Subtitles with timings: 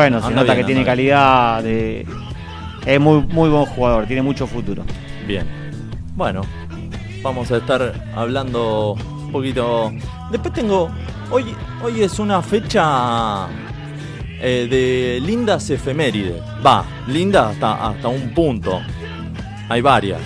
[0.00, 2.06] Bueno, se nota bien, que tiene calidad, de,
[2.86, 4.82] es muy, muy buen jugador, tiene mucho futuro.
[5.26, 5.46] Bien.
[6.16, 6.40] Bueno,
[7.22, 9.92] vamos a estar hablando un poquito.
[10.30, 10.90] Después tengo.
[11.30, 13.46] Hoy, hoy es una fecha
[14.40, 16.40] eh, de lindas efemérides.
[16.64, 18.80] Va, linda hasta, hasta un punto.
[19.68, 20.20] Hay varias.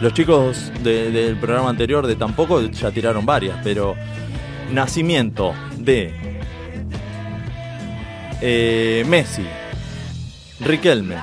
[0.00, 3.94] Los chicos de- del programa anterior de tampoco ya tiraron varias, pero
[4.72, 6.14] nacimiento de
[8.40, 9.44] eh, Messi,
[10.60, 11.16] Riquelme,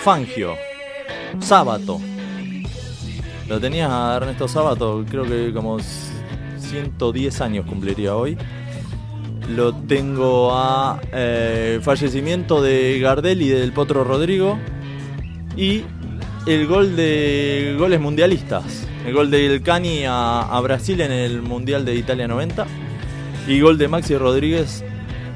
[0.00, 0.54] Fangio,
[1.40, 2.00] Sábato.
[3.48, 5.78] Lo tenía a Ernesto Sábato, creo que como
[6.58, 8.38] 110 años cumpliría hoy.
[9.54, 14.58] Lo tengo a eh, fallecimiento de Gardel y del Potro Rodrigo.
[15.56, 15.84] Y
[16.46, 18.88] el gol de goles mundialistas.
[19.06, 22.66] El gol del Cani a, a Brasil en el Mundial de Italia 90.
[23.46, 24.82] Y gol de Maxi Rodríguez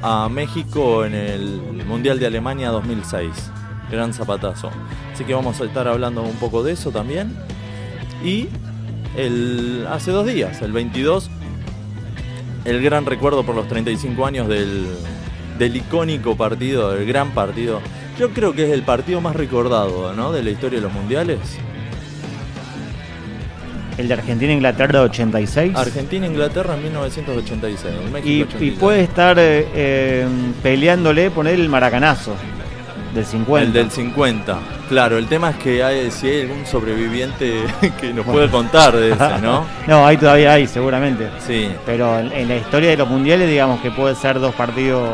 [0.01, 3.31] a México en el Mundial de Alemania 2006.
[3.91, 4.69] Gran zapatazo.
[5.13, 7.35] Así que vamos a estar hablando un poco de eso también.
[8.23, 8.47] Y
[9.17, 11.29] el, hace dos días, el 22,
[12.65, 14.87] el gran recuerdo por los 35 años del,
[15.57, 17.81] del icónico partido, del gran partido.
[18.17, 20.31] Yo creo que es el partido más recordado ¿no?
[20.31, 21.39] de la historia de los mundiales.
[23.99, 25.75] El de Argentina-Inglaterra de 86.
[25.75, 27.93] Argentina-Inglaterra en 1986.
[28.13, 28.61] México y, 86.
[28.61, 30.25] y puede estar eh, eh,
[30.63, 32.33] peleándole poner el maracanazo
[33.13, 33.67] del 50.
[33.67, 34.57] El del 50.
[34.87, 37.61] Claro, el tema es que hay, si hay algún sobreviviente
[37.99, 38.31] que nos Bueno.
[38.31, 39.65] puede contar de ese, ¿no?
[39.85, 41.29] no, ahí todavía hay, seguramente.
[41.45, 41.69] Sí.
[41.85, 45.09] Pero en, en la historia de los mundiales, digamos que puede ser dos partidos,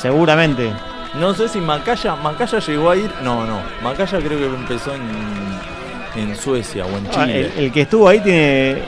[0.00, 0.72] seguramente.
[1.20, 3.10] No sé si Macaya, Macaya llegó a ir.
[3.22, 3.60] No, no.
[3.82, 5.02] Macaya creo que empezó en,
[6.18, 7.40] en Suecia o en Ah, Chile.
[7.56, 8.82] El, el que estuvo ahí tiene.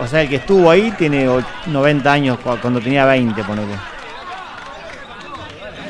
[0.00, 3.74] O sea, el que estuvo ahí tiene och- 90 años cu- cuando tenía 20, ponele.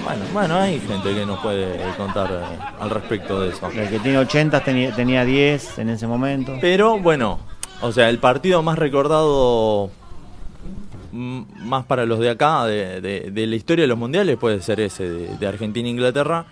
[0.04, 3.68] Bueno, bueno, hay gente que nos puede contar eh, al respecto de eso.
[3.74, 6.56] El que tiene 80 tenía, tenía 10 en ese momento.
[6.60, 7.38] Pero bueno,
[7.80, 9.90] o sea, el partido más recordado
[11.12, 14.60] mm, más para los de acá, de, de- de la historia de los mundiales, puede
[14.60, 16.46] ser ese de, de Argentina-Inglaterra.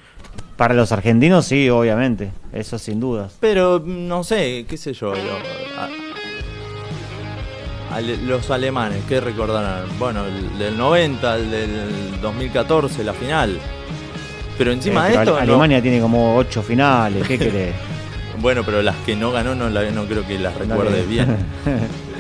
[0.56, 2.30] Para los argentinos, sí, obviamente.
[2.52, 3.36] Eso sin dudas.
[3.40, 5.14] Pero no sé, qué sé yo.
[5.14, 5.16] lo-
[5.80, 5.88] a-
[7.96, 9.84] ale- los alemanes, ¿qué recordarán?
[9.98, 13.58] Bueno, el del 90, el del 2014, la final.
[14.58, 15.30] Pero encima Eh, de esto.
[15.32, 17.74] No- Alemania tiene como 8 finales, ¿qué querés?
[18.40, 21.36] bueno, pero las que no ganó no, la- no creo que las recuerde bien.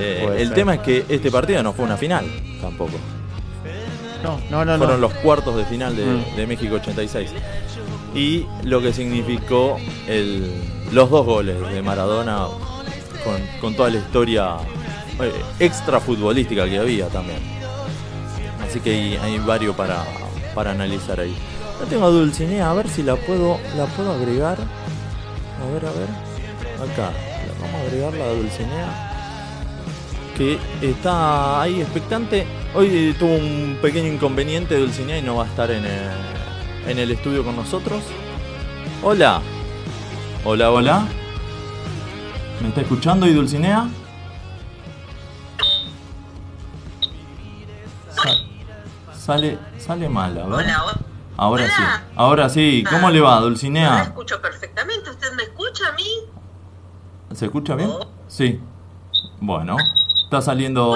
[0.00, 0.54] Eh, el ser.
[0.54, 2.24] tema es que este partido no fue una final
[2.60, 2.92] tampoco.
[4.22, 4.78] No, no, no.
[4.78, 5.08] Fueron no.
[5.08, 6.36] los cuartos de final de, Mm.
[6.36, 7.30] de México 86.
[8.14, 10.50] Y lo que significó el,
[10.92, 12.46] los dos goles de Maradona
[13.24, 14.56] con, con toda la historia
[15.20, 17.38] eh, extra futbolística que había también.
[18.66, 20.04] Así que hay, hay varios para,
[20.54, 21.34] para analizar ahí.
[21.80, 24.58] No tengo a Dulcinea, a ver si la puedo, la puedo agregar.
[24.58, 26.08] A ver, a ver.
[26.92, 27.10] Acá.
[27.60, 29.07] Vamos a agregar la Dulcinea
[30.38, 32.46] que está ahí expectante.
[32.74, 36.10] Hoy eh, tuvo un pequeño inconveniente Dulcinea y no va a estar en el,
[36.86, 38.04] en el estudio con nosotros.
[39.02, 39.42] Hola.
[40.44, 41.06] Hola, hola.
[42.62, 43.88] ¿Me está escuchando y Dulcinea?
[48.14, 50.52] Sa- sale, sale mal, a ver.
[50.54, 50.98] Hola, hola.
[51.36, 51.74] Ahora Hola.
[51.76, 51.82] sí.
[52.16, 52.84] Ahora sí.
[52.88, 53.10] ¿Cómo Ah.
[53.10, 54.02] le va, Yo la Dulcinea?
[54.02, 55.10] escucho perfectamente.
[55.10, 56.08] ¿Usted me escucha a mí?
[57.32, 57.90] ¿Se escucha bien?
[57.92, 58.06] Oh.
[58.28, 58.60] Sí.
[59.40, 59.76] Bueno,
[60.28, 60.94] está saliendo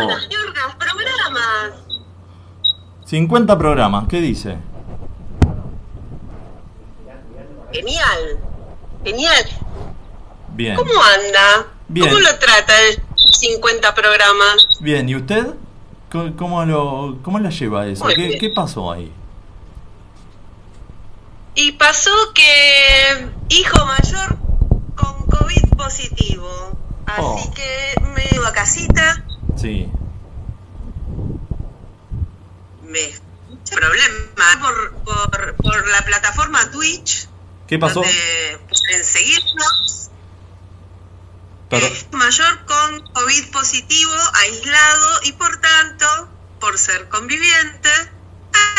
[0.79, 1.73] programas.
[3.07, 4.07] 50 programas.
[4.07, 4.59] ¿Qué dice?
[7.73, 8.39] Genial.
[9.03, 9.45] Genial.
[10.49, 10.77] Bien.
[10.77, 11.67] ¿Cómo anda?
[11.89, 12.09] Bien.
[12.09, 14.69] ¿Cómo lo trata el 50 programas?
[14.81, 15.55] Bien, ¿y usted?
[16.11, 18.05] ¿Cómo, lo, cómo la lleva eso?
[18.15, 19.11] ¿Qué, qué pasó ahí?
[21.55, 24.37] Y pasó que hijo mayor
[24.95, 26.82] con COVID positivo.
[27.07, 27.53] Así Oh.
[27.55, 29.25] que me iba a casita.
[29.57, 29.91] Sí.
[32.83, 33.13] Me
[33.71, 37.29] problema por, por, por la plataforma Twitch.
[37.67, 38.01] ¿Qué pasó?
[38.03, 40.11] Donde pueden seguirnos.
[41.71, 46.07] Pero- Es mayor con COVID positivo, aislado y por tanto,
[46.61, 47.89] por ser conviviente,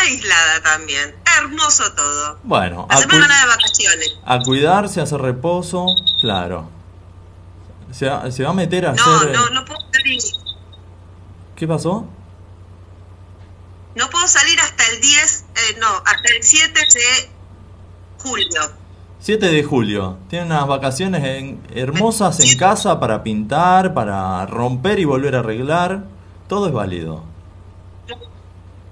[0.00, 1.14] aislada también.
[1.38, 2.38] Hermoso todo.
[2.44, 4.12] Bueno, La semana de vacaciones.
[4.24, 5.86] a cuidarse, a hacer reposo,
[6.20, 6.70] claro.
[7.94, 9.30] Se va, se va a meter a No, hacer...
[9.32, 10.20] no, no puedo salir.
[11.54, 12.06] ¿Qué pasó?
[13.94, 17.30] No puedo salir hasta el 10, eh, no, hasta el 7 de
[18.20, 18.60] julio.
[19.20, 20.18] 7 de julio.
[20.28, 26.04] Tiene unas vacaciones en- hermosas en casa para pintar, para romper y volver a arreglar.
[26.48, 27.22] Todo es válido.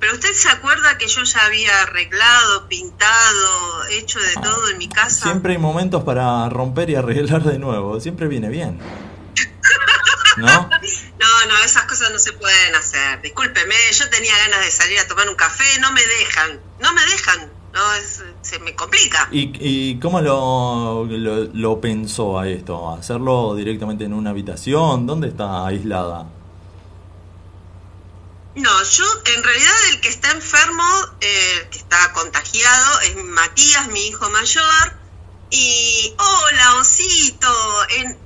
[0.02, 4.88] Pero usted se acuerda que yo ya había arreglado, pintado, hecho de todo en mi
[4.88, 5.26] casa.
[5.26, 8.00] Siempre hay momentos para romper y arreglar de nuevo.
[8.00, 8.80] Siempre viene bien.
[10.38, 10.68] ¿No?
[11.22, 13.22] No, no, esas cosas no se pueden hacer.
[13.22, 17.00] Discúlpeme, yo tenía ganas de salir a tomar un café, no me dejan, no me
[17.04, 19.28] dejan, no es- se me complica.
[19.30, 22.90] ¿Y, y cómo lo, lo, lo pensó a esto?
[22.92, 25.06] ¿Hacerlo directamente en una habitación?
[25.06, 26.26] ¿Dónde está aislada?
[28.54, 29.04] No, yo
[29.34, 30.84] en realidad el que está enfermo,
[31.20, 34.96] eh, que está contagiado, es Matías, mi hijo mayor.
[35.50, 37.86] Y hola, Osito.
[37.90, 38.18] En,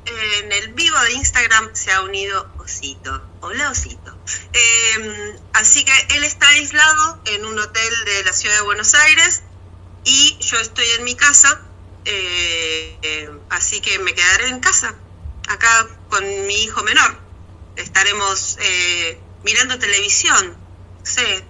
[0.52, 3.22] el vivo de Instagram se ha unido Osito.
[3.40, 4.16] Hola, Osito.
[4.52, 9.42] Eh, así que él está aislado en un hotel de la ciudad de Buenos Aires
[10.04, 11.60] y yo estoy en mi casa.
[12.04, 14.94] eh, eh, así que me quedaré en casa,
[15.48, 17.26] acá con mi hijo menor
[17.76, 20.54] estaremos eh, mirando televisión.
[21.02, 21.44] Sé,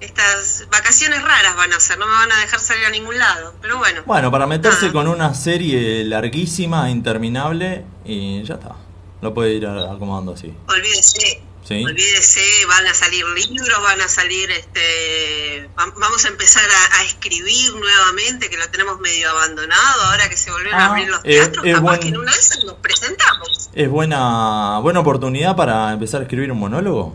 [0.00, 3.54] estas vacaciones raras van a ser, no me van a dejar salir a ningún lado.
[3.62, 4.92] Pero bueno, Bueno, para meterse Ah.
[4.92, 8.74] con una serie larguísima, interminable, y ya está.
[9.20, 10.52] Lo puede ir acomodando así.
[10.68, 11.42] olvídese.
[11.64, 11.84] Sí.
[11.84, 17.04] Olvídese, van a salir libros, van a salir, este, va- vamos a empezar a, a
[17.04, 21.22] escribir nuevamente, que lo tenemos medio abandonado, ahora que se volvieron Ah, a abrir los
[21.22, 23.70] teatros, es capaz buen- que en una de esas nos presentamos.
[23.72, 27.14] ¿Es buena, buena oportunidad para empezar a escribir un monólogo?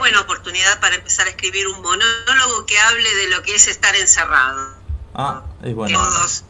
[0.00, 3.94] Buena oportunidad para empezar a escribir un monólogo que hable de lo que es estar
[3.94, 4.74] encerrado.
[5.14, 6.00] Ah, es bueno.
[6.02, 6.44] Todos.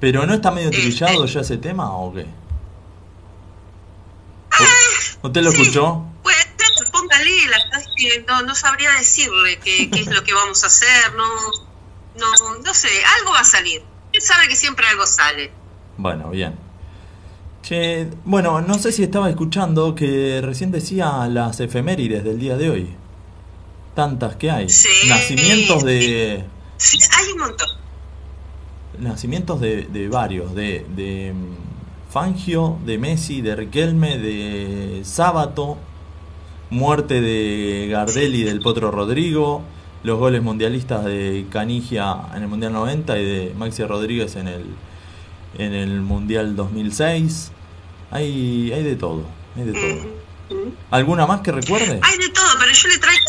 [0.00, 1.26] ¿Pero no está medio Eh, trillado eh.
[1.26, 2.24] ya ese tema o qué?
[5.22, 5.60] ¿Usted lo sí.
[5.62, 6.04] escuchó?
[6.22, 6.36] Pues
[6.92, 10.62] póngale, la verdad es que no, no sabría decirle qué, qué es lo que vamos
[10.62, 11.26] a hacer, no,
[12.16, 12.88] no, no sé,
[13.18, 13.82] algo va a salir.
[14.12, 15.50] Él sabe que siempre algo sale.
[15.96, 16.56] Bueno, bien.
[17.64, 22.68] Che, bueno, no sé si estaba escuchando que recién decía las efemérides del día de
[22.68, 22.88] hoy.
[23.94, 24.68] Tantas que hay.
[24.68, 25.08] Sí.
[25.08, 26.44] Nacimientos de...
[26.76, 27.68] Sí, hay un montón.
[28.98, 35.78] Nacimientos de, de varios, de, de mm, Fangio, de Messi, de Riquelme, de Sábato,
[36.68, 39.62] muerte de Gardelli del Potro Rodrigo,
[40.02, 44.64] los goles mundialistas de Canigia en el Mundial 90 y de Maxi Rodríguez en el,
[45.58, 47.50] en el Mundial 2006.
[48.10, 50.24] Hay, hay de todo, hay de todo.
[50.90, 52.00] ¿Alguna más que recuerde?
[52.02, 53.24] Hay de todo, pero yo le traigo...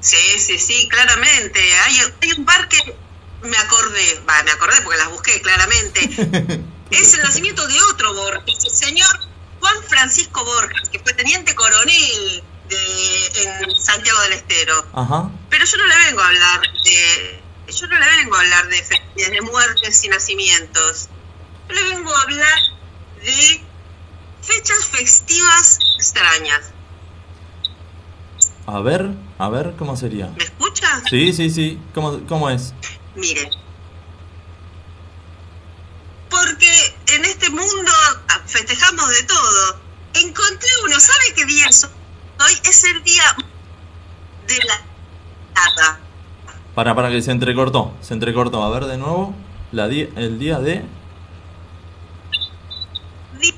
[0.00, 1.60] Sí, sí, sí, claramente.
[1.60, 2.96] Hay, hay un par que
[3.42, 6.00] me acordé, va, me acordé porque las busqué claramente.
[6.90, 9.20] es el nacimiento de otro Borges, el señor
[9.60, 14.86] Juan Francisco Borges, que fue teniente coronel de, en Santiago del Estero.
[14.92, 15.30] Ajá.
[15.50, 17.42] Pero yo no le vengo a hablar de.
[17.72, 21.08] Yo no le vengo a hablar de, de muertes y nacimientos.
[21.72, 22.58] Le vengo a hablar
[23.22, 23.64] de
[24.42, 26.70] fechas festivas extrañas.
[28.66, 30.28] A ver, a ver, ¿cómo sería?
[30.36, 31.02] ¿Me escucha?
[31.08, 31.80] Sí, sí, sí.
[31.94, 32.74] ¿Cómo, cómo es?
[33.16, 33.50] Mire.
[36.30, 37.92] Porque en este mundo
[38.28, 39.80] ah, festejamos de todo.
[40.14, 42.52] Encontré uno, ¿sabe qué día es hoy?
[42.64, 43.36] Es el día
[44.46, 44.80] de la
[45.54, 46.00] nada.
[46.74, 47.94] Para, para que se entrecortó.
[48.00, 48.62] Se entrecortó.
[48.62, 49.34] A ver de nuevo.
[49.72, 50.84] La el día de.
[53.40, 53.54] Di-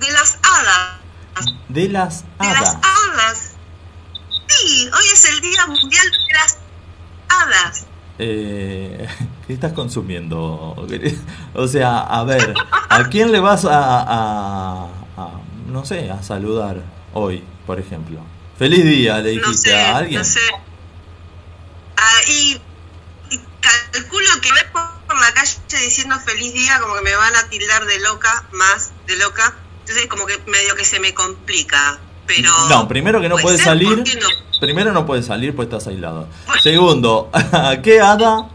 [0.00, 0.98] De las hadas.
[1.68, 2.76] De las De las hadas.
[2.82, 3.50] hadas.
[4.48, 6.58] Sí, hoy es el Día Mundial de las
[7.28, 7.86] Hadas.
[8.18, 9.08] Eh,
[9.46, 10.76] ¿Qué estás consumiendo?
[11.54, 12.54] O sea, a ver,
[12.88, 16.82] ¿a quién le vas a, a- a- no sé, a saludar
[17.14, 18.20] hoy, por ejemplo?
[18.58, 20.18] Feliz día, le No dijiste sé, a alguien.
[20.20, 20.40] no sé.
[21.96, 22.60] Ah, y,
[23.30, 27.34] y calculo que ver por, por la calle diciendo feliz día, como que me van
[27.36, 29.54] a tildar de loca, más de loca.
[29.90, 31.98] Entonces, como que medio que se me complica.
[32.24, 32.48] Pero.
[32.68, 34.04] No, primero que no puede puedes salir.
[34.60, 36.28] Primero no puedes salir pues estás aislado.
[36.46, 36.62] Bueno.
[36.62, 38.48] Segundo, ¿a qué hada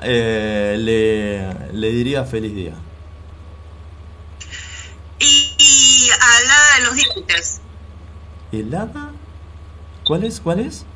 [0.00, 2.72] eh, le, le diría feliz día?
[5.18, 7.60] Y, y a la de los dientes.
[8.50, 9.10] ¿El hada?
[10.06, 10.40] ¿Cuál es?
[10.40, 10.86] ¿Cuál es?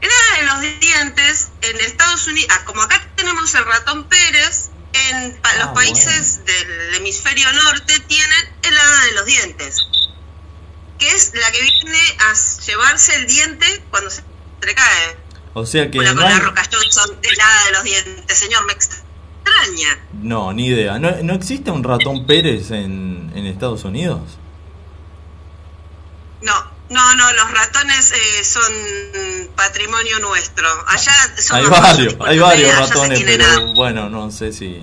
[0.00, 4.70] El hada de los dientes en Estados Unidos, ah, como acá tenemos el ratón Pérez,
[5.10, 9.76] en pa- Ah, los países del hemisferio norte tienen el hada de los dientes,
[10.98, 14.22] que es la que viene a llevarse el diente cuando se
[14.62, 15.16] le cae.
[15.54, 16.38] O sea que Una con la.
[16.38, 19.98] Roca Johnson del hada de los dientes, señor, me extraña.
[20.12, 20.98] No, ni idea.
[20.98, 24.20] ¿No, no existe un ratón Pérez en, en Estados Unidos?
[26.42, 26.52] No,
[26.90, 28.72] no, no, los ratones eh, son
[29.56, 30.66] patrimonio nuestro.
[30.86, 33.74] Allá son Hay varios, hay varios ratones, pero nada.
[33.74, 34.80] bueno, no sé si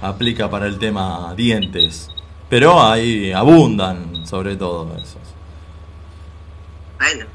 [0.00, 2.08] aplica para el tema dientes.
[2.48, 5.18] Pero ahí abundan sobre todo esos.
[6.98, 7.26] Bueno,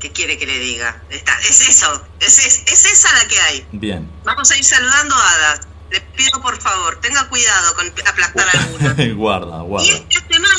[0.00, 1.02] ¿Qué quiere que le diga?
[1.10, 3.66] Está, es eso, es, es, es esa la que hay.
[3.72, 4.10] Bien.
[4.24, 5.60] Vamos a ir saludando a hadas.
[5.90, 8.94] Le pido por favor, tenga cuidado con aplastar alguna.
[9.14, 9.88] guarda, Y guarda.
[10.08, 10.54] esta semana,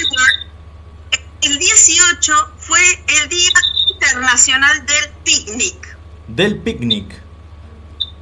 [1.42, 2.80] el 18, fue
[3.22, 3.52] el Día
[3.94, 5.98] Internacional del Picnic.
[6.28, 7.22] Del picnic.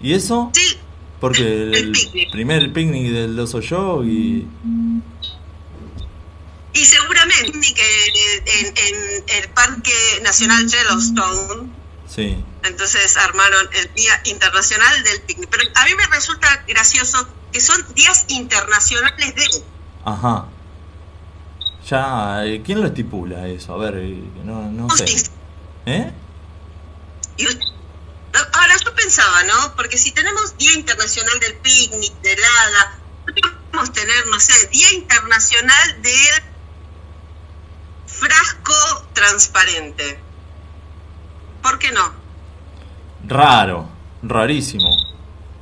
[0.02, 0.52] ¿Y eso?
[0.54, 0.78] Sí,
[1.20, 2.32] Porque el el picnic.
[2.32, 4.48] primer picnic del oso yo y...
[6.74, 11.72] y seguramente que en, en el Parque Nacional Yellowstone,
[12.08, 12.44] Sí.
[12.64, 15.50] entonces armaron el Día Internacional del Picnic.
[15.52, 19.48] Pero a mí me resulta gracioso que son días internacionales de...
[20.06, 20.48] Ajá.
[21.90, 23.74] Ya, eh, ¿quién lo estipula eso?
[23.74, 25.06] A ver, eh, no, no sé.
[25.88, 26.12] ¿Eh?
[28.54, 29.76] Ahora yo pensaba, ¿no?
[29.76, 36.02] Porque si tenemos Día Internacional del Picnic, del hada, podríamos tener, no sé, Día Internacional
[36.04, 36.44] del
[38.06, 38.74] Frasco
[39.14, 40.20] Transparente.
[41.64, 42.12] ¿Por qué no?
[43.28, 43.90] Raro,
[44.22, 44.96] rarísimo.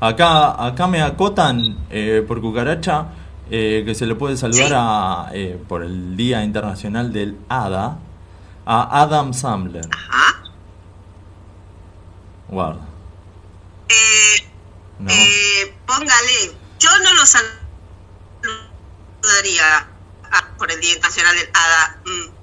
[0.01, 3.13] Acá, acá me acotan eh, por cucaracha
[3.49, 7.97] eh, que se le puede saludar a, eh, por el Día Internacional del Hada
[8.65, 9.85] a Adam Sandler.
[9.91, 10.43] Ajá.
[12.49, 12.81] Guarda.
[13.89, 14.47] Eh,
[14.99, 15.11] No.
[15.11, 17.25] eh, póngale, yo no lo
[19.21, 19.87] saludaría
[20.31, 21.97] a- por el Día Internacional del Hada.
[22.05, 22.37] mm.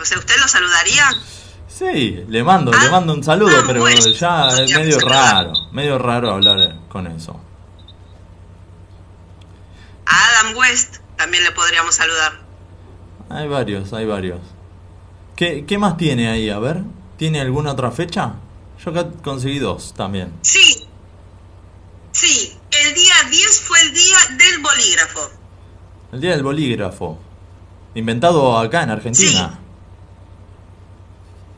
[0.00, 1.04] O sea, ¿usted lo saludaría?
[1.66, 5.52] Sí, le mando, le Ah, mando un saludo, ah, pero bueno, ya es medio raro,
[5.72, 7.40] medio raro hablar con eso.
[10.08, 12.32] A Adam West también le podríamos saludar.
[13.30, 14.40] Hay varios, hay varios.
[15.36, 16.48] ¿Qué, qué más tiene ahí?
[16.50, 16.82] A ver,
[17.16, 18.34] ¿tiene alguna otra fecha?
[18.84, 20.32] Yo acá conseguí dos también.
[20.42, 20.86] Sí,
[22.12, 25.20] sí, el día 10 fue el día del bolígrafo.
[26.12, 27.18] El Día del Bolígrafo.
[27.94, 29.58] Inventado acá en Argentina.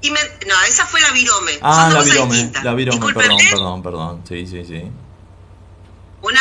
[0.02, 0.10] Me-
[0.48, 1.52] no, esa fue la virome.
[1.62, 4.20] Ah, Son la virome, la virome, perdón, perdón, perdón.
[4.26, 4.82] Sí, sí, sí.
[6.22, 6.40] Una...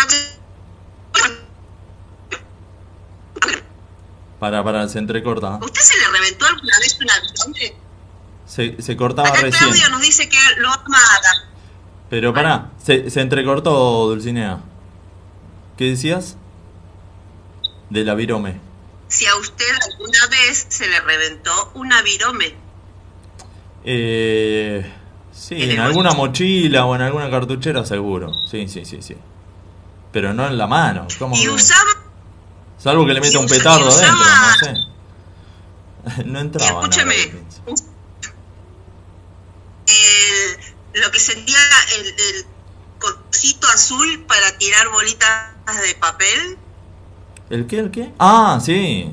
[4.40, 5.60] Para, para, se entrecorta.
[5.62, 7.76] ¿Usted se le reventó alguna vez una virome?
[8.46, 9.92] Se, se cortaba Acá recién.
[9.92, 11.00] Nos dice que lo ama.
[12.10, 14.60] Pero pará, se, se entrecortó, Dulcinea.
[15.78, 16.38] ¿Qué decías?
[17.90, 18.60] De la virome.
[19.08, 22.54] Si a usted alguna vez se le reventó una virome.
[23.84, 24.92] Eh,
[25.32, 28.34] sí, En alguna mochila o en alguna cartuchera seguro.
[28.50, 29.16] Sí, sí, sí, sí.
[30.12, 31.08] Pero no en la mano.
[31.18, 31.90] ¿Cómo Y usaba...
[32.80, 34.74] Salvo que le meta un petardo adentro, no sé.
[36.26, 36.90] no entraba el-
[41.02, 41.58] lo que sería
[41.98, 42.46] el, el
[43.00, 46.58] cosito azul para tirar bolitas de papel.
[47.50, 48.12] ¿El qué, el qué?
[48.20, 49.12] Ah, sí.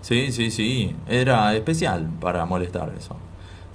[0.00, 0.96] Sí, sí, sí.
[1.06, 3.16] Era especial para molestar eso.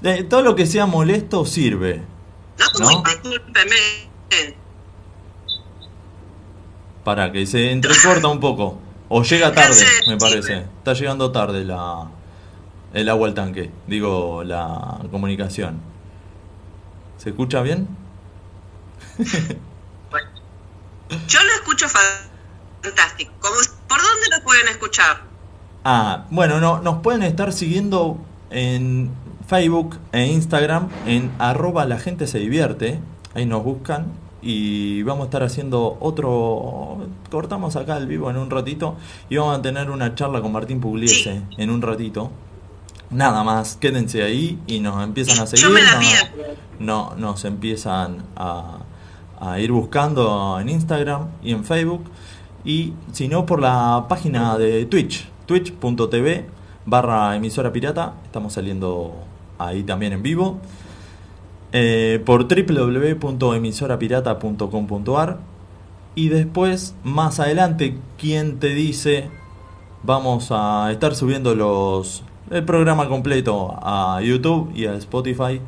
[0.01, 2.03] De, todo lo que sea molesto sirve.
[2.79, 3.03] No, ¿No?
[7.03, 8.79] Para que se entrecorta un poco.
[9.09, 10.65] O llega tarde, me parece.
[10.79, 12.07] Está llegando tarde la
[12.93, 13.71] el agua al tanque.
[13.87, 15.79] Digo, la comunicación.
[17.17, 17.87] ¿Se escucha bien?
[21.27, 23.31] Yo lo escucho fantástico.
[23.39, 23.55] Como,
[23.87, 25.21] ¿Por dónde lo pueden escuchar?
[25.83, 28.17] Ah, bueno, no, nos pueden estar siguiendo
[28.49, 29.11] en
[29.47, 32.99] Facebook e Instagram en arroba la gente se divierte.
[33.33, 34.11] Ahí nos buscan
[34.41, 37.07] y vamos a estar haciendo otro...
[37.29, 38.95] Cortamos acá el vivo en un ratito
[39.29, 42.31] y vamos a tener una charla con Martín Pugliese en un ratito.
[43.09, 45.65] Nada más, quédense ahí y nos empiezan a seguir.
[46.79, 48.79] No, nos empiezan a,
[49.39, 52.03] a ir buscando en Instagram y en Facebook.
[52.65, 56.45] Y si no, por la página de Twitch, twitch.tv
[56.85, 58.13] barra emisora pirata.
[58.25, 59.15] Estamos saliendo
[59.57, 60.59] ahí también en vivo.
[61.73, 65.39] Eh, por www.emisorapirata.com.ar
[66.15, 69.29] y después, más adelante, ¿quién te dice?
[70.03, 75.59] Vamos a estar subiendo los el programa completo a YouTube y a Spotify.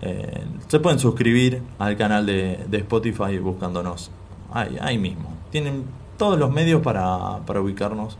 [0.00, 4.10] Eh, se pueden suscribir al canal de, de Spotify buscándonos
[4.52, 5.32] ahí, ahí mismo.
[5.50, 5.84] Tienen
[6.16, 8.16] todos los medios para, para ubicarnos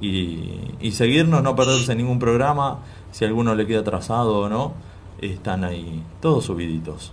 [0.00, 2.80] y, y seguirnos, no perderse ningún programa.
[3.10, 4.72] Si alguno le queda atrasado o no,
[5.20, 7.12] están ahí todos subiditos.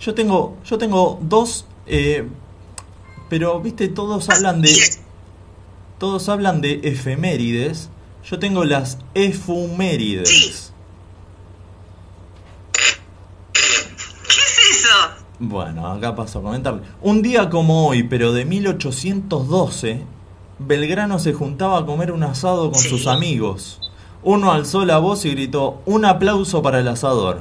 [0.00, 2.28] Yo tengo, yo tengo dos, eh,
[3.28, 4.72] pero viste, todos hablan de,
[5.98, 7.90] todos hablan de efemérides.
[8.24, 10.28] Yo tengo las efumérides.
[10.28, 10.72] Sí.
[13.52, 13.60] ¿Qué
[14.30, 14.94] es eso?
[15.40, 16.82] Bueno, acá paso a comentarle.
[17.00, 20.02] Un día como hoy, pero de 1812,
[20.58, 22.88] Belgrano se juntaba a comer un asado con Sí.
[22.88, 23.87] sus amigos.
[24.22, 27.40] Uno alzó la voz y gritó, un aplauso para el asador.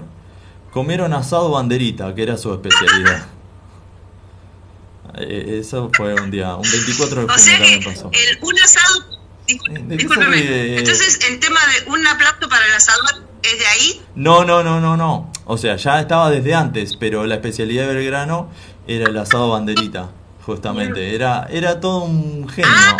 [0.72, 3.25] Comieron asado banderita, que era su especialidad.
[5.17, 8.12] Eh, Eso fue un día, un 24 de O junio sea que pasó.
[8.13, 9.03] el, un asado.
[9.48, 10.77] Eh, ¿de qué se discúlpeme.
[10.77, 14.01] Entonces, el tema de un aplauso para el asador es de ahí.
[14.15, 15.31] No, no, no, no, no.
[15.46, 18.50] O sea, ya estaba desde antes, pero la especialidad de Belgrano
[18.86, 20.10] era el asado banderita,
[20.46, 21.15] justamente.
[21.15, 22.69] Era, era todo un genio.
[22.72, 22.98] Ah,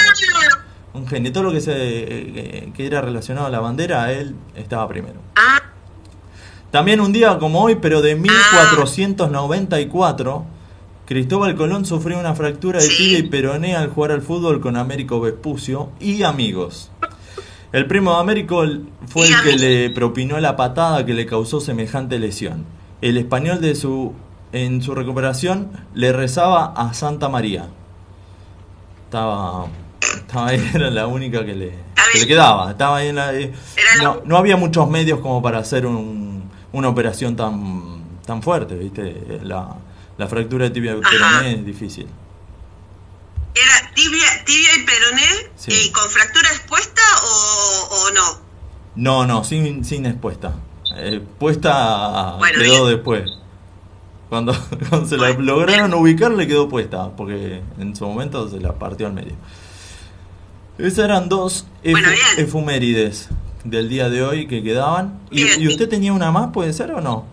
[0.98, 1.32] Un genio.
[1.32, 5.20] Todo lo que, se, eh, que era relacionado a la bandera, él estaba primero.
[5.36, 5.60] ah,
[6.72, 10.46] También un día como hoy, pero de 1494,
[11.06, 15.22] Cristóbal Colón sufrió una fractura de tibia y peroné al jugar al fútbol con Américo
[15.22, 16.92] Vespucio y amigos.
[17.72, 18.64] El primo de Américo
[19.08, 22.66] fue el que le propinó la patada que le causó semejante lesión.
[23.02, 24.14] El español de su
[24.54, 27.68] en su recuperación le rezaba a Santa María.
[29.06, 29.68] Estaba,
[30.16, 31.70] estaba ahí, era la única que le,
[32.14, 32.72] que le quedaba.
[32.72, 33.54] Estaba ahí en la, eh,
[34.02, 39.40] no, no había muchos medios como para hacer un- una operación tan, tan fuerte, ¿viste?
[39.44, 39.76] La,
[40.18, 41.02] la fractura de tibia Ajá.
[41.10, 42.08] peroné es difícil.
[43.56, 45.24] ¿Era tibia, tibia y peroné
[45.56, 45.72] Sí.
[45.88, 48.48] y con fractura expuesta o, o no?
[48.96, 50.54] No, no, sin, sin expuesta.
[50.96, 52.96] Eh, puesta Bueno, quedó bien.
[52.98, 53.30] después.
[54.30, 54.54] Cuando,
[54.90, 59.08] cuando se la lograron ubicar le quedó puesta, porque en su momento se la partió
[59.08, 59.34] al medio.
[60.78, 62.22] Esas eran dos Bueno, bien.
[62.38, 63.30] efumérides
[63.64, 65.20] del día de hoy que quedaban.
[65.32, 67.26] ¿Y, usted tenía una más, puede ser o no?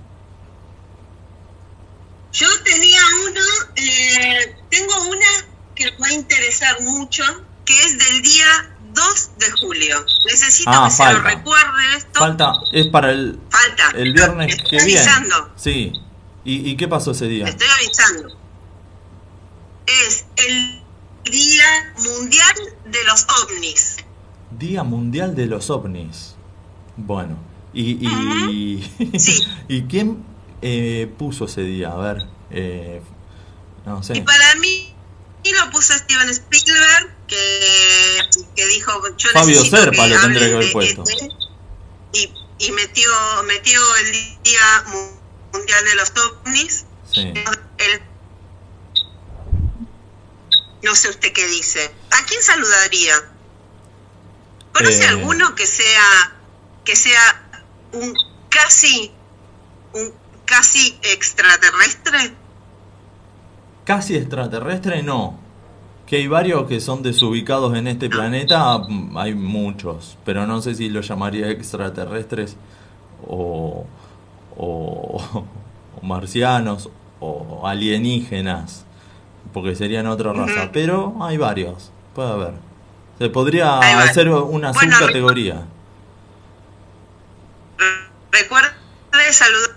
[2.33, 3.41] Yo tenía uno,
[3.77, 5.27] eh, tengo una
[5.75, 7.23] que les va a interesar mucho,
[7.65, 8.47] que es del día
[8.93, 10.05] 2 de julio.
[10.27, 11.31] Necesito Ah, que se lo falta.
[11.31, 12.19] recuerde esto.
[12.21, 13.91] Falta, es para el, Falta.
[13.97, 15.01] el viernes Estoy que viene.
[15.01, 15.53] avisando.
[15.57, 15.93] Sí.
[16.45, 17.47] ¿Y, y qué pasó ese día?
[17.47, 18.37] Estoy avisando.
[19.87, 20.83] Es el
[21.25, 22.55] Día Mundial
[22.87, 23.97] de los OVNIs.
[24.51, 26.35] Día Mundial de los OVNIs.
[26.97, 27.37] Bueno,
[27.73, 29.43] ¿y, y, Sí.
[29.69, 30.25] ¿y quién
[30.63, 31.91] eh, puso ese día?
[31.93, 32.19] A ver,
[32.51, 33.03] eh,
[33.87, 34.21] no Y sé.
[34.23, 34.91] para mí
[35.43, 38.19] y lo puso Steven Spielberg, que,
[38.57, 41.05] que dijo, yo Fabio Serpa lo tendría que haber de puesto.
[42.13, 43.11] Y, y metió,
[43.47, 46.85] metió el Día Mu- Mundial de los OVNIs.
[47.13, 47.21] Sí.
[47.21, 48.14] El-
[50.85, 51.91] no sé usted qué dice.
[52.11, 53.15] ¿A quién saludaría?
[54.73, 55.09] ¿Conoce Eh.
[55.09, 56.33] alguno que sea
[56.85, 57.43] que sea
[57.93, 58.15] un
[58.51, 59.11] casi
[59.95, 60.13] un
[60.45, 62.35] casi extraterrestre?
[63.85, 65.39] Casi extraterrestre, no.
[66.07, 70.75] Que hay varios que son desubicados en este planeta, mm, hay muchos, pero no sé
[70.75, 72.57] si los llamaría extraterrestres
[73.27, 73.87] o,
[74.57, 75.47] o,
[75.97, 78.84] o marcianos o alienígenas,
[79.55, 82.53] porque serían otra raza, pero hay varios, puede haber.
[83.19, 85.65] Se podría hacer una Bueno, subcategoría.
[88.33, 88.71] Recuerde
[89.33, 89.71] saludar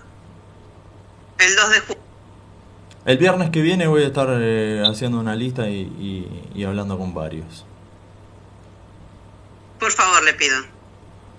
[1.38, 2.02] el 2 de julio.
[3.06, 6.98] El viernes que viene voy a estar eh, haciendo una lista y, y- y hablando
[6.98, 7.64] con varios.
[9.78, 10.56] Por favor, le pido.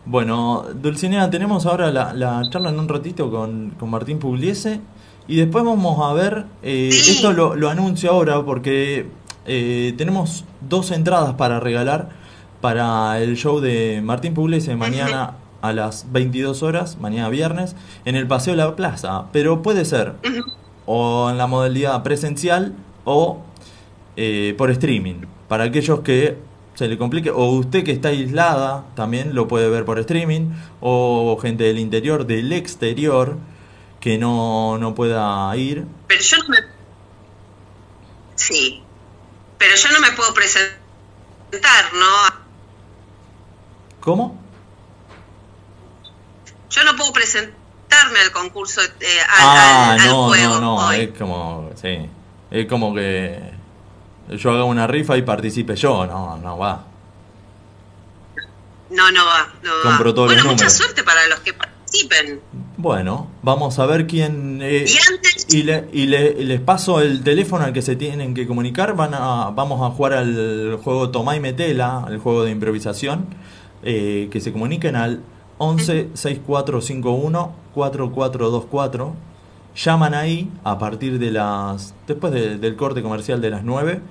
[0.06, 4.82] Bueno, Dulcinea, tenemos ahora la, la charla en un ratito con, con Martín Pugliese
[5.28, 7.12] y después vamos a ver, eh, Sí.
[7.12, 9.08] esto lo, lo anuncio ahora porque
[9.46, 12.10] eh, tenemos dos entradas para regalar
[12.62, 18.26] para el show de Martín Pugliese mañana a las 22 horas, mañana viernes, en el
[18.28, 20.14] Paseo de la Plaza, pero puede ser
[20.86, 22.74] o en la modalidad presencial
[23.06, 23.40] o
[24.18, 25.26] eh, por streaming.
[25.48, 26.38] Para aquellos que
[26.80, 31.38] se le complique, o usted que está aislada también lo puede ver por streaming, o
[31.42, 33.38] gente del interior, del exterior,
[34.00, 35.86] que no, no pueda ir.
[36.08, 36.58] Pero yo no me...
[38.36, 38.82] Sí.
[39.58, 42.40] Pero yo no me puedo presentar, ¿no?
[44.00, 44.40] ¿Cómo?
[46.70, 50.76] Yo no puedo presentarme al concurso, eh, al, ah, al- al no, juego no, no,
[50.88, 50.96] hoy.
[51.02, 52.10] es como, sí,
[52.52, 53.49] es como que
[54.38, 56.86] yo haga una rifa y participe yo, no, no va.
[58.92, 59.48] No, no va.
[59.64, 60.16] No Compro va.
[60.16, 60.74] todos bueno, los mucha números.
[60.74, 62.40] suerte para los que participen.
[62.78, 64.60] Bueno, vamos a ver quién...
[64.64, 65.46] eh, Y antes...
[65.54, 68.96] Y, le, y le- les paso el teléfono al que se tienen que comunicar.
[68.96, 73.26] Van a, vamos a jugar al juego Tomá y Metela, el juego de improvisación.
[73.84, 75.22] eh, que se comuniquen al
[75.58, 79.14] 11 6451 4424.
[79.76, 81.94] Llaman ahí a partir de las.
[82.08, 84.02] después de- del corte comercial de las 9.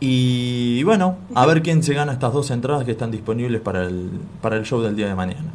[0.00, 4.10] Y bueno, a ver quién se gana estas dos entradas que están disponibles para el,
[4.40, 5.52] para el show del día de mañana.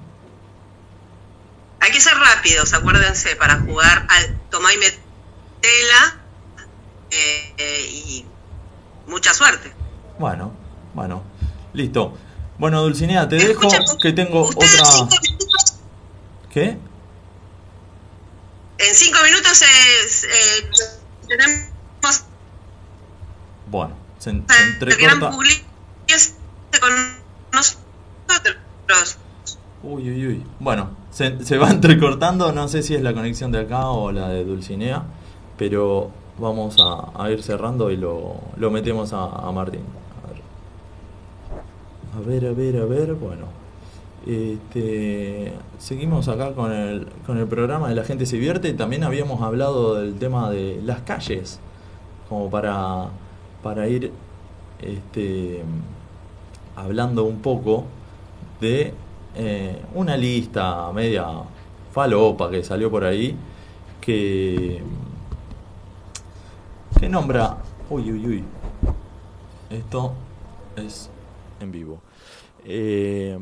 [1.79, 6.19] Hay que ser rápidos, acuérdense, para jugar al Tomá y Metela.
[7.11, 8.25] eh, eh, y
[9.07, 9.71] mucha suerte.
[10.19, 10.51] Bueno,
[10.93, 11.23] bueno,
[11.73, 12.15] listo.
[12.57, 13.67] Bueno, Dulcinea, te dejo
[14.01, 14.67] que tengo otra...
[14.85, 15.75] cinco minutos-
[16.51, 16.77] ¿Qué?
[18.77, 20.69] en cinco minutos eh, eh,
[21.27, 22.23] tenemos
[23.67, 25.31] Bueno, se, se gran entrecorta...
[25.31, 26.33] Pugliese
[26.81, 26.93] con
[27.53, 29.17] nosotros.
[29.83, 30.43] Uy, uy, uy.
[30.59, 34.29] Bueno, se, se va entrecortando, no sé si es la conexión de acá o la
[34.29, 35.03] de Dulcinea,
[35.57, 36.09] pero
[36.39, 39.83] vamos a, a ir cerrando y lo, lo metemos a, a Martín.
[40.23, 42.25] A ver.
[42.25, 43.45] a ver, a ver, a ver, bueno.
[44.25, 48.73] Este, seguimos acá con el, con el programa de La Gente se divierte.
[48.73, 51.59] También habíamos hablado del tema de las calles,
[52.27, 53.09] como para,
[53.65, 54.11] para ir
[54.79, 55.63] este,
[56.75, 57.85] hablando un poco
[58.61, 58.93] de
[59.35, 61.25] eh, una lista media
[61.91, 63.35] falopa que salió por ahí
[63.99, 64.83] que
[66.99, 67.57] que nombra
[67.89, 68.43] uy uy uy
[69.71, 70.13] esto
[70.75, 71.09] es
[71.59, 72.01] en vivo.
[72.65, 73.35] Eh,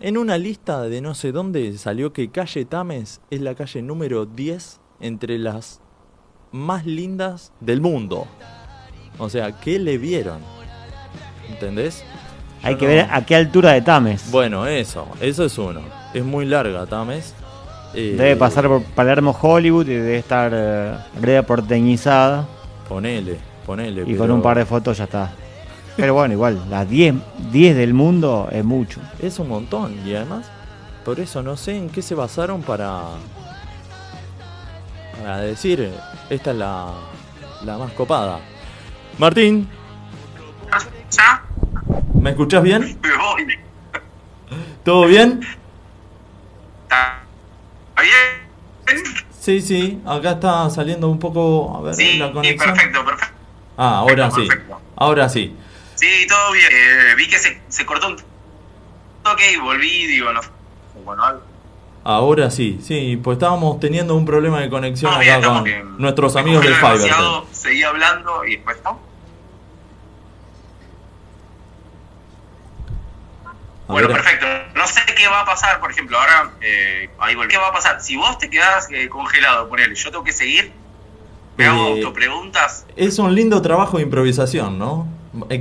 [0.00, 4.26] en una lista de no sé dónde salió que calle Tames es la calle número
[4.26, 5.80] 10 entre las
[6.54, 8.28] más lindas del mundo
[9.18, 10.38] o sea ¿qué le vieron?
[11.50, 12.04] ¿entendés?
[12.62, 14.30] Hay que no- ver a qué altura de Tames.
[14.30, 15.80] bueno, eso, eso es uno.
[16.14, 17.34] Es muy larga, Tames.
[17.92, 22.46] Eh, Debe pasar por Palermo Hollywood y debe estar eh, porteñizada.
[22.88, 23.36] Ponele,
[23.66, 24.02] ponele.
[24.02, 25.30] Y pero con un par de fotos ya está.
[25.96, 27.14] Pero bueno, igual, las 10,
[27.52, 29.00] 10 del mundo es mucho.
[29.20, 29.94] Es un montón.
[30.06, 30.46] Y además,
[31.04, 33.02] por eso no sé en qué se basaron para.
[35.20, 35.90] Para decir,
[36.30, 36.92] esta es la,
[37.64, 38.40] la más copada.
[39.18, 39.68] Martín.
[42.14, 42.98] ¿me escuchás bien?
[43.02, 43.58] Me voy.
[44.84, 45.40] ¿Todo bien?
[46.84, 47.22] ¿Está
[48.00, 49.04] bien?
[49.38, 51.76] Sí, sí, acá está saliendo un poco.
[51.76, 52.74] A ver, Sí, la sí, conexión.
[52.74, 53.34] perfecto, perfecto.
[53.76, 54.46] Ah, ahora sí.
[54.46, 54.80] Perfecto.
[54.96, 55.56] Ahora sí.
[55.94, 56.68] Sí, todo bien.
[56.72, 58.16] Eh, vi que se, se cortó un
[59.22, 60.40] toque y volví, digo, no.
[61.04, 61.42] Bueno, algo.
[62.06, 66.62] Ahora sí, sí, pues estábamos teniendo un problema de conexión Todo acá con nuestros amigos
[66.62, 69.00] del demasiado, Seguí hablando y después no.
[73.86, 74.46] Bueno, perfecto.
[74.74, 77.36] No sé qué va a pasar, por ejemplo, ahora eh, ahí.
[77.48, 78.02] ¿Qué va a pasar?
[78.02, 80.72] Si vos te quedás eh, congelado, ponele, yo tengo que seguir,
[81.56, 82.86] me hago Eh, autopreguntas.
[82.96, 85.06] Es un lindo trabajo de improvisación, ¿no?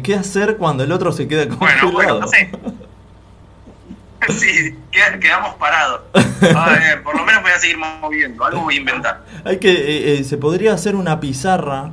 [0.04, 1.92] ¿Qué hacer cuando el otro se queda congelado?
[1.92, 2.52] Bueno, bueno, no sé.
[4.40, 6.02] Sí, queda- quedamos parados.
[6.14, 9.26] Ver, por lo menos voy a seguir moviendo, algo voy a inventar.
[9.46, 11.92] Hay que, eh, eh, se podría hacer una pizarra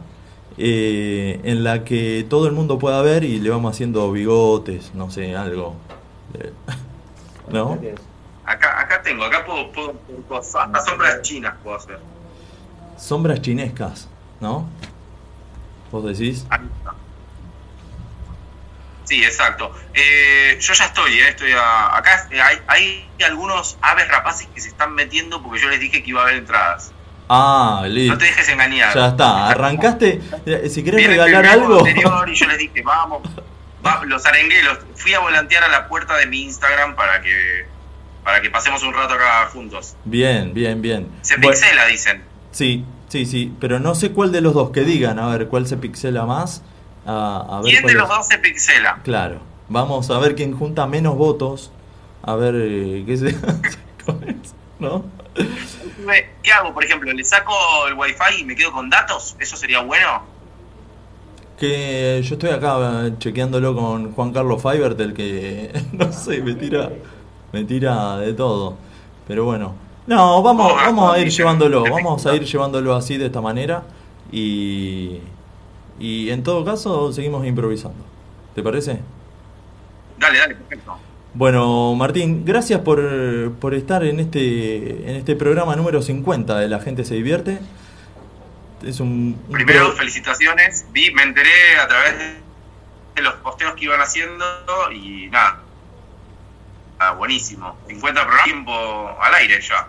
[0.58, 5.10] eh, en la que todo el mundo pueda ver y le vamos haciendo bigotes, no
[5.10, 5.76] sé, algo.
[6.38, 6.52] Eh,
[7.52, 7.78] ¿No?
[8.44, 9.92] Acá, acá tengo, acá puedo, puedo,
[10.28, 11.98] puedo- hasta sombras chinas puedo hacer.
[12.96, 14.08] Sombras chinescas,
[14.40, 14.68] ¿no?
[15.92, 16.46] ¿Vos decís?
[19.10, 19.74] Sí, exacto.
[19.92, 22.28] Eh, yo ya estoy, eh, estoy a- acá.
[22.30, 26.10] eh, hay, hay algunos aves rapaces que se están metiendo porque yo les dije que
[26.10, 26.92] iba a haber entradas.
[27.28, 28.18] Ah, No listo.
[28.18, 28.94] te dejes engañar.
[28.94, 30.20] Ya está, arrancaste.
[30.46, 31.78] eh, Si querés Vienen regalar algo.
[31.80, 33.22] anterior y yo les dije, vamos,
[33.84, 37.66] va- los arengué, los fui a volantear a la puerta de mi Instagram para que
[38.22, 39.96] para que pasemos un rato acá juntos.
[40.04, 41.08] Bien, bien, bien.
[41.22, 42.22] Se Bueno, pixela, dicen.
[42.52, 45.66] sí, sí, sí, pero no sé cuál de los dos que digan, a ver cuál
[45.66, 46.62] se pixela más.
[47.06, 49.00] A, a ver ¿Quién de los dos se pixela?
[49.02, 51.72] Claro, vamos a ver quién junta menos votos.
[52.22, 53.34] A ver eh, qué se
[54.04, 55.04] con eso, ¿no?
[56.42, 57.12] ¿Qué hago, por ejemplo?
[57.12, 57.52] ¿Le saco
[57.88, 59.36] el wifi y me quedo con datos?
[59.38, 60.22] ¿Eso sería bueno?
[61.58, 66.54] Que yo estoy acá eh, chequeándolo con Juan Carlos Fibert, el que no sé, me
[66.54, 66.90] tira,
[67.52, 68.76] me tira de todo.
[69.26, 69.74] Pero bueno,
[70.06, 73.84] no, vamos, Oh, vamos a ir llevándolo, vamos a ir llevándolo así de esta manera
[74.32, 75.18] y,
[76.00, 78.04] y en todo caso seguimos improvisando.
[78.54, 78.98] ¿Te parece?
[80.18, 80.98] Dale, dale, perfecto.
[81.32, 86.80] Bueno, Martín, gracias por, por estar en este, en este programa número 50 de La
[86.80, 87.60] Gente Se Divierte.
[88.84, 90.86] Es un, un Primero, pro- felicitaciones.
[90.90, 92.14] Vi, me enteré a través
[93.14, 94.44] de los posteos que iban haciendo
[94.92, 95.60] y nada.
[96.98, 97.76] Ah, buenísimo.
[97.86, 98.72] 50 programas, tiempo
[99.20, 99.86] al aire ya.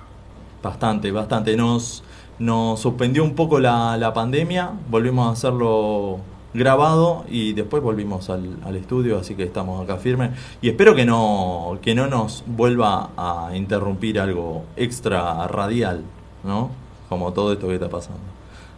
[0.61, 1.55] Bastante, bastante.
[1.57, 2.03] Nos,
[2.41, 6.19] nos suspendió un poco la, la pandemia, volvimos a hacerlo
[6.55, 10.31] grabado y después volvimos al, estudio, así que estamos acá firmes.
[10.59, 16.01] Y espero que no, que no nos vuelva a interrumpir algo extra radial,
[16.43, 16.71] ¿no?
[17.09, 18.19] Como todo esto que está pasando.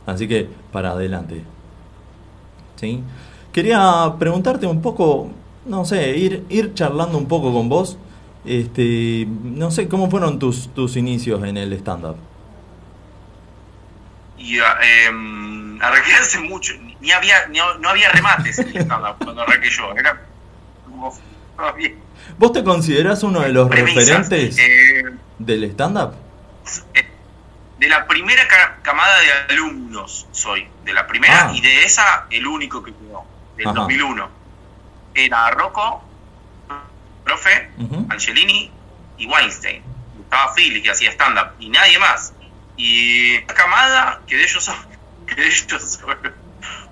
[0.05, 1.43] Así que para adelante.
[2.75, 3.01] ¿Sí?
[3.53, 5.29] Quería preguntarte un poco,
[5.65, 7.97] no sé, ir, ir charlando un poco con vos.
[8.43, 12.17] Este, no sé, ¿cómo fueron tus, tus inicios en el stand-up?
[14.43, 16.73] Y em, arranqué hace mucho.
[16.99, 19.95] Ni había, ni- no había remates en el stand-up cuando arranqué yo.
[19.95, 20.21] Era
[20.85, 21.17] como.
[22.37, 24.07] ¿Vos te considerás uno de los Premisas.
[24.19, 25.03] referentes Eh,
[25.39, 26.15] del stand-up?
[27.79, 30.67] de la primera ca- camada de alumnos soy.
[30.83, 31.51] De la primera Ah.
[31.53, 33.23] y de esa el único que quedó.
[33.57, 33.75] Del Ajá.
[33.79, 34.29] 2001.
[35.15, 36.03] Era Rocco,
[37.23, 37.69] profe.
[38.09, 38.71] Angelini
[39.17, 39.83] y Weinstein.
[40.21, 42.33] Estaba Philly que hacía stand-up y nadie más.
[42.77, 44.75] Y la camada que de ellos son,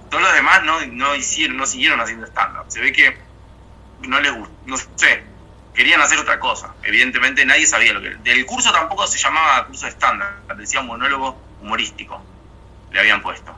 [0.09, 2.65] todos los demás no, no hicieron, no siguieron haciendo stand-up.
[2.69, 3.17] Se ve que
[4.01, 5.23] no les gustó, no sé,
[5.73, 6.73] querían hacer otra cosa.
[6.83, 11.41] Evidentemente nadie sabía lo que Del curso tampoco se llamaba curso de stand-up, decía monólogo
[11.61, 12.23] humorístico,
[12.91, 13.55] le habían puesto.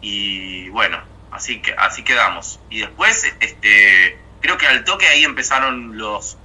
[0.00, 0.98] Y bueno,
[1.32, 2.60] así que así quedamos.
[2.70, 6.38] Y después, este, creo que al toque ahí empezaron los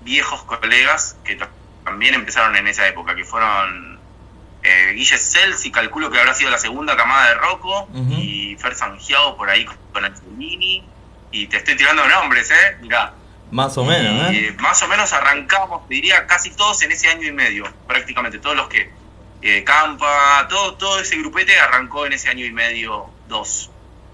[0.00, 1.50] viejos colegas que ta-
[1.84, 3.95] también empezaron en esa época, que fueron
[4.66, 9.36] eh, Guille Celsi, calculo que habrá sido la segunda camada de Rocco, y Fer Sangiao
[9.36, 10.84] por ahí con Angelini,
[11.30, 12.76] y te estoy tirando nombres, ¿eh?
[12.80, 13.14] Mirá.
[13.50, 14.56] Más o menos, Y, ¿eh?
[14.58, 18.68] más o menos arrancamos, diría, casi todos en ese año y medio, prácticamente, todos los
[18.68, 18.90] que...
[19.42, 23.70] eh, Campa, todo, todo ese grupete arrancó en ese año y medio, dos,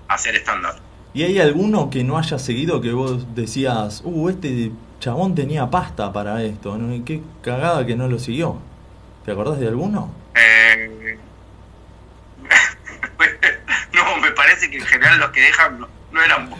[0.08, 0.76] a hacer stand-up.
[1.14, 6.12] ¿Y hay alguno que no haya seguido que vos decías, uh, este chabón tenía pasta
[6.12, 8.58] para esto, qué cagada que no lo siguió?
[9.24, 10.10] ¿Te acordás de alguno?
[10.34, 11.18] Eh,
[13.92, 16.50] no, me parece que en general los que dejan no, no eran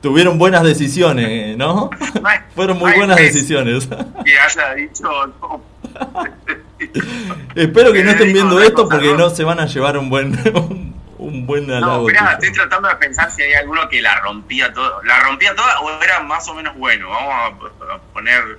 [0.00, 1.90] Tuvieron buenas decisiones, ¿no?
[2.54, 3.88] Fueron muy buenas decisiones.
[4.24, 5.62] Que haya dicho no.
[7.56, 9.18] Espero que no estén Dijo viendo esto cosa, porque ¿no?
[9.18, 12.94] no se van a llevar un buen un, un buen No, mirá, estoy tratando de
[12.96, 15.02] pensar si hay alguno que la rompía todo.
[15.02, 17.08] ¿La rompía toda o era más o menos bueno?
[17.10, 18.58] Vamos a, a poner.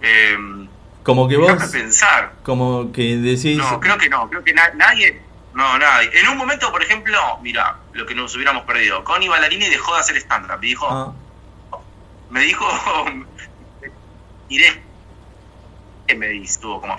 [0.00, 0.67] Eh,
[1.08, 2.34] Como que vos, pensar.
[2.42, 4.28] como que decís, No, creo que no.
[4.28, 5.22] Creo que na- nadie.
[5.54, 6.10] No, nadie.
[6.20, 9.02] En un momento, por ejemplo, mira, lo que nos hubiéramos perdido.
[9.04, 10.86] Connie Ballarini dejó de hacer stand-up y dijo.
[10.90, 11.12] ah,
[12.28, 12.66] me dijo,
[14.50, 14.82] iré,
[16.06, 16.96] que me estuvo como,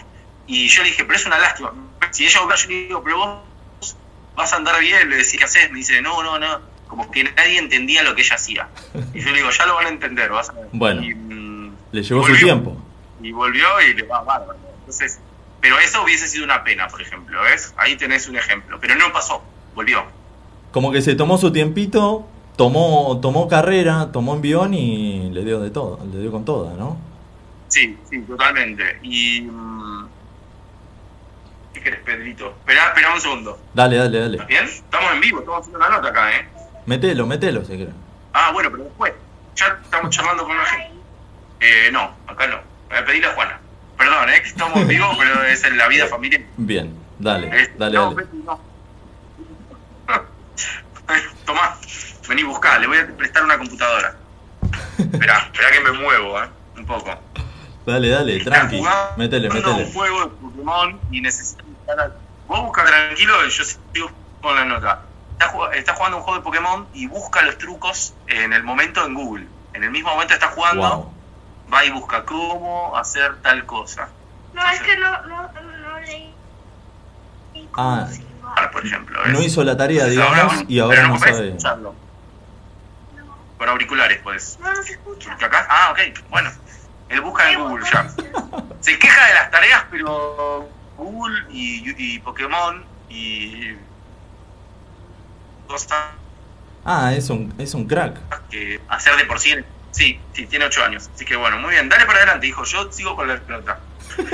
[0.48, 1.72] y yo le dije, pero es una lástima,
[2.10, 3.96] si ella va, yo le digo, pero vos
[4.36, 5.72] vas a andar bien, le decía, ¿qué haces?
[5.72, 8.68] Me dice, no, no, no, como que nadie entendía lo que ella hacía,
[9.14, 10.68] y yo le digo, ya lo van a entender, vas a ver.
[10.72, 11.04] Bueno.
[11.04, 12.46] y, mm, le llevó su volvió.
[12.48, 12.78] tiempo.
[13.22, 15.20] Y volvió y le va bárbaro, entonces,
[15.62, 17.74] pero eso hubiese sido una pena, por ejemplo, ¿ves?
[17.78, 19.44] Ahí tenés un ejemplo, pero no pasó,
[19.76, 20.04] volvió.
[20.72, 25.70] Como que se tomó su tiempito, tomó tomó carrera, tomó envión y le dio de
[25.72, 26.98] todo, le dio con toda, ¿no?
[27.70, 29.00] Sí, sí, totalmente.
[29.04, 29.42] Y.
[29.42, 30.08] mm,
[31.74, 32.50] ¿Qué querés, Pedrito?
[32.60, 33.60] Esperá, esperá un segundo.
[33.74, 34.34] Dale, dale, dale.
[34.34, 34.66] ¿Estás bien?
[34.66, 36.48] Estamos en vivo, estamos haciendo una nota acá, ¿eh?
[36.86, 37.94] Metelo, metelo, si querés.
[38.34, 39.14] Ah, bueno, pero después.
[39.56, 40.92] Ya estamos charlando con la gente.
[41.60, 42.58] Eh, no, acá no.
[42.90, 43.60] Voy a pedirle a Juana.
[43.98, 44.42] Perdón, ¿eh?
[44.42, 46.42] Que estamos en vivo, pero es en la vida familiar.
[46.58, 48.28] Bien, dale, dale, no, dale.
[48.46, 48.60] No.
[51.46, 51.78] Tomá,
[52.28, 54.16] vení buscá, le voy a prestar una computadora.
[54.98, 56.48] Esperá, esperá que me muevo, ¿eh?
[56.78, 57.18] Un poco.
[57.86, 58.78] Dale, dale, tranqui.
[58.78, 59.92] jugando Métele, un métele.
[59.94, 62.16] juego de Pokémon y instalar.
[62.48, 65.02] Vos busca tranquilo y yo sigo con la nota.
[65.34, 69.04] Está, jug- está jugando un juego de Pokémon y busca los trucos en el momento
[69.06, 69.48] en Google.
[69.74, 71.14] En el mismo momento está jugando, Wow.
[71.74, 74.10] Va y busca cómo hacer tal cosa.
[74.54, 76.34] No, es que no, no, no leí.
[77.76, 78.08] Ah.
[78.72, 79.20] Por ejemplo.
[79.24, 79.34] ¿ves?
[79.34, 81.50] No hizo la tarea, digamos, y ahora no sabe.
[81.50, 81.94] escucharlo.
[83.58, 84.58] Por auriculares, pues.
[84.62, 85.34] No, no se escucha.
[85.34, 86.50] Acá, ah, ok, bueno.
[87.10, 88.08] Él busca en Google ya.
[88.80, 93.74] Se queja de las tareas, pero Google y, y Pokémon y
[95.68, 96.04] cosas
[96.86, 98.18] Ah, es un, es un crack.
[98.50, 99.54] que hacer de por sí.
[99.92, 101.10] Sí, sí, tiene ocho años.
[101.14, 101.90] Así que bueno, muy bien.
[101.90, 102.64] Dale para adelante, hijo.
[102.64, 103.80] Yo sigo con la pelota.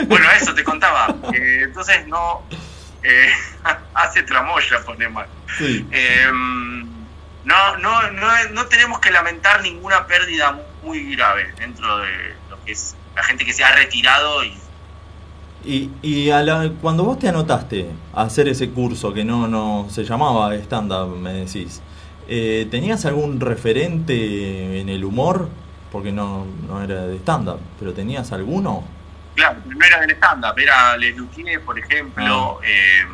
[0.07, 1.07] Bueno, eso te contaba.
[1.33, 2.41] Eh, entonces no...
[3.03, 3.29] Eh,
[3.93, 5.27] hace tramoya, pone mal.
[5.57, 5.85] Sí.
[5.91, 12.63] Eh, no, no, no, no tenemos que lamentar ninguna pérdida muy grave dentro de lo
[12.65, 14.53] que es la gente que se ha retirado y
[15.63, 19.87] Y, y a la- cuando vos te anotaste a hacer ese curso que no, no
[19.89, 21.81] se llamaba stand-up, me decís,
[22.27, 25.49] eh, ¿tenías algún referente en el humor?
[25.91, 28.83] Porque no, no era de stand-up, pero ¿tenías alguno?
[29.35, 33.05] claro, no era del stand-up, era Les Luthier, por ejemplo, eh,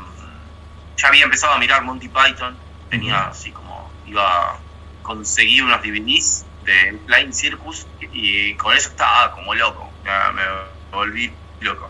[0.95, 2.55] ya había empezado a mirar Monty Python,
[2.89, 4.57] tenía así como, iba a
[5.01, 10.43] conseguir unos DVDs de Flying Circus y con eso estaba como loco, ya me
[10.91, 11.89] volví loco.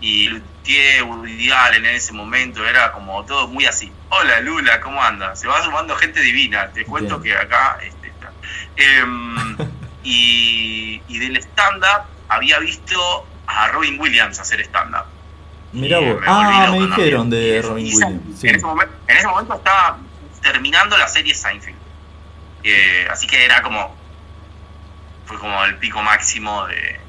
[0.00, 3.90] Y Luthier, Woody Allen en ese momento era como todo muy así.
[4.10, 5.34] Hola Lula, ¿cómo anda?
[5.36, 7.36] Se va sumando gente divina, te cuento Bien.
[7.36, 8.32] que acá este, está.
[8.76, 9.56] Em,
[10.04, 15.06] y, y del stand-up había visto a Robin Williams hacer stand-up.
[15.72, 16.20] Mirá vos.
[16.20, 18.40] me Ah, me dijeron de Robin Williams.
[18.40, 18.48] Sí.
[18.48, 19.98] En, ese momento, en ese momento estaba
[20.40, 21.76] terminando la serie Seinfeld.
[22.62, 23.94] Eh, así que era como.
[25.26, 27.00] fue como el pico máximo de,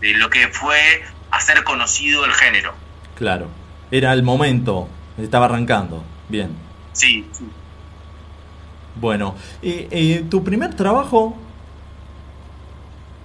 [0.00, 1.04] de lo que fue
[1.36, 2.72] hacer conocido el género.
[3.16, 3.48] Claro.
[3.90, 4.88] Era el momento.
[5.18, 6.02] Estaba arrancando.
[6.28, 6.56] Bien.
[6.92, 7.48] Sí, sí.
[8.96, 9.34] Bueno.
[9.62, 11.36] ¿Y, y tu primer trabajo?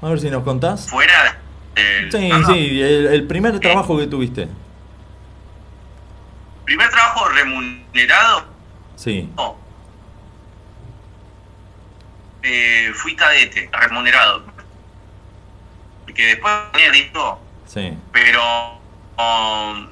[0.02, 0.88] A ver si nos contás.
[0.90, 1.38] Fuera.
[2.12, 2.48] Sí, no, no.
[2.48, 4.48] sí, el, el primer trabajo que tuviste.
[6.66, 8.44] Primer trabajo remunerado,
[8.96, 9.30] Sí.
[9.38, 9.56] no.
[12.44, 14.44] Eh, fui cadete, remunerado.
[16.06, 17.96] Porque después tenía listo, Sí.
[18.12, 18.42] pero
[19.16, 19.88] um,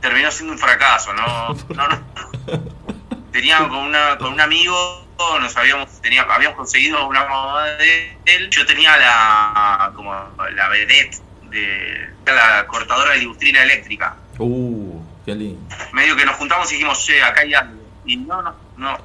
[0.00, 1.54] terminó siendo un fracaso, ¿no?
[1.74, 1.98] no, no.
[3.32, 5.04] Tenía con, una, con un amigo,
[5.40, 8.48] nos habíamos, tenía, habíamos conseguido una mamá de él.
[8.50, 10.14] Yo tenía la como
[10.54, 11.20] la vedette
[11.50, 14.16] de la cortadora de libustrina eléctrica.
[14.38, 15.74] Uh, qué lindo.
[15.92, 17.82] medio que nos juntamos y dijimos, che, acá hay algo.
[18.06, 18.98] Y no, no, no.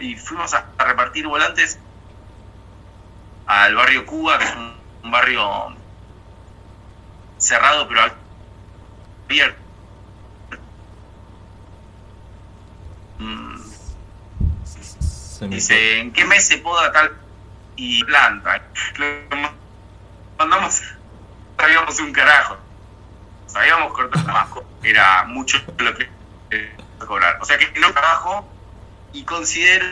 [0.00, 1.78] Y fuimos a, a repartir volantes
[3.46, 4.72] al barrio Cuba, que es un,
[5.04, 5.74] un barrio
[7.44, 8.00] cerrado pero
[9.26, 9.58] abierto.
[14.64, 17.12] Se me Dice, ¿en qué mes se poda tal
[17.76, 18.62] y planta?
[20.38, 20.82] Mandamos,
[21.58, 22.56] sabíamos un carajo.
[23.46, 24.64] Sabíamos cortar trabajo.
[24.82, 26.08] Era mucho lo que
[26.50, 27.38] eh, cobrar.
[27.40, 28.48] O sea que no trabajo
[29.12, 29.86] y considero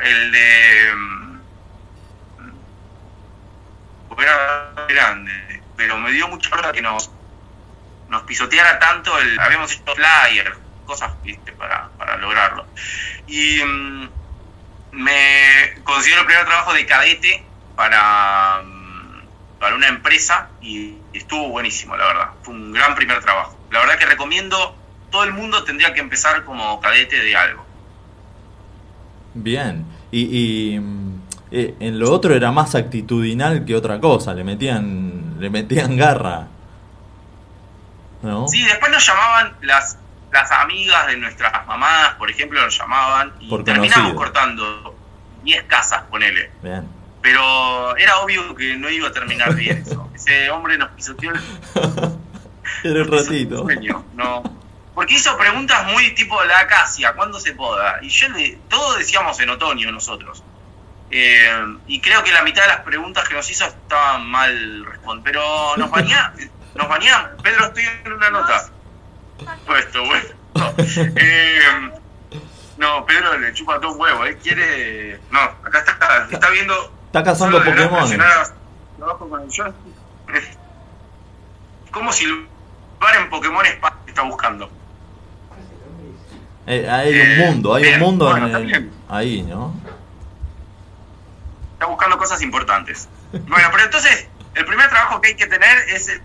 [0.00, 0.94] el de...
[0.94, 1.40] mm,
[4.18, 7.10] Era grande, pero me dio mucha verdad que nos,
[8.08, 9.38] nos pisoteara tanto el...
[9.38, 12.66] Habíamos hecho flyer, cosas, viste, para, para lograrlo.
[13.26, 14.08] Y mm,
[14.92, 17.44] me considero el primer trabajo de cadete
[17.76, 22.30] para, mm, para una empresa y estuvo buenísimo, la verdad.
[22.42, 23.58] Fue un gran primer trabajo.
[23.70, 24.76] La verdad que recomiendo,
[25.10, 27.64] todo el mundo tendría que empezar como cadete de algo.
[29.34, 29.84] Bien.
[30.12, 34.32] Y, y, mm, eh, en lo otro era más actitudinal que otra cosa.
[34.34, 35.03] Le metían,
[35.38, 36.48] le metían garra.
[38.22, 38.48] ¿No?
[38.48, 39.98] Sí, después nos llamaban las,
[40.32, 44.16] las amigas de nuestras mamás, por ejemplo, nos llamaban y Por terminamos conocido.
[44.16, 44.98] cortando
[45.42, 46.50] 10 casas, ponele.
[46.62, 46.88] Bien.
[47.20, 50.10] Pero era obvio que no iba a terminar bien eso.
[50.14, 51.40] Ese hombre nos pisoteó el
[52.84, 53.62] Era un ratito.
[53.62, 54.42] sueño, no.
[54.94, 57.98] Porque hizo preguntas muy tipo la acacia, ¿cuándo se poda?
[58.00, 60.42] Y yo le, todos decíamos en otoño nosotros.
[61.16, 65.24] Eh, y creo que la mitad de las preguntas que nos hizo estaban mal respondidas.
[65.24, 66.32] Pero nos baña,
[66.74, 67.30] nos bañamos.
[67.40, 68.66] Pedro, estoy en una nota.
[69.64, 70.24] Puesto, bueno.
[70.54, 70.74] No,
[71.16, 71.58] Eh,
[72.78, 75.20] no, Pedro le chupa todo un huevo, él quiere.
[75.30, 76.92] No, acá está, está viendo.
[77.06, 78.00] Está cazando Pokémon.
[78.00, 78.46] presionar
[79.00, 80.58] abajo con el joystick.
[81.92, 82.46] Como si el
[82.98, 84.68] bar en Pokémon Spa está buscando.
[86.66, 89.74] Eh, hay un Eh, mundo, hay un mundo bueno, en ahí, ¿no?
[91.84, 93.10] Está buscando cosas importantes.
[93.30, 96.22] Bueno, pero entonces, el primer trabajo que hay que tener es el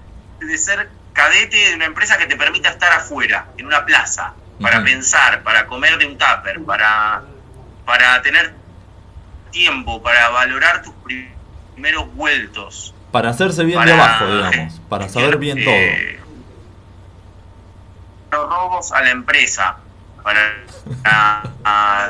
[0.48, 4.82] de ser cadete de una empresa que te permita estar afuera, en una plaza, para
[4.86, 7.24] pensar, para comer de un tupper, para,
[7.86, 8.54] para tener
[9.52, 10.94] tiempo, para valorar tus
[11.74, 12.96] primeros vueltos.
[13.12, 14.80] Para hacerse bien de para- abajo, digamos.
[14.88, 15.74] Para saber bien todo.
[15.74, 16.20] eh,
[18.32, 19.76] Los robos a la empresa,
[20.24, 20.40] para
[21.04, 22.10] a- a,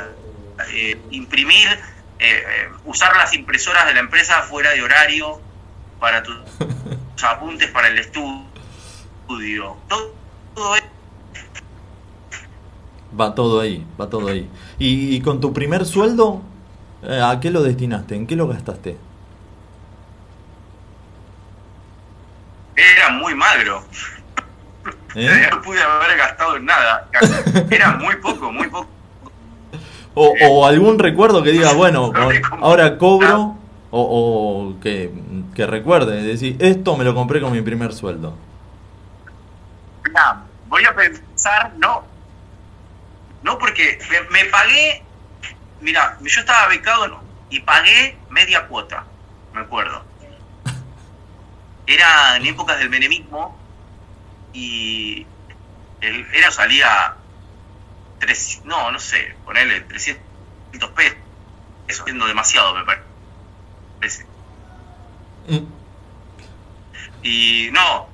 [0.71, 1.67] eh, imprimir,
[2.19, 5.41] eh, eh, usar las impresoras de la empresa fuera de horario
[5.99, 8.47] para tus apuntes para el estudio.
[9.87, 10.15] Todo,
[10.55, 10.85] todo eso
[13.19, 14.47] Va todo ahí, va todo ahí.
[14.77, 16.43] ¿Y, y con tu primer sueldo,
[17.01, 18.15] eh, a qué lo destinaste?
[18.15, 18.97] ¿En qué lo gastaste?
[22.79, 23.83] era muy magro.
[25.15, 25.47] ¿Eh?
[25.51, 27.07] No pude haber gastado en nada.
[27.69, 28.89] Era muy poco, muy poco.
[30.21, 32.11] O, o algún recuerdo que diga, bueno,
[32.59, 33.55] ahora cobro,
[33.89, 35.09] o, o que,
[35.55, 38.35] que recuerde, decir, esto me lo compré con mi primer sueldo.
[40.03, 42.03] Mirá, voy a pensar, no.
[43.43, 45.03] No, porque me, me pagué.
[45.79, 49.05] Mira, yo estaba becado no, y pagué media cuota,
[49.53, 50.03] me acuerdo.
[51.87, 53.57] Era en épocas del menemismo
[54.51, 55.25] y
[56.01, 57.15] el, era salía
[58.19, 61.17] tres, no, no sé, ponerle 300 pesos,
[61.87, 64.25] eso siendo demasiado me parece.
[65.47, 65.65] Mm,
[67.23, 68.07] Y no,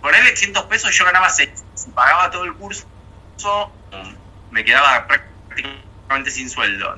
[0.00, 1.50] ponerle 800 pesos yo ganaba 6.
[1.74, 2.86] Si pagaba todo el curso,
[4.50, 6.94] me quedaba prácticamente sin sueldo.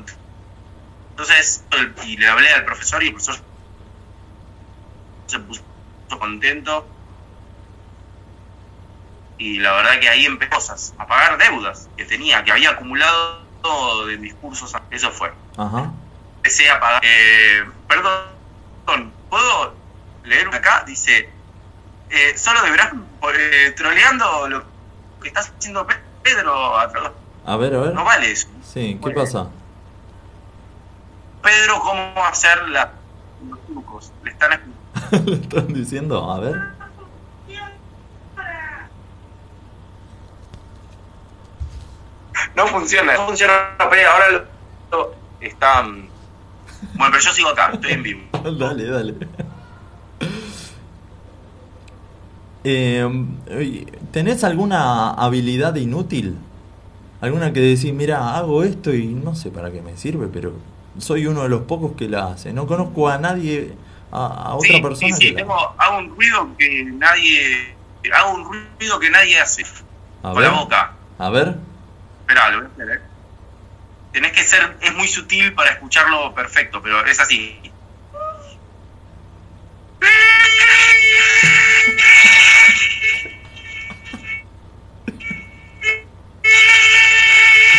[1.10, 1.64] Entonces,
[2.04, 3.36] y le hablé al profesor y el profesor
[5.26, 5.62] se puso
[6.18, 6.86] contento.
[9.38, 13.46] Y la verdad que ahí cosas, a pagar deudas que tenía, que había acumulado
[14.06, 14.72] de mis cursos.
[14.90, 15.32] Eso fue.
[15.56, 15.92] Ajá.
[16.36, 17.02] empecé a pagar.
[17.04, 19.74] Eh, perdón, ¿puedo
[20.24, 20.84] leer acá?
[20.86, 21.28] Dice,
[22.10, 22.92] eh, solo deberás
[23.34, 24.64] eh, troleando lo
[25.20, 25.86] que está haciendo
[26.22, 26.78] Pedro.
[26.78, 27.94] A ver, a ver.
[27.94, 28.48] No vale eso.
[28.62, 29.48] Sí, ¿qué pasa?
[31.42, 32.92] Pedro, ¿cómo hacer la,
[33.48, 34.12] los trucos?
[34.24, 34.60] Le están
[35.26, 36.30] ¿Le están diciendo?
[36.30, 36.75] A ver.
[42.54, 44.44] No funciona, no funciona, pero ahora lo,
[44.98, 45.82] lo- está...
[45.82, 46.08] mm,
[46.94, 48.20] Bueno, pero yo sigo acá, estoy en vivo.
[48.58, 49.14] dale, dale.
[52.64, 53.06] Eh,
[54.12, 56.36] ¿Tenés alguna habilidad inútil?
[57.20, 60.52] ¿Alguna que decís, mira, hago esto y no sé para qué me sirve, pero
[60.98, 62.52] soy uno de los pocos que la hace?
[62.52, 63.74] No conozco a nadie,
[64.10, 67.76] a, a otra sí, persona sí, sí, que la tengo, hago un ruido que nadie...
[68.14, 68.44] Hago un
[68.78, 69.64] ruido que nadie hace.
[70.22, 70.92] A con la ver, boca.
[71.18, 71.56] a ver.
[72.26, 73.00] Esperá, lo voy a hacer, ¿eh?
[74.12, 74.76] Tenés que ser...
[74.80, 77.72] Es muy sutil para escucharlo perfecto, pero es así.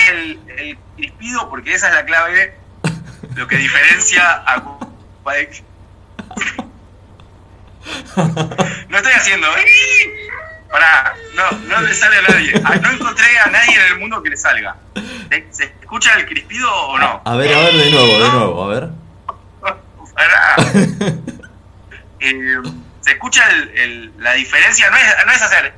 [0.08, 2.56] El, el crispido, porque esa es la clave,
[3.36, 4.64] lo que diferencia a.
[8.88, 9.66] No estoy haciendo, ¿eh?
[10.72, 12.62] Pará, no, no le sale a nadie.
[12.64, 14.76] Ah, No encontré a nadie en el mundo que le salga.
[15.30, 17.22] ¿Se- ¿Se escucha el crispido o no?
[17.24, 18.90] A ver, a ver, de nuevo, de nuevo, a ver.
[20.16, 20.56] Pará.
[22.20, 22.34] Eh,
[23.02, 24.90] ¿Se escucha el- el- la diferencia?
[24.90, 25.74] No es, no es hacer.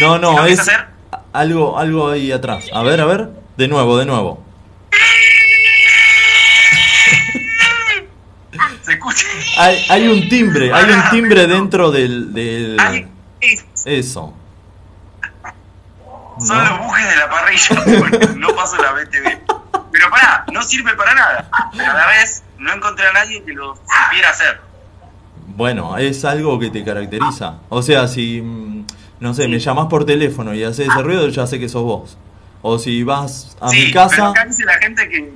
[0.00, 0.84] No, no, es hacer.
[1.32, 2.66] algo, algo ahí atrás.
[2.74, 4.44] A ver, a ver, de nuevo, de nuevo.
[8.82, 9.26] ¿Se escucha?
[9.58, 12.32] Hay, hay un timbre, hay un timbre dentro del...
[12.34, 12.76] del...
[13.84, 14.34] Eso.
[16.40, 18.28] Son los bujes de la parrilla.
[18.36, 19.38] No paso la BTV.
[19.90, 21.50] Pero pará, no sirve para nada.
[21.76, 24.60] Pero a la vez no encontré a nadie que lo supiera hacer.
[25.48, 27.58] Bueno, es algo que te caracteriza.
[27.68, 28.86] O sea, si, mm,
[29.20, 32.16] no sé, me llamás por teléfono y haces ese ruido, ya sé que sos vos.
[32.62, 34.28] O si vas a sí, mi pero casa...
[34.28, 35.32] acá dice la gente que,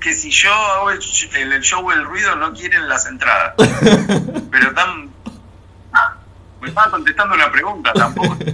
[0.00, 1.00] que si yo hago el,
[1.34, 3.54] el- el show el ruido no quieren las entradas.
[4.52, 5.10] pero tan...
[6.60, 8.36] Me estaba contestando una pregunta, tampoco.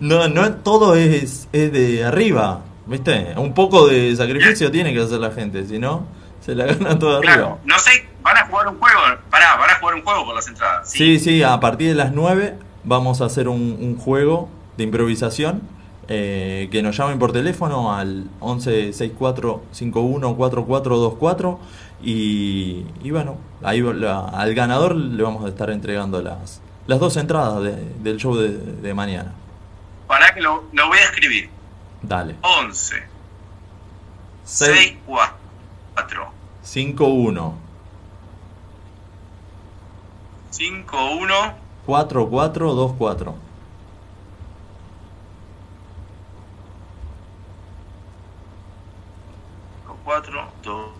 [0.00, 3.34] No, no todo es, es de arriba, ¿viste?
[3.36, 6.06] Un poco de sacrificio tiene que hacer la gente, si no,
[6.40, 7.34] se la gana toda arriba.
[7.34, 8.98] Claro, no sé, van a jugar un juego.
[9.30, 10.90] Pará, van a jugar un juego por las entradas.
[10.90, 14.48] Sí, sí, a partir de las 9 vamos a hacer un, un juego
[14.78, 15.60] de improvisación.
[16.08, 21.58] eh, que nos llamen por teléfono al 11 64 51 4424
[22.02, 27.16] y, y bueno, ahí la- al ganador le vamos a estar entregando las, las dos
[27.16, 29.32] entradas de- del show de, de mañana.
[30.08, 31.48] Pará que lo, lo voy a escribir.
[32.02, 32.34] Dale.
[32.42, 32.96] 11,
[34.44, 36.32] 6 6, 4,
[36.62, 37.54] 5 1
[40.50, 41.34] 5, 1,
[41.86, 43.34] 4 4 2 4
[50.04, 50.97] 4, 2.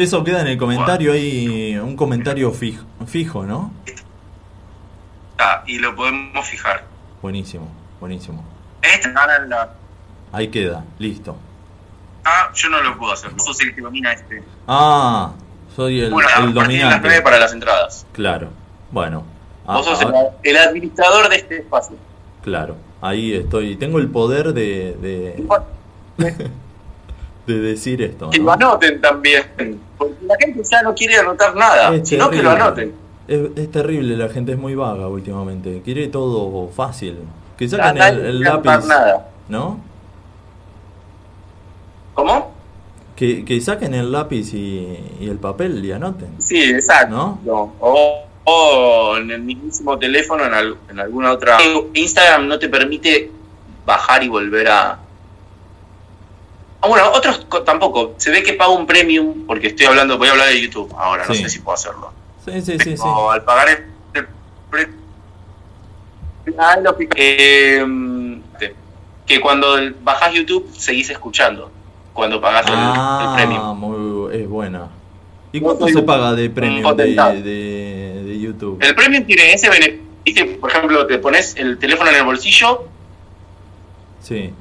[0.00, 3.70] Eso queda en el comentario ahí, un comentario fijo, fijo, ¿no?
[5.38, 6.84] Ah, y lo podemos fijar.
[7.20, 7.68] Buenísimo,
[8.00, 8.42] buenísimo.
[8.80, 9.74] Esta gana la.
[10.32, 11.36] Ahí queda, listo.
[12.24, 13.30] Ah, yo no lo puedo hacer.
[13.32, 14.42] Vos sos el que domina este.
[14.66, 15.32] Ah,
[15.76, 17.20] soy el, bueno, el de las 9 dominante.
[17.22, 18.06] para las entradas.
[18.12, 18.48] Claro,
[18.90, 19.24] bueno.
[19.66, 21.96] Ah, Vos sos ah, el, el administrador de este espacio.
[22.42, 23.76] Claro, ahí estoy.
[23.76, 25.46] Tengo el poder de, de,
[27.46, 28.30] de decir esto.
[28.30, 28.44] Que ¿no?
[28.46, 29.44] lo anoten también.
[29.98, 32.92] Porque la gente ya no quiere anotar nada, Es sino que lo anoten.
[33.28, 35.82] Es, es terrible, la gente es muy vaga últimamente.
[35.84, 37.18] Quiere todo fácil.
[37.56, 39.28] Que saquen el, el lápiz, nada.
[39.48, 39.78] ¿no?
[42.14, 42.52] ¿Cómo?
[43.16, 46.36] Que, que saquen el lápiz y, y el papel y anoten.
[46.38, 47.38] Sí, exacto.
[47.44, 47.72] ¿No?
[47.80, 51.58] O, o en el mismísimo teléfono, en, al- en alguna otra.
[51.94, 53.30] Instagram no te permite
[53.84, 54.98] bajar y volver a.
[56.82, 58.14] Ah, bueno, otros co- tampoco.
[58.16, 61.24] Se ve que pago un premium porque estoy hablando, voy a hablar de YouTube ahora,
[61.26, 62.12] no sé si puedo hacerlo.
[62.44, 62.94] Sí, sí, sí,
[63.30, 64.26] al pagar el, el
[64.70, 64.88] pre-
[66.58, 67.12] Ah, lo pico.
[67.16, 67.84] Eh,
[69.26, 71.70] que cuando el- bajás YouTube seguís escuchando.
[72.12, 73.78] Cuando pagás el, el Ah, premium.
[73.78, 74.88] muy, es buena.
[75.52, 77.04] ¿Y cuánto se paga de premium de,
[77.42, 78.78] de, de YouTube?
[78.82, 82.84] El premium tiene ese beneficio, por ejemplo, te pones el teléfono en el bolsillo
[84.20, 84.52] Sí,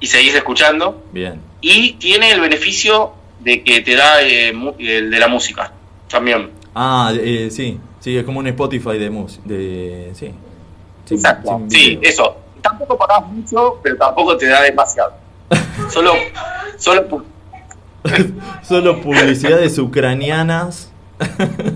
[0.00, 1.04] y seguís escuchando.
[1.12, 1.40] bien.
[1.60, 5.72] Y tiene el beneficio de que te da eh, el de la música
[6.08, 6.50] también.
[6.74, 9.42] Ah, eh, sí, sí, es como un Spotify de música.
[9.44, 10.30] De, sí.
[11.04, 11.58] Sin- Exacto.
[11.68, 12.36] sin Sí, eso.
[12.62, 15.12] Tampoco pagás mucho, pero tampoco te da demasiado.
[15.90, 16.12] Solo,
[16.76, 17.24] solo
[18.62, 20.92] Solo publicidades ucranianas.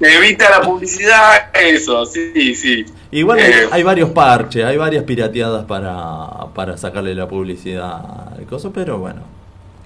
[0.00, 2.86] Evita la publicidad, eso, sí, sí.
[3.10, 8.44] Igual hay, Eh, hay varios parches, hay varias pirateadas para, para sacarle la publicidad al
[8.46, 9.22] coso, pero bueno,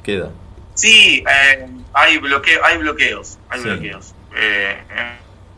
[0.03, 0.31] queda.
[0.75, 3.69] Sí, eh, hay, bloque, hay bloqueos, hay Sí.
[3.69, 4.15] bloqueos.
[4.37, 4.77] Eh,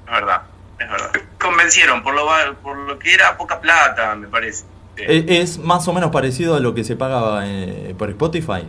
[0.07, 0.43] es verdad,
[0.79, 1.11] es verdad.
[1.41, 2.27] Convencieron por lo,
[2.63, 4.65] por lo que era poca plata, me parece.
[4.97, 8.65] E- Es más o menos parecido a lo que se paga eh, por Spotify.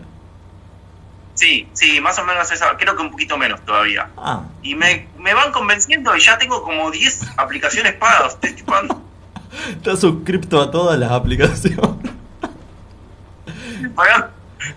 [1.36, 4.10] Sí, sí, más o menos esa, creo que un poquito menos todavía.
[4.18, 8.34] Ah, Y me, me van convenciendo y ya tengo como 10 aplicaciones pagas.
[8.36, 9.02] Estoy chupando,
[9.70, 11.78] está suscripto a todas las aplicaciones.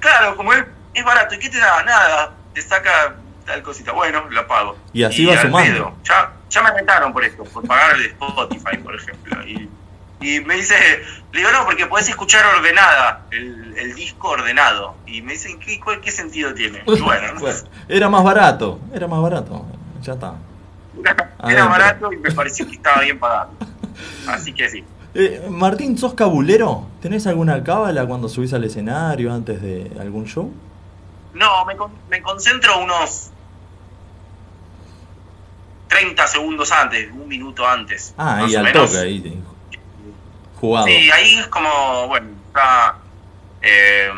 [0.00, 1.82] Claro, como es, es barato, ¿y qué te da?
[1.82, 3.92] Nada, te saca tal cosita.
[3.92, 4.76] Bueno, la pago.
[4.92, 5.72] Y así va al sumando.
[5.72, 5.94] pedo.
[6.04, 9.46] Ya, ya me retaron por esto, por pagar el Spotify, por ejemplo.
[9.46, 9.68] Y,
[10.20, 10.74] y me dice,
[11.32, 14.96] le digo, no, porque podés escuchar ordenada, el, el disco ordenado.
[15.06, 16.82] Y me dicen, ¿qué, cuál- qué sentido tiene?
[16.86, 17.58] Y bueno, no Bueno,
[17.88, 19.64] era más barato, era más barato.
[20.02, 20.34] Ya está.
[21.48, 23.50] era barato y me pareció que estaba bien pagado.
[24.28, 24.84] Así que sí.
[25.14, 26.86] Eh, Martín, ¿sos cabulero?
[27.00, 30.52] ¿Tenés alguna cábala cuando subís al escenario antes de algún show?
[31.34, 33.30] No, me, con- me concentro unos
[35.88, 38.14] 30 segundos antes, un minuto antes.
[38.18, 38.90] Ah, o al menos.
[38.92, 39.42] toque, ahí.
[40.60, 40.86] Jugado.
[40.86, 42.96] Sí, ahí es como, bueno, está...
[43.62, 44.10] eh,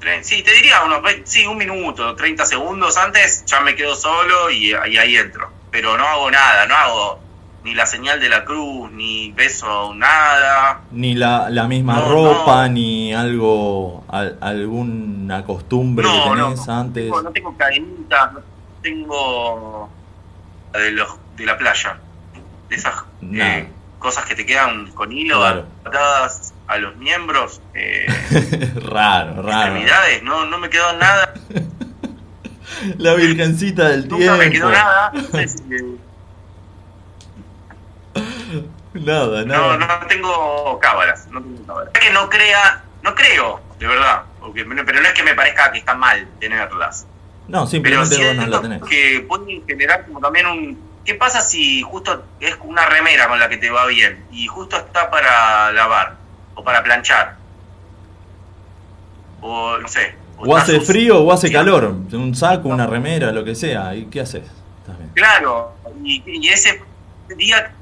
[0.00, 3.94] tre- sí, te diría unos 20 sí, un minuto, 30 segundos antes, ya me quedo
[3.94, 5.50] solo y, y ahí entro.
[5.70, 7.20] Pero no hago nada, no hago
[7.64, 10.80] ni la señal de la cruz, ni beso, nada.
[10.90, 12.74] Ni la, la misma No, ropa, no.
[12.74, 17.08] ni algo, al- alguna costumbre No, que tenés antes.
[17.10, 18.40] no tengo cadenitas, no
[18.82, 19.88] tengo
[20.74, 21.98] la de, los, de la playa.
[22.68, 22.94] De esas
[23.32, 23.68] eh,
[24.02, 25.66] cosas que te quedan con hilo Claro.
[25.84, 27.62] atadas a los miembros.
[27.74, 28.06] Eh,
[28.90, 29.74] raro, raro.
[30.22, 31.32] no, no me quedó nada,
[32.98, 34.38] La virgencita del nunca tiempo.
[34.38, 35.12] me quedó nada.
[35.46, 35.98] Si-
[38.94, 40.00] Nada, no, nada.
[40.00, 41.90] no tengo cábalas, no tengo cábalas.
[41.94, 45.72] Es que no crea, no creo, de verdad, porque, pero no es que me parezca
[45.72, 47.06] que está mal tenerlas.
[47.48, 48.82] No, Pero simplemente vos no la tenés.
[48.84, 50.91] que puede generar como también un...
[51.04, 54.76] ¿Qué pasa si justo es una remera con la que te va bien y justo
[54.76, 56.16] está para lavar
[56.54, 57.36] o para planchar?
[59.40, 60.14] O no sé.
[60.38, 61.84] O hace frío o hace calor.
[62.12, 63.94] Un saco, una remera, lo que sea.
[63.94, 64.44] ¿Y qué haces?
[65.14, 65.74] Claro,
[66.04, 66.82] y, y ese
[67.36, 67.72] día,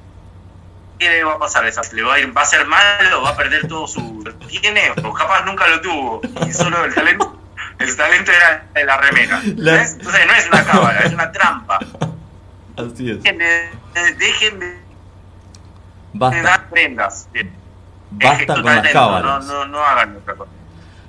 [0.98, 1.64] ¿qué le va a pasar?
[1.66, 3.22] ¿Esa- ¿Le va a, ir, va a ser malo?
[3.22, 4.22] ¿Va a perder todo su...
[4.48, 4.90] ¿Tiene?
[5.04, 6.20] O capaz nunca lo tuvo.
[6.46, 7.38] Y solo el talento,
[7.78, 9.40] el talento era de la remera.
[9.92, 11.78] Entonces no es una cábala, es una trampa.
[12.76, 13.22] Así es.
[13.22, 13.32] De
[16.12, 17.28] Basta, dar prendas.
[18.10, 19.46] basta con las cábalas.
[19.46, 20.50] No, no, no hagan otra cosa.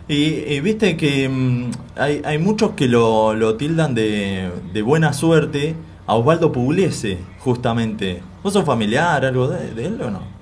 [0.08, 5.14] Y, y viste que mm, hay, hay muchos que lo, lo tildan de, de buena
[5.14, 8.22] suerte a Osvaldo Pugliese, justamente.
[8.44, 10.42] ¿Vos sos familiar, algo de, de él o no?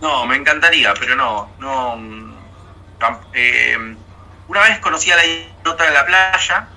[0.00, 1.48] No, me encantaría, pero no.
[1.58, 2.34] no mm,
[3.34, 3.96] eh,
[4.48, 5.22] una vez conocí a la
[5.64, 6.68] nota de la playa.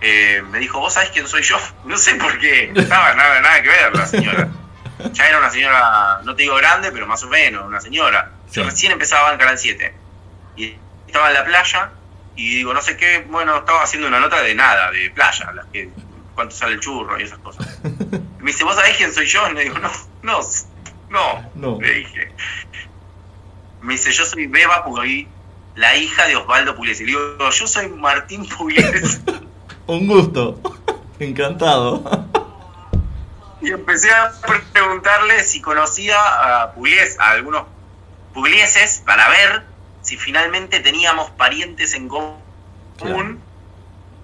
[0.00, 1.56] Eh, me dijo, ¿vos sabés quién soy yo?
[1.84, 2.70] No sé por qué.
[2.74, 4.48] No estaba nada, nada que ver la señora.
[5.12, 8.30] Ya era una señora, no te digo grande, pero más o menos, una señora.
[8.52, 8.70] Yo Sí.
[8.70, 9.92] recién empezaba en Canal 7.
[10.56, 10.76] Y
[11.06, 11.90] estaba en la playa
[12.36, 15.66] y digo, no sé qué, bueno, estaba haciendo una nota de nada, de playa, las
[15.66, 15.90] que,
[16.34, 17.66] cuánto sale el churro y esas cosas.
[17.84, 17.88] Y
[18.42, 19.46] me dice, ¿vos sabés quién soy yo?
[19.50, 19.90] Y le digo, no,
[20.22, 20.40] no,
[21.10, 21.78] no, No.
[21.80, 22.32] le dije.
[23.82, 25.28] Me dice, yo soy Beba Pugliese,
[25.74, 27.02] la hija de Osvaldo Pugliese.
[27.02, 29.20] Le digo, yo soy Martín Pugliese.
[29.86, 30.60] Un gusto.
[31.18, 32.02] Encantado.
[33.60, 34.32] y empecé a
[34.72, 36.16] preguntarle si conocía
[36.62, 37.64] a Pugliese, a algunos
[38.32, 39.62] Puglieses, para ver
[40.02, 42.34] si finalmente teníamos parientes en común.
[42.98, 43.36] Claro.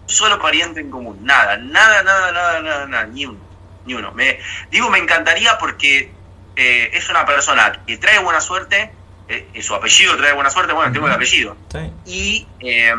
[0.06, 1.20] Solo pariente en común.
[1.22, 3.38] Nada, nada, nada, nada, nada, nada, ni uno.
[3.86, 4.12] Ni uno.
[4.12, 4.40] Me,
[4.70, 6.12] digo, me encantaría porque
[6.56, 8.92] eh, es una persona que trae buena suerte,
[9.28, 11.56] eh, su apellido trae buena suerte, bueno, tengo el apellido.
[11.70, 11.92] Sí.
[12.04, 12.92] Y eh,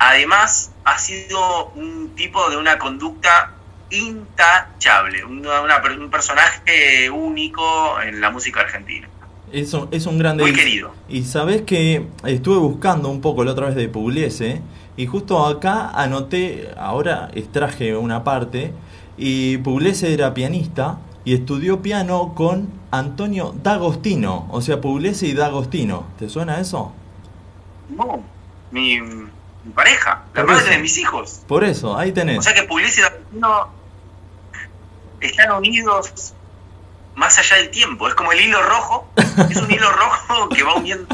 [0.00, 3.52] además ha sido un tipo de una conducta
[3.90, 9.08] intachable, una- una- un personaje único en la música argentina.
[9.52, 10.42] Es un, es un grande.
[10.44, 10.92] Muy querido.
[11.08, 14.60] Y sabés que estuve buscando un poco la otra vez de Pugliese.
[14.96, 18.72] Y justo acá anoté, ahora extraje una parte.
[19.16, 24.46] Y Pugliese era pianista y estudió piano con Antonio D'Agostino.
[24.50, 26.04] O sea, Pugliese y D'Agostino.
[26.18, 26.92] ¿Te suena eso?
[27.88, 28.22] No,
[28.70, 28.98] mi,
[29.64, 30.70] mi pareja, la madre eso.
[30.70, 31.42] de mis hijos.
[31.46, 32.38] Por eso, ahí tenés.
[32.38, 33.68] O sea que y D'Agostino
[35.20, 36.34] están unidos
[37.14, 38.08] más allá del tiempo.
[38.08, 41.06] Es como el hilo rojo, es un hilo rojo que va uniendo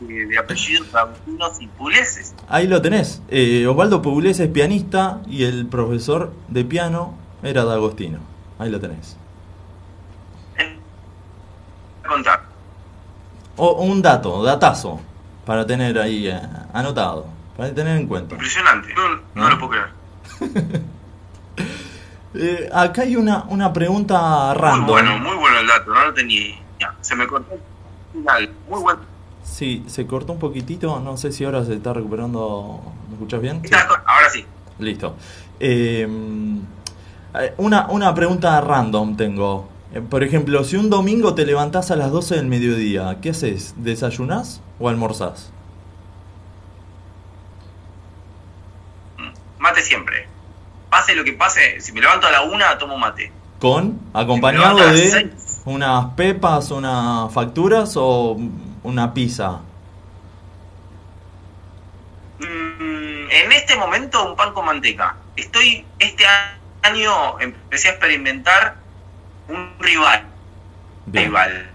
[0.00, 2.34] de, apellidos agustinos y puleses.
[2.48, 3.22] Ahí lo tenés.
[3.28, 8.18] Eh, Osvaldo Pugliese es pianista y el profesor de piano era D'Agostino.
[8.58, 9.16] Ahí lo tenés.
[12.06, 12.42] Contar.
[13.56, 15.00] O un dato, datazo,
[15.44, 16.40] para tener ahí eh,
[16.72, 17.26] anotado,
[17.62, 18.34] para tener en cuenta.
[18.34, 18.92] Impresionante.
[18.94, 19.50] No, no ¿No?
[19.50, 20.82] lo puedo creer.
[22.34, 24.84] Eh, acá hay una, una pregunta random.
[24.86, 26.54] Muy bueno, muy bueno el dato, no lo tenía.
[27.02, 27.60] Se me cortó el
[28.10, 28.50] final.
[28.70, 29.00] Muy bueno.
[29.44, 32.80] Sí, se cortó un poquitito, no sé si ahora se está recuperando.
[33.08, 33.60] ¿Me escuchas bien?
[33.62, 33.74] Sí.
[33.74, 34.46] Ahora sí.
[34.78, 35.14] Listo.
[35.60, 36.08] Eh,
[37.38, 39.68] eh, una, una pregunta random tengo.
[39.92, 43.74] Eh, Por ejemplo, si un domingo te levantás a las 12 del mediodía, ¿qué haces?
[43.76, 45.51] ¿Desayunás o almorzás?
[49.62, 50.26] Mate siempre.
[50.90, 53.30] Pase lo que pase, si me levanto a la una, tomo mate.
[53.60, 54.00] ¿Con?
[54.12, 55.62] ¿Acompañado de seis.
[55.64, 58.36] unas pepas, unas facturas o
[58.82, 59.60] una pizza?
[62.40, 65.14] Mm, en este momento, un pan con manteca.
[65.36, 66.24] Estoy, este
[66.82, 68.78] año empecé a experimentar
[69.46, 70.24] un rival.
[71.06, 71.26] Bien.
[71.26, 71.70] Rival.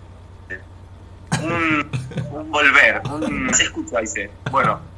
[1.42, 1.92] Un,
[2.32, 3.02] un volver.
[3.06, 4.32] Un, se escucha, dice.
[4.50, 4.97] Bueno.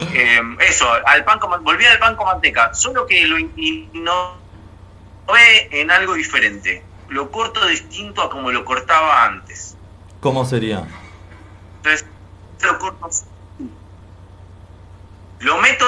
[0.00, 2.74] Eh, eso, al pan con, volví al pan con manteca.
[2.74, 4.38] Solo que lo innové
[5.70, 6.82] en algo diferente.
[7.08, 9.76] Lo corto distinto a como lo cortaba antes.
[10.20, 10.86] ¿Cómo sería?
[11.76, 12.06] Entonces,
[12.62, 13.08] lo corto.
[15.40, 15.84] Lo meto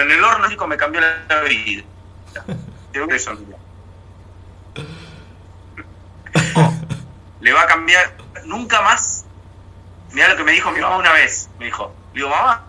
[0.00, 1.82] en el horno, chico, me cambió la vida.
[3.10, 3.36] Eso,
[7.40, 9.24] le va a cambiar nunca más.
[10.12, 11.50] Mira lo que me dijo mi mamá una vez.
[11.58, 12.64] Me dijo, digo, mamá,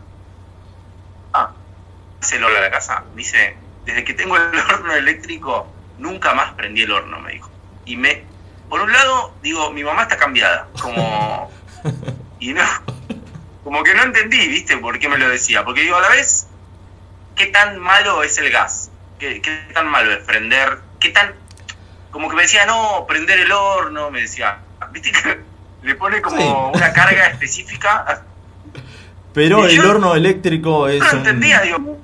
[2.21, 3.03] se lo a la casa.
[3.11, 3.55] Me dice,
[3.85, 4.43] desde que tengo el
[4.73, 7.49] horno eléctrico, nunca más prendí el horno, me dijo.
[7.85, 8.23] Y me,
[8.69, 10.67] por un lado, digo, mi mamá está cambiada.
[10.81, 11.51] Como,
[12.39, 12.63] y no,
[13.63, 14.77] como que no entendí, ¿viste?
[14.77, 15.63] ¿Por qué me lo decía?
[15.63, 16.47] Porque digo, a la vez,
[17.35, 18.91] ¿qué tan malo es el gas?
[19.19, 20.79] ¿Qué, qué tan malo es prender?
[20.99, 21.33] ¿Qué tan...?
[22.11, 24.59] Como que me decía, no, prender el horno, me decía.
[24.91, 25.39] ¿Viste que
[25.83, 26.77] le pone como Sí.
[26.77, 28.23] una carga específica?
[29.33, 31.99] Pero Y el yo horno eléctrico es No lo un, entendía, digo,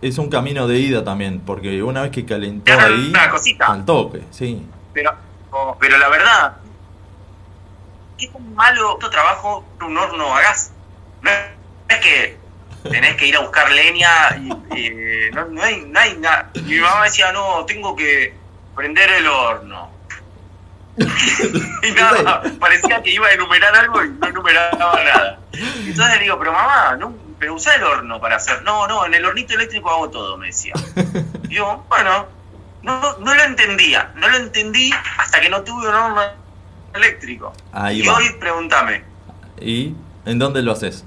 [0.00, 3.66] es un camino de ida también, porque una vez que calentó Era ahí, una cosita.
[3.66, 4.66] al toque, sí.
[4.92, 5.14] pero,
[5.80, 6.56] pero la verdad,
[8.16, 10.72] ¿qué tan malo tu trabajo un horno a gas?
[11.22, 11.30] No
[11.88, 12.36] es que
[12.88, 14.10] tenés que ir a buscar leña
[14.72, 16.50] y, y no, no hay, no hay nada.
[16.64, 18.34] Mi mamá decía, no, tengo que
[18.76, 19.90] prender el horno.
[20.98, 25.38] y nada, parecía que iba a enumerar algo y no enumeraba nada.
[25.52, 28.62] Entonces le digo, pero mamá, no, pero usá el horno para hacer.
[28.62, 30.74] No, no, en el hornito eléctrico hago todo, me decía.
[31.48, 32.26] Y yo, bueno,
[32.82, 36.22] no, no lo entendía, no lo entendí hasta que no tuve un horno
[36.92, 37.54] eléctrico.
[37.72, 38.16] Ahí y va.
[38.16, 39.02] hoy pregúntame,
[39.60, 39.94] ¿Y
[40.26, 41.04] en dónde lo haces?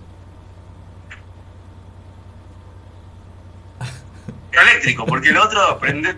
[4.52, 6.16] eléctrico, porque el otro prende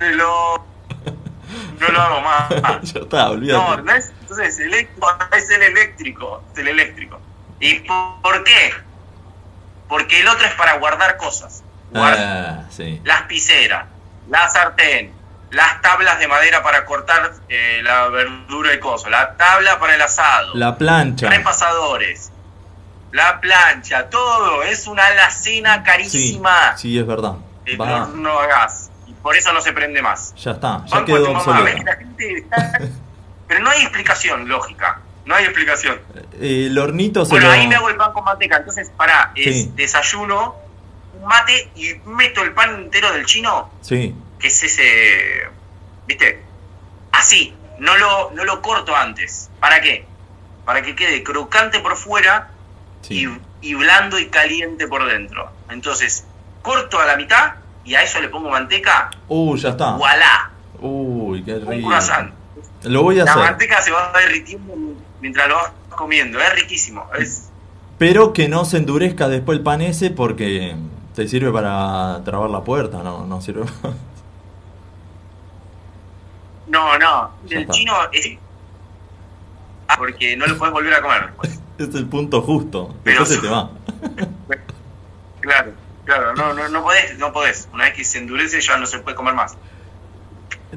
[0.00, 0.66] lo
[1.80, 2.48] no lo hago más.
[2.92, 7.20] ya está, No, no es, entonces eléctrico es el eléctrico, es el eléctrico.
[7.60, 8.72] ¿Y por, qué?
[9.88, 11.62] Porque el otro es para guardar cosas.
[11.90, 13.00] Guarda Ah, sí.
[13.04, 13.86] las piceras,
[14.28, 15.12] la sartén,
[15.50, 20.02] las tablas de madera para cortar eh, la verdura y cosas, la tabla para el
[20.02, 21.30] asado, La plancha.
[21.30, 22.30] repasadores,
[23.12, 26.76] la plancha, todo es una alacena Sí, carísima.
[26.76, 27.34] sí, es verdad.
[27.64, 28.90] El Va, horno a gas.
[29.06, 30.34] Y por eso no se prende más.
[30.36, 31.84] ya está, ya quedó mamá, ves que obsoleto.
[31.84, 32.78] la gente está-
[33.48, 35.00] Pero no hay explicación lógica.
[35.28, 36.00] No hay explicación.
[36.40, 37.52] Eh, El hornito se Bueno, lo...
[37.52, 38.56] ahí me hago el pan con manteca.
[38.56, 39.72] Entonces, pará, es Sí.
[39.74, 40.56] desayuno,
[41.20, 45.42] un mate y meto el pan entero del chino, Sí, que es ese.
[46.06, 46.42] ¿Viste?
[47.12, 47.54] Así.
[47.78, 49.50] No lo, no lo corto antes.
[49.60, 50.06] ¿Para qué?
[50.64, 52.48] Para que quede crocante por fuera
[53.02, 53.26] sí.
[53.62, 55.52] y, y blando y caliente por dentro.
[55.68, 56.24] Entonces,
[56.62, 59.10] corto a la mitad y a eso le pongo manteca.
[59.28, 59.90] Uh, ya está.
[59.92, 60.50] ¡Voilá!
[60.80, 61.88] Uy, qué Un rico.
[61.88, 62.32] croissant.
[62.84, 63.42] Lo voy a La hacer.
[63.44, 64.72] manteca se va derritiendo
[65.20, 66.38] mientras lo vas comiendo.
[66.40, 67.06] Es riquísimo.
[67.18, 67.50] Es,
[67.98, 70.76] Pero que no se endurezca después el pan ese porque
[71.14, 73.64] te sirve para trabar la puerta, no, no sirve.
[76.68, 77.30] no, no.
[77.46, 77.72] Ya El está.
[77.72, 78.28] chino es.
[79.88, 81.60] Ah, porque no lo puedes volver a comer después.
[81.78, 82.94] es el punto justo.
[83.04, 83.70] Pero- Después se te va.
[85.40, 85.72] Claro,
[86.04, 86.34] claro.
[86.34, 87.68] No, no, no podés, no podés.
[87.72, 89.56] Una vez que se endurece ya no se puede comer más.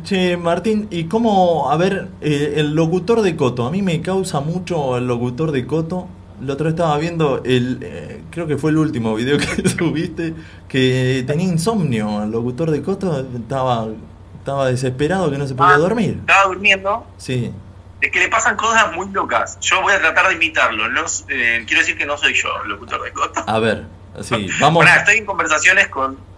[0.03, 3.65] Che, Martín, ¿y cómo, a ver, eh, el locutor de Coto?
[3.67, 6.07] A mí me causa mucho el locutor de Coto.
[6.41, 10.33] La otra vez estaba viendo el, eh, creo que fue el último video que subiste,
[10.67, 12.23] que tenía insomnio.
[12.23, 13.87] El locutor de Coto estaba,
[14.39, 16.17] estaba desesperado que no se podía Ah, dormir.
[16.21, 17.51] Estaba durmiendo Sí,
[18.01, 19.59] es que le pasan cosas muy locas.
[19.61, 20.89] Yo voy a tratar de imitarlo.
[20.89, 23.43] No, eh, quiero decir que no soy yo, locutor de Coto.
[23.45, 23.85] A ver,
[24.21, 24.83] sí, vamos.
[24.83, 26.30] Pará, estoy en conversaciones con.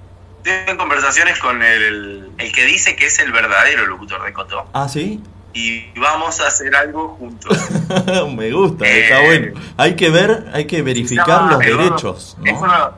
[0.45, 4.65] Estoy en conversaciones con el, el que dice que es el verdadero locutor de Coto.
[4.73, 5.21] Ah, sí.
[5.53, 7.57] Y vamos a hacer algo juntos.
[8.35, 9.61] Me gusta, está Eh, bueno.
[9.77, 12.59] Hay que ver, hay que verificar llama los Eduardo- derechos, Es, ¿no?
[12.61, 12.91] uno,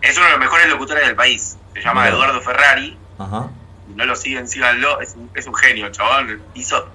[0.00, 1.58] es uno de los mejores locutores del país.
[1.74, 2.14] Se llama Mira.
[2.14, 2.96] Eduardo Ferrari.
[3.18, 3.50] Ajá.
[3.88, 5.00] Si no lo siguen, síganlo.
[5.00, 6.40] Es un, es un genio, chaval.
[6.54, 6.86] Hizo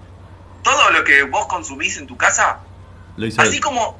[0.63, 2.59] todo lo que vos consumís en tu casa.
[3.17, 3.61] Lo hizo Así él.
[3.61, 3.99] como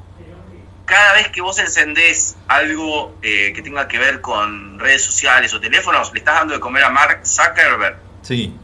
[0.92, 5.60] cada vez que vos encendés algo eh, que tenga que ver con redes sociales o
[5.60, 7.96] teléfonos, le estás dando de comer a Mark Zuckerberg.
[8.20, 8.54] Sí.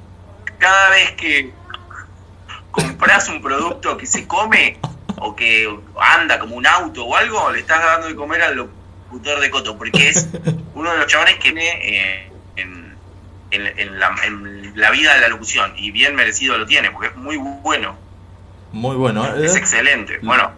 [0.58, 1.52] Cada vez que
[2.70, 4.78] compras un producto que se come
[5.16, 5.68] o que
[5.98, 9.78] anda como un auto o algo, le estás dando de comer al locutor de Coto,
[9.78, 10.28] porque es
[10.74, 12.94] uno de los chabones que tiene eh, en,
[13.52, 17.08] en- en la, en la vida de la locución, y bien merecido lo tiene, porque
[17.08, 17.96] es muy bueno,
[18.72, 19.24] Muy bueno.
[19.34, 19.46] ¿eh?
[19.46, 20.18] es excelente.
[20.22, 20.52] Bueno,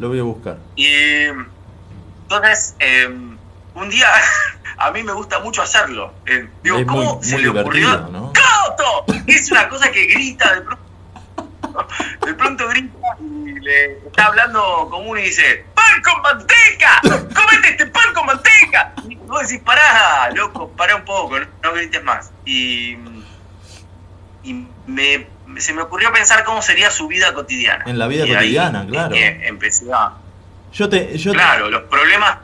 [0.00, 0.58] Lo voy a buscar.
[0.76, 1.26] y
[2.22, 3.06] entonces, eh,
[3.74, 4.08] un día
[4.78, 6.12] a mí me gusta mucho hacerlo.
[6.26, 7.98] Eh, digo, Es muy- ¿cómo se muy le ocurrió?
[8.10, 8.32] ¿no?
[8.32, 9.04] ¡Coto!
[9.26, 10.84] Es una cosa que grita, de pronto,
[12.26, 17.00] de pronto grita y le está hablando común y dice, ¡Pan con manteca!
[17.02, 18.92] ¡Comete este pan con manteca!
[19.08, 22.30] Y vos decís, pará, loco, pará un poco, no, no grites más.
[22.44, 22.96] Y,
[24.44, 25.26] y me,
[25.58, 27.84] se me ocurrió pensar cómo sería su vida cotidiana.
[27.86, 29.14] En la vida Y cotidiana, claro.
[29.14, 30.12] que empecé a...
[30.72, 32.38] Yo te, yo te- Claro, los problemas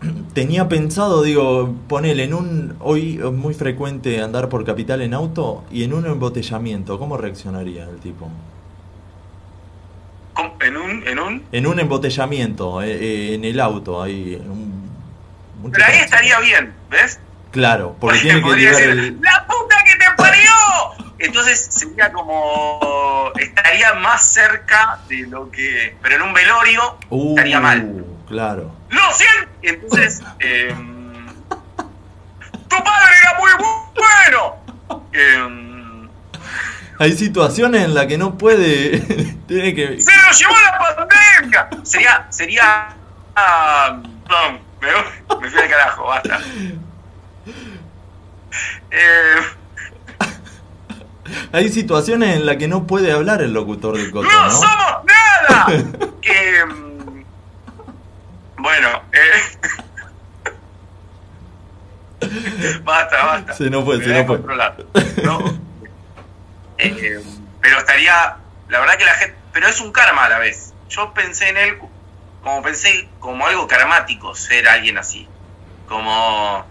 [0.34, 2.76] tenía pensado, digo, ponele en un.
[2.80, 6.98] Hoy es muy frecuente andar por capital en auto y en un embotellamiento.
[6.98, 8.30] ¿Cómo reaccionaría el tipo?
[10.60, 11.06] en un...
[11.06, 14.34] En un En un embotellamiento, eh, eh, en el auto, ahí.
[14.40, 14.90] en un-
[15.60, 17.20] mucho pero ahí estaría bien, ¿ves?
[17.50, 19.18] Claro, porque tiene que decir, el.
[19.20, 20.49] ¡La puta que te parió!
[21.20, 23.30] Entonces sería como.
[23.38, 25.96] Estaría más cerca de lo que.
[26.02, 28.04] Pero en un velorio Uh, estaría mal.
[28.28, 28.74] Claro.
[28.88, 29.50] ¡Lo siento!
[29.62, 30.22] Entonces.
[30.38, 31.26] em,
[32.68, 34.56] ¡Tu padre era muy bu- bueno!
[35.12, 36.08] Em,
[36.98, 39.00] Hay situaciones en las que no puede.
[39.48, 40.00] tiene que.
[40.00, 41.68] ¡Se lo llevó la pandemia!
[41.84, 42.26] Sería.
[42.30, 42.88] Sería.
[43.36, 46.40] ah, no, me, me fui al carajo, basta.
[48.90, 49.36] Eh,
[51.52, 54.50] Hay situaciones en las que no puede hablar el locutor del coto, ¡No ¿no?
[54.50, 55.66] somos nada!
[56.66, 57.22] mm,
[58.58, 59.58] bueno, eh,
[62.84, 63.54] basta, basta.
[63.54, 64.36] Se no fue, Me se no fue.
[64.36, 64.76] controlar.
[65.24, 65.38] No.
[66.78, 67.20] Eh,
[67.60, 68.36] pero estaría,
[68.68, 70.72] la verdad que la gente, pero es un karma a la vez.
[70.88, 71.78] Yo pensé en él
[72.42, 75.28] como pensé como algo karmático ser alguien así.
[75.88, 76.64] Como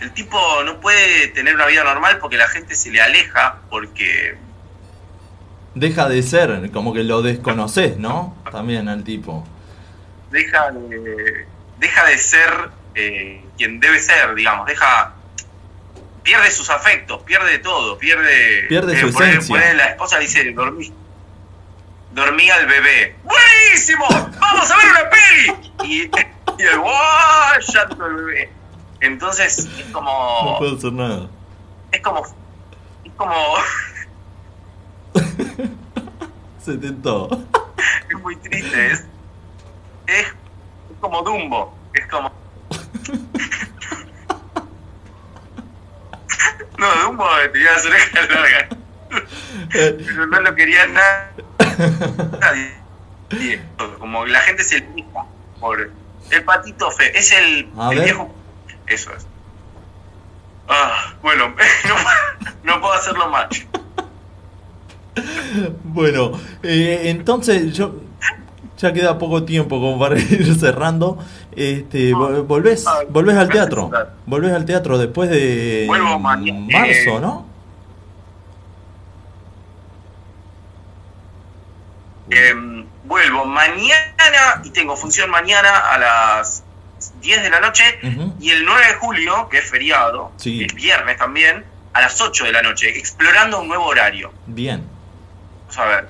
[0.00, 4.36] el tipo no puede tener una vida normal porque la gente se le aleja porque
[5.74, 8.36] Deja de ser, como que lo desconoces, ¿no?
[8.50, 9.46] También al tipo.
[10.30, 11.46] deja de,
[11.78, 15.14] deja de ser eh, quien debe ser, digamos, deja
[16.22, 19.54] pierde sus afectos, pierde todo, pierde Pierde su por esencia.
[19.54, 20.92] por la esposa dice dormí
[22.12, 23.14] dormí al bebé.
[23.22, 24.06] ¡Buenísimo!
[24.40, 25.72] ¡Vamos a ver una peli!
[25.84, 26.02] Y,
[26.62, 27.60] y el ¡guau!
[27.60, 28.50] llanto bebé.
[29.00, 31.28] Entonces es No como puedo hacer nada.
[31.92, 32.22] es como
[33.04, 33.34] es como
[36.64, 37.28] Se tentó.
[38.10, 39.04] es muy triste, es,
[40.06, 40.34] es, es
[41.00, 42.30] como Dumbo, es como...
[46.78, 48.66] No, Dumbo tenía las orejas largas,
[49.72, 51.30] pero no lo quería na-
[52.40, 52.74] nadie.
[53.98, 55.24] Como la gente se elija
[55.58, 55.90] por
[56.30, 58.32] el patito fe, es el, el viejo...
[58.90, 59.26] Eso es.
[60.68, 61.48] Ah, bueno,
[61.88, 63.48] no, no puedo hacerlo más.
[65.84, 66.32] Bueno,
[66.62, 67.94] eh, entonces yo
[68.76, 71.18] ya queda poco tiempo como para ir cerrando.
[71.56, 73.90] Este, vol- volvés, Ay, volvés al teatro,
[74.26, 76.46] volvés al teatro después de Vuelvo marzo,
[76.86, 77.46] Eh, ¿no?
[82.30, 82.54] Eh,
[83.04, 86.62] vuelvo mañana y tengo función mañana a las
[87.20, 87.84] 10 de la noche
[88.40, 90.64] y el 9 de julio, que es feriado, Sí.
[90.64, 94.32] es viernes también, a las 8 de la noche, explorando un nuevo horario.
[94.46, 94.86] Bien,
[95.62, 96.08] Vamos a ver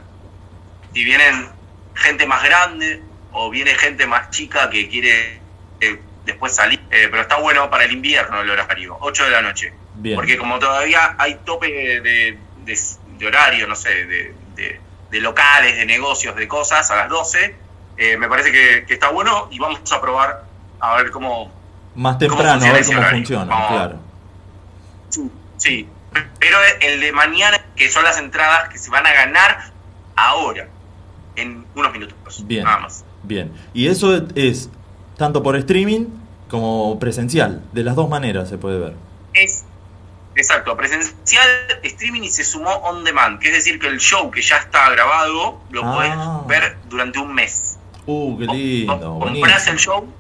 [0.93, 1.49] si vienen
[1.95, 3.03] gente más grande
[3.33, 5.41] o viene gente más chica que quiere
[5.81, 9.43] eh, después salir, Eh, pero está bueno para el invierno el horario, 8 de la
[9.43, 9.73] noche.
[9.95, 10.15] bien.
[10.17, 12.79] Porque como todavía hay tope de, de-
[13.19, 17.57] de horario, no sé, de, locales, de negocios, de cosas a las 12,
[17.97, 20.45] eh, me parece que, que está bueno y vamos a probar
[20.81, 21.51] a ver cómo...
[21.95, 23.18] Más temprano, a ver cómo horario?
[23.18, 23.68] funciona, Vamos.
[23.68, 23.99] claro.
[25.57, 25.89] Sí,
[26.39, 29.72] pero el de mañana, que son las entradas que se van a ganar
[30.16, 30.68] ahora.
[31.37, 32.45] en unos minutos.
[32.47, 32.64] Bien.
[32.64, 33.05] Nada más.
[33.22, 33.53] Bien.
[33.72, 34.70] Y eso es, es
[35.16, 36.07] tanto por streaming
[36.49, 37.62] como presencial.
[37.72, 38.95] De las dos maneras se puede ver.
[39.35, 39.64] Es
[40.35, 41.49] exacto, presencial,
[41.85, 44.91] streaming y se sumó on demand, que es decir que el show que ya está
[44.91, 45.95] grabado lo Ah.
[45.95, 47.79] puedes ver durante un mes.
[48.07, 49.14] Uh, qué lindo.
[49.16, 50.12] o- Compras el show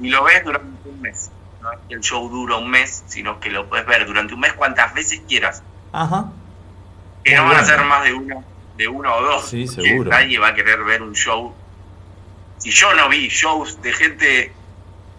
[0.00, 1.30] y lo ves durante un mes.
[1.62, 4.40] No es que el show dura un mes, sino que lo puedes ver durante un
[4.40, 5.62] mes cuantas veces quieras.
[5.92, 6.26] Ajá.
[7.22, 8.44] Que Muy no van a ser más de uno,
[8.76, 9.48] de uno o dos.
[9.48, 10.10] Sí, seguro.
[10.10, 11.54] Nadie va a querer ver un show.
[12.58, 14.52] Si yo no vi shows de gente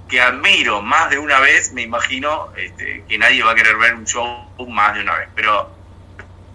[0.07, 3.95] que admiro más de una vez, me imagino este, que nadie va a querer ver
[3.95, 4.27] un show
[4.67, 5.29] más de una vez.
[5.35, 5.71] Pero,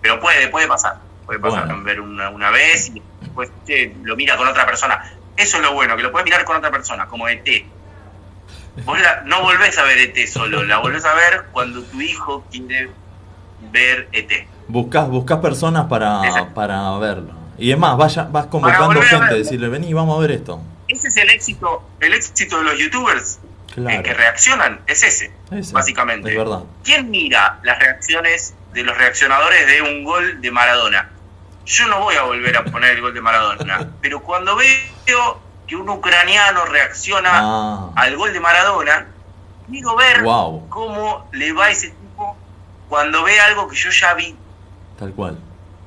[0.01, 0.99] pero puede, puede pasar.
[1.27, 1.83] Puede pasar Bueno.
[1.83, 5.17] ver una, una vez y después che, lo mira con otra persona.
[5.37, 7.45] Eso es lo bueno, que lo puedes mirar con otra persona, como ET.
[8.85, 12.45] Vos la- no volvés a ver ET solo, la volvés a ver cuando tu hijo
[12.51, 12.91] quiere
[13.73, 14.47] ver ET.
[14.69, 16.55] Buscás, buscás personas para, Exacto.
[16.55, 17.33] para verlo.
[17.59, 20.63] Y es más, vaya, vas convocando gente, decirle, vení, vamos a ver esto.
[20.89, 23.39] Ese es el éxito, el éxito de los youtubers
[23.75, 24.03] Claro.
[24.03, 26.31] que reaccionan, es ese, Ese, básicamente.
[26.31, 26.63] Es verdad.
[26.83, 31.11] ¿Quién mira las reacciones de los reaccionadores de un gol de Maradona?
[31.67, 35.41] Yo no voy a volver a poner el gol de Maradona, pero cuando veo
[35.71, 39.07] que un ucraniano reacciona Ah, al gol de Maradona,
[39.69, 42.37] quiero ver wow, cómo le va ese tipo
[42.89, 44.37] cuando ve algo que yo ya vi.
[44.99, 45.39] tal cual,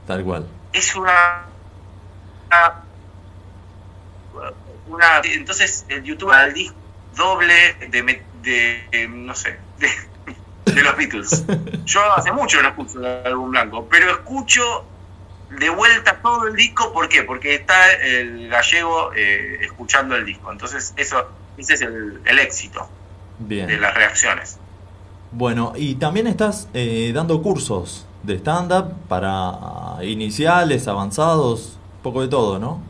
[0.08, 0.48] tal cual.
[0.72, 1.44] Es una...
[2.48, 2.84] una,
[4.88, 6.78] una- entonces el youtuber al disco
[7.16, 8.24] doble de, de,
[8.92, 9.90] de, no sé, de,
[10.74, 11.44] de los Beatles.
[11.86, 14.86] Yo hace mucho no escucho el álbum blanco, pero escucho
[15.60, 17.24] de vuelta todo el disco, ¿por qué?
[17.24, 20.52] Porque está el gallego eh, escuchando el disco.
[20.52, 21.28] Entonces eso
[21.58, 22.88] ese es el, el éxito
[23.40, 24.58] de las reacciones.
[25.32, 32.28] Bueno, y también estás eh, dando cursos de stand-up para iniciales, avanzados, un poco de
[32.28, 32.82] todo, ¿no?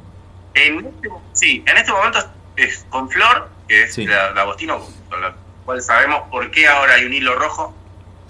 [0.53, 2.19] En este, sí, en este momento
[2.55, 4.05] es con Flor, que es Sí.
[4.05, 5.33] la, la Agostino, con la
[5.65, 7.73] cual sabemos por qué ahora hay un hilo rojo,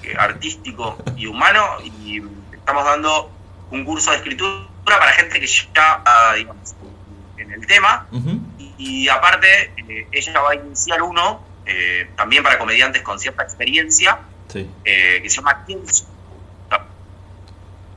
[0.02, 2.22] que artístico y humano, y
[2.54, 3.30] estamos dando
[3.74, 6.76] un curso de escritura para gente que ya está, digamos,
[7.38, 8.40] en el tema, Ujú.
[8.60, 13.44] y, y aparte eh, ella va a iniciar uno, eh, también para comediantes con cierta
[13.44, 14.70] experiencia, Sí.
[14.86, 16.08] eh, que se llama Kings.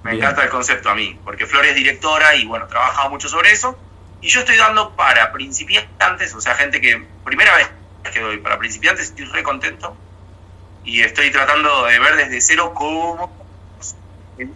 [0.03, 0.23] Me Bien.
[0.23, 3.77] encanta el concepto a mí, porque Flor es directora y bueno, trabaja mucho sobre eso.
[4.21, 7.69] Y yo estoy dando para principiantes, o sea, gente que primera vez
[8.13, 9.97] que doy para principiantes, estoy re contento.
[10.85, 13.46] Y estoy tratando de ver desde cero cómo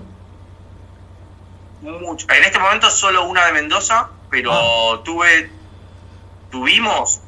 [1.82, 2.28] Mucho.
[2.32, 5.02] En este momento solo una de Mendoza, pero Ah.
[5.04, 5.50] tuve,
[6.52, 7.22] tuvimos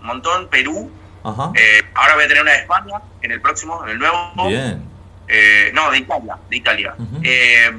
[0.00, 0.90] un montón, Perú,
[1.22, 1.52] Ajá.
[1.54, 4.48] eh, ahora voy a tener una de España, en el próximo, en el nuevo.
[4.48, 4.82] Bien.
[5.28, 6.94] Eh, no, de Italia, de Italia.
[7.22, 7.70] Eh,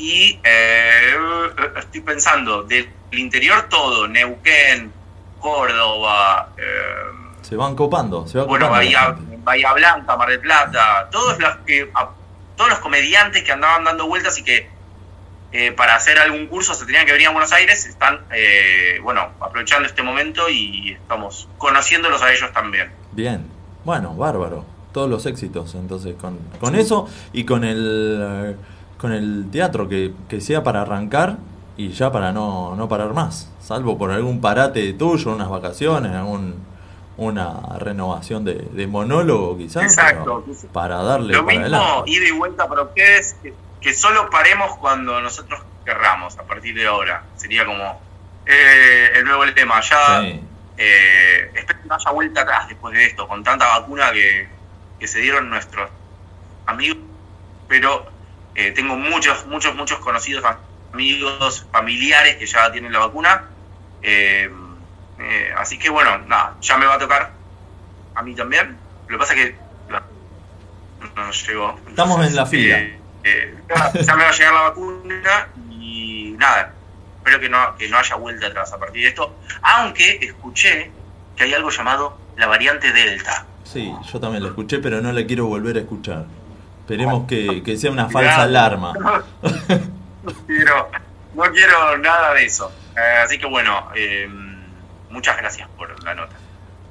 [0.00, 1.12] y eh,
[1.78, 4.90] estoy pensando, del interior todo, Neuquén,
[5.40, 6.62] Córdoba, eh,
[7.42, 9.16] Se van copando, se va bueno, Bahía.
[9.42, 12.10] Bahía Blanca, Mar del Plata, todos los que a-
[12.56, 14.68] todos los comediantes que andaban dando vueltas y que
[15.52, 19.30] eh, para hacer algún curso se tenían que venir a Buenos Aires, están eh, bueno,
[19.40, 22.90] aprovechando este momento y estamos conociéndolos a ellos también.
[23.12, 23.46] Bien.
[23.84, 24.64] Bueno, bárbaro.
[24.92, 28.56] Todos los éxitos, entonces, con, con eso y con el
[29.00, 31.38] con el teatro que, que sea para arrancar
[31.76, 33.50] y ya para no, no parar más.
[33.60, 36.68] Salvo por algún parate tuyo, unas vacaciones, algún
[37.16, 39.84] una renovación de, de monólogo quizás.
[39.84, 40.44] Exacto.
[40.72, 42.10] Para darle Lo para mismo, adelante.
[42.10, 46.86] ida y vuelta para ustedes, que, que solo paremos cuando nosotros querramos, a partir de
[46.86, 47.24] ahora.
[47.36, 48.00] Sería como
[48.46, 49.80] eh, el nuevo tema.
[49.82, 50.40] Ya Sí.
[50.78, 54.48] eh, espero que no haya vuelta atrás después de esto, con tanta vacuna que,
[54.98, 55.90] que se dieron nuestros
[56.66, 56.98] amigos.
[57.68, 58.06] Pero
[58.54, 60.44] eh, tengo muchos, muchos, muchos conocidos,
[60.92, 63.44] amigos, familiares que ya tienen la vacuna.
[64.02, 64.50] Eh,
[65.18, 67.32] eh, así que bueno, nada, ya me va a tocar
[68.14, 68.76] a mí también.
[69.06, 69.56] Lo que pasa es que
[71.16, 71.80] no llegó.
[71.88, 72.78] Estamos en la fila.
[72.78, 76.72] eh, eh, ya, ya me va a llegar la vacuna y nada,
[77.18, 79.36] espero que no, que no haya vuelta atrás a partir de esto.
[79.62, 80.90] Aunque escuché
[81.36, 83.46] que hay algo llamado la variante Delta.
[83.64, 86.26] Sí, yo también lo escuché, pero no la quiero volver a escuchar.
[86.90, 88.92] Esperemos que, que sea una falsa alarma.
[90.22, 90.88] No quiero,
[91.34, 92.72] no quiero nada de eso.
[92.96, 94.28] Eh, así que bueno, eh,
[95.08, 96.34] muchas gracias por la nota.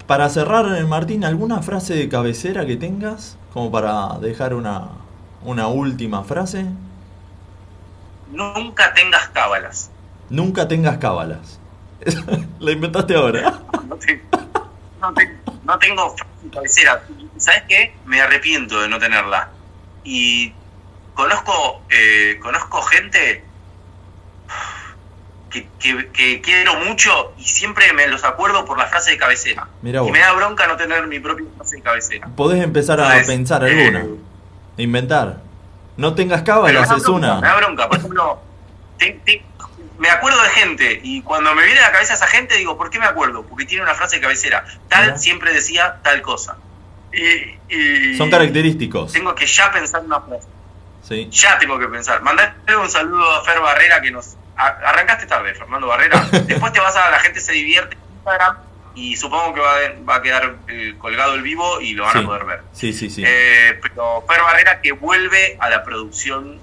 [0.07, 3.37] Para cerrar, eh, Martín, ¿alguna frase de cabecera que tengas?
[3.53, 4.87] Como para dejar una,
[5.43, 6.65] una última frase.
[8.31, 9.91] Nunca tengas cábalas.
[10.29, 11.59] Nunca tengas cábalas.
[12.59, 13.59] la inventaste ahora.
[13.87, 14.23] No, te-
[15.01, 17.03] no te- no tengo frase de cabecera.
[17.37, 17.93] ¿Sabes qué?
[18.05, 19.49] Me arrepiento de no tenerla.
[20.03, 20.53] Y
[21.13, 23.43] conozco, eh, conozco gente
[25.49, 29.67] que, que- que quiero mucho y siempre me los acuerdo por la frase de cabecera.
[29.81, 32.27] Mirá y me da bronca no tener mi propia frase de cabecera.
[32.35, 34.05] Podés empezar a pensar eh, alguna.
[34.77, 35.41] Inventar.
[35.97, 37.41] No tengas cábalas, es una.
[37.41, 38.41] Me da bronca, por ejemplo,
[38.97, 39.43] te- te-
[39.97, 42.89] me acuerdo de gente y cuando me viene a la cabeza esa gente digo, ¿por
[42.89, 43.43] qué me acuerdo?
[43.43, 44.65] Porque tiene una frase de cabecera.
[44.87, 45.17] Tal Mirá.
[45.17, 46.57] siempre decía tal cosa.
[47.12, 49.12] Y, y Son característicos.
[49.14, 50.47] Tengo que ya pensar una frase.
[51.07, 51.28] Sí.
[51.32, 52.22] Ya tengo que pensar.
[52.22, 54.36] Mandarle un saludo a Fer Barrera que nos...
[54.55, 56.28] a- arrancaste tarde, Fernando Barrera.
[56.45, 58.57] Después te vas a La gente se divierte en Instagram
[58.95, 62.14] y supongo que va a, va a quedar eh, colgado el vivo y lo van
[62.14, 62.20] Sí.
[62.20, 62.62] a poder ver.
[62.74, 63.24] Sí, sí, sí.
[63.26, 66.60] Eh, pero Fer Barrera que vuelve a la producción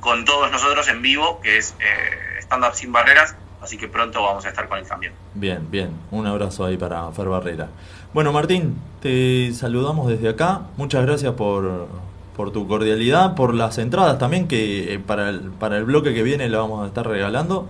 [0.00, 4.22] con todos nosotros en vivo, que es eh, Stand Up Sin Barreras, así que pronto
[4.22, 5.12] vamos a estar con él también.
[5.34, 5.90] Bien, bien.
[6.10, 7.68] Un abrazo ahí para Fer Barrera.
[8.12, 10.62] Bueno, Martín, te saludamos desde acá.
[10.76, 11.88] Muchas gracias por,
[12.36, 16.22] por tu cordialidad, por las entradas también, que eh, para el, para el bloque que
[16.22, 17.66] viene le vamos a estar regalando.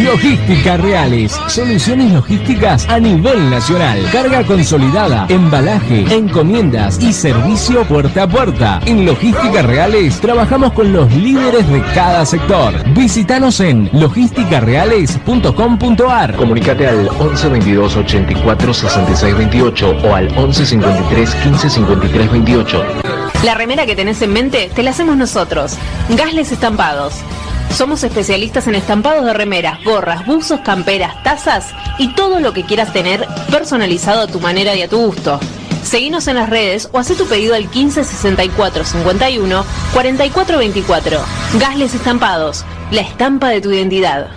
[0.00, 8.28] Logística Reales, soluciones logísticas a nivel nacional, carga consolidada, embalaje, encomiendas y servicio puerta a
[8.28, 8.80] puerta.
[8.86, 12.72] En Logística Reales trabajamos con los líderes de cada sector.
[12.94, 16.36] Visítanos en logisticareales.com.ar.
[16.36, 22.82] Comunicate al 11 22 84 66 28 o al 11 53 15 53 28.
[23.44, 25.76] La remera que tenés en mente te la hacemos nosotros.
[26.08, 27.22] Gasles Estampados.
[27.74, 32.92] Somos especialistas en estampados de remeras, gorras, buzos, camperas, tazas y todo lo que quieras
[32.92, 35.40] tener personalizado a tu manera y a tu gusto.
[35.82, 39.64] Seguinos en las redes o haz tu pedido al 15 64 51
[39.94, 41.20] 44 24.
[41.58, 44.28] Gasles Estampados, la estampa de tu identidad.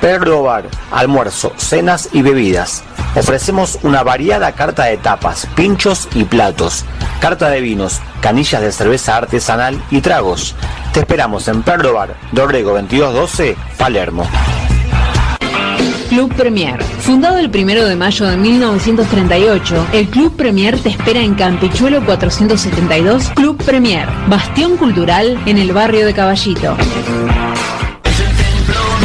[0.00, 2.82] Perro Bar, almuerzo, cenas y bebidas.
[3.14, 6.84] Ofrecemos una variada carta de tapas, pinchos y platos,
[7.20, 10.54] carta de vinos, canillas de cerveza artesanal y tragos.
[10.92, 14.26] Te esperamos en Perro Bar, Dorrego 2212, Palermo.
[16.08, 16.82] Club Premier.
[16.82, 23.30] Fundado el 1 de mayo de 1938, el Club Premier te espera en Campichuelo 472
[23.30, 26.76] Club Premier, bastión cultural en el barrio de Caballito.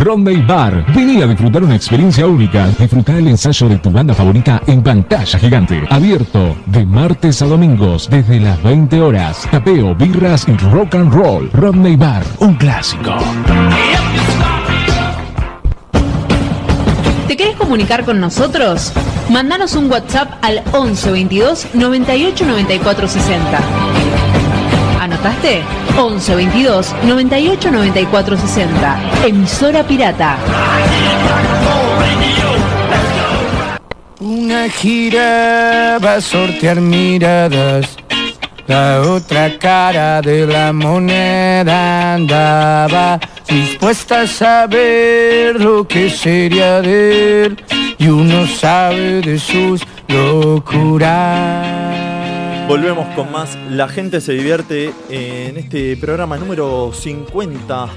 [0.00, 0.86] Rodney Bar.
[0.94, 2.68] Vení a disfrutar una experiencia única.
[2.78, 5.84] Disfruta el ensayo de tu banda favorita en pantalla gigante.
[5.90, 9.46] Abierto de martes a domingos desde las 20 horas.
[9.50, 11.50] Tapeo, birras y rock and roll.
[11.52, 13.14] Rodney Bar, un clásico.
[17.28, 18.94] ¿Te querés comunicar con nosotros?
[19.28, 24.09] Mandanos un WhatsApp al 11 22 98 94 60.
[25.20, 25.62] ¿Anotaste?
[25.98, 29.00] 11 22 98 94 60.
[29.26, 30.38] Emisora Pirata.
[34.18, 37.98] Una gira va a sortear miradas.
[38.66, 47.62] La otra cara de la moneda andaba dispuesta a saber lo que sería de él.
[47.98, 52.09] Y uno sabe de sus locuras.
[52.70, 57.88] Volvemos con más La gente se divierte en este programa número 50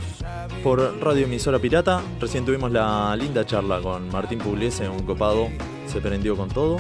[0.64, 2.02] por Radio Emisora Pirata.
[2.20, 5.50] Recién tuvimos la linda charla con Martín Pugliese, un copado,
[5.86, 6.78] se prendió con todo.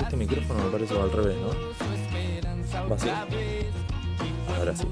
[0.00, 2.88] Este micrófono me parece va al revés, ¿no?
[2.88, 3.08] ¿Va así?
[4.56, 4.86] Ahora sí.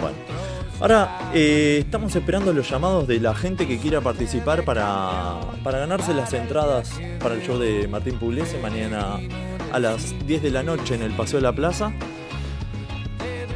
[0.00, 0.53] Bueno.
[0.80, 6.12] Ahora eh, estamos esperando los llamados de la gente que quiera participar para, para ganarse
[6.14, 9.18] las entradas para el show de Martín Pugliese mañana
[9.72, 11.92] a las 10 de la noche en el Paseo de la Plaza.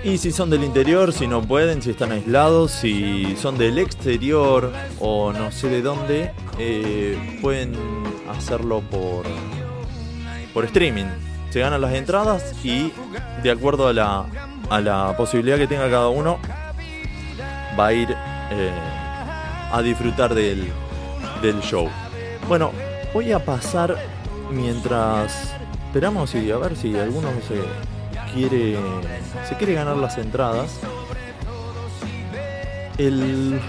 [0.04, 4.72] Y si son del interior, si no pueden, si están aislados, si son del exterior
[5.00, 7.74] o no sé de dónde, eh, pueden
[8.30, 9.26] hacerlo por,
[10.54, 11.06] por streaming.
[11.50, 12.92] Se ganan las entradas y
[13.42, 14.26] de acuerdo a la,
[14.70, 16.38] a la posibilidad que tenga cada uno,
[17.78, 18.10] va a ir
[18.50, 18.70] eh,
[19.72, 20.68] a disfrutar del,
[21.42, 21.88] del show.
[22.48, 22.72] Bueno,
[23.12, 23.96] voy a pasar
[24.50, 25.52] mientras
[25.86, 27.60] esperamos y a ver si alguno se
[28.32, 28.76] quiere
[29.48, 30.80] se quiere ganar las entradas.
[32.96, 33.60] El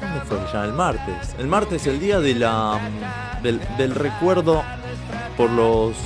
[0.00, 0.64] ¿dónde fue ya?
[0.64, 1.34] El martes.
[1.38, 2.80] El martes el día de la
[3.42, 4.62] del, recuerdo
[5.36, 5.96] por los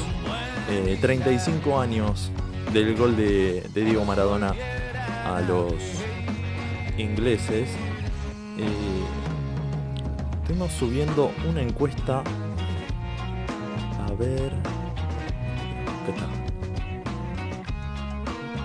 [0.70, 2.30] eh, 35 años
[2.72, 4.54] del gol de Diego Maradona
[5.24, 6.01] a los
[6.98, 7.68] ingleses.
[8.58, 9.02] Eh,
[10.78, 12.22] subiendo una encuesta.
[14.06, 14.52] A ver.
[16.04, 16.26] ¿Qué está?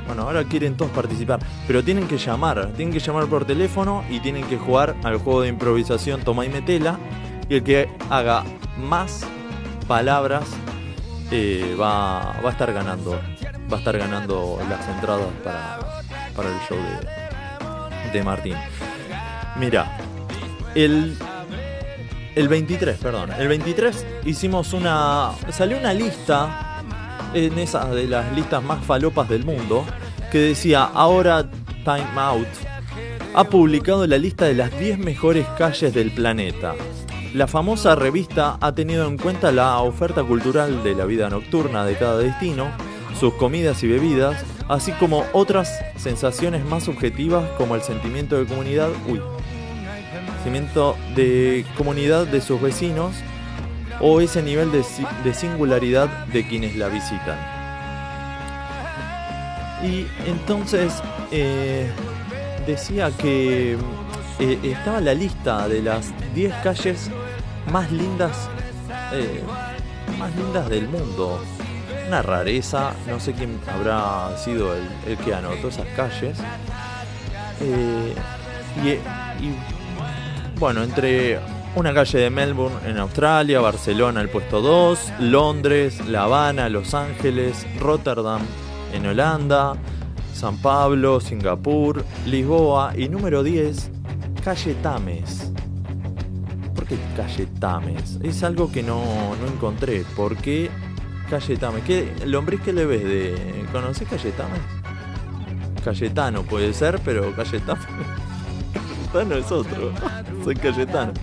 [0.05, 4.21] Bueno, ahora quieren todos participar, pero tienen que llamar, tienen que llamar por teléfono y
[4.21, 6.97] tienen que jugar al juego de improvisación Toma y Metela.
[7.49, 8.43] Y el que haga
[8.77, 9.25] más
[9.87, 10.45] palabras
[11.31, 13.19] eh, va, va a estar ganando.
[13.71, 15.79] Va a estar ganando las entradas para,
[16.33, 17.16] para el show de,
[18.13, 18.55] de Martín.
[19.59, 19.97] Mira,
[20.75, 21.17] el,
[22.35, 23.31] el 23, perdón.
[23.37, 25.31] El 23 hicimos una.
[25.49, 26.83] Salió una lista
[27.33, 29.85] en esa de las listas más falopas del mundo
[30.31, 31.49] que decía ahora
[31.83, 32.47] Time Out
[33.37, 36.73] ha publicado la lista de las 10 mejores calles del planeta.
[37.35, 41.95] La famosa revista ha tenido en cuenta la oferta cultural de la vida nocturna de
[41.97, 42.71] cada destino,
[43.19, 48.89] sus comidas y bebidas, así como otras sensaciones más subjetivas como el sentimiento de comunidad,
[49.07, 49.21] uy,
[50.43, 53.15] sentimiento de comunidad de sus vecinos
[53.99, 57.37] o ese nivel de, si- de singularidad de quienes la visitan.
[59.83, 60.93] Y entonces
[61.31, 61.89] eh,
[62.65, 63.77] decía que
[64.39, 67.09] eh, estaba la lista de las 10 calles
[67.71, 68.49] más lindas,
[69.13, 69.41] eh,
[70.17, 71.39] más lindas del mundo.
[72.07, 76.37] Una rareza, no sé quién habrá sido el, que anotó esas calles.
[77.59, 78.15] Eh,
[78.83, 78.89] y,
[79.43, 79.55] y,
[80.57, 81.39] bueno, entre
[81.75, 87.67] una calle de Melbourne en Australia, Barcelona el puesto 2, Londres, La Habana, Los Ángeles,
[87.79, 88.41] Rotterdam
[88.93, 89.75] en Holanda,
[90.33, 93.91] San Pablo, Singapur, Lisboa y número 10,
[94.43, 95.51] calle Tames.
[96.73, 98.19] ¿Por qué calle Tames?
[98.23, 99.03] Es algo que no,
[99.41, 100.03] no encontré.
[100.15, 100.69] ¿Por qué
[101.29, 101.81] Cayetame.
[101.81, 103.65] ¿Qué, lombriz, ¿qué le ves de.
[103.71, 104.57] ¿Conoces Cayetame?
[105.83, 107.81] Cayetano puede ser, pero Cayetame.
[109.13, 109.91] Cayetano es otro.
[110.43, 111.13] Soy Cayetano.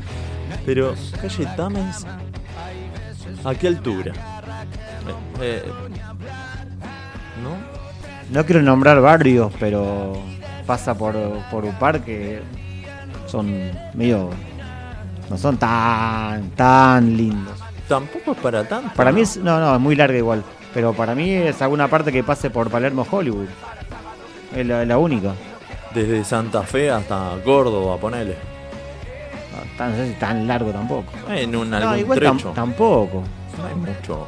[0.66, 2.06] Pero Cayetames.
[3.44, 4.12] ¿A qué altura?
[5.40, 5.72] Eh, eh,
[7.42, 7.56] ¿No?
[8.30, 10.22] No quiero nombrar barrios, pero
[10.66, 11.14] pasa por,
[11.50, 12.40] por Upar que
[13.26, 14.30] son medio.
[15.28, 17.60] no son tan, tan lindos.
[17.88, 18.92] Tampoco es para tanto.
[18.94, 19.16] Para ¿no?
[19.16, 19.36] mí es.
[19.36, 20.42] No, no, es muy larga igual.
[20.72, 23.46] Pero para mí es alguna parte que pase por Palermo Hollywood.
[24.54, 25.32] Es la, la única.
[25.94, 28.36] Desde Santa Fe hasta Córdoba, ponele.
[29.52, 31.12] No, tan, no sé si tan largo tampoco.
[31.28, 32.50] En un No, algún igual tam- trecho.
[32.54, 33.22] tampoco.
[33.58, 34.26] No hay mucho.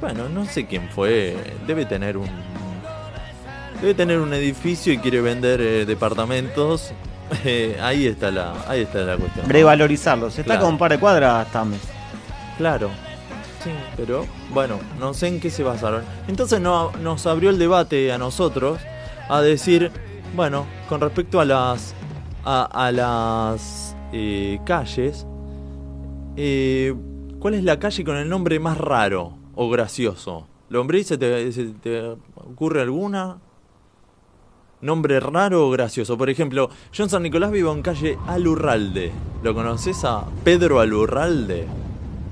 [0.00, 1.36] Bueno, no sé quién fue.
[1.66, 2.28] Debe tener un.
[3.80, 6.92] Debe tener un edificio y quiere vender eh, departamentos.
[7.44, 9.48] Eh, ahí está la, ahí está la cuestión.
[9.48, 10.30] Revalorizarlos.
[10.38, 10.60] Está Claro.
[10.60, 11.80] con un par de cuadras Tames.
[12.56, 12.90] Claro.
[13.62, 16.02] Sí, pero bueno, no sé en qué se basaron.
[16.28, 18.78] Entonces no, nos abrió el debate a nosotros
[19.28, 19.90] a decir,
[20.34, 21.94] bueno, con respecto a las
[22.44, 25.26] a, a las eh, calles,
[26.36, 26.94] eh,
[27.40, 30.46] ¿cuál es la calle con el nombre más raro o gracioso?
[30.68, 33.38] ¿Lombriz, se te, se te ocurre alguna?
[34.80, 36.16] Nombre raro o gracioso.
[36.16, 39.10] Por ejemplo, yo en San Nicolás vivo en calle Alurralde.
[39.42, 41.66] ¿Lo conoces a Pedro Alurralde?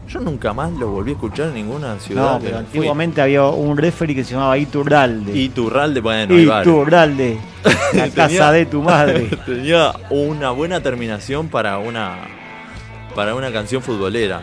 [0.08, 2.34] Yo nunca más lo volví a escuchar en ninguna ciudad.
[2.34, 2.66] No, pero fui.
[2.66, 5.36] antiguamente había un referee que se llamaba Iturralde.
[5.36, 6.38] Iturralde, bueno.
[6.38, 7.38] Iturralde.
[7.64, 9.30] La Tenía- casa de tu madre.
[9.46, 12.18] Tenía una buena terminación para una
[13.14, 14.42] para una canción futbolera.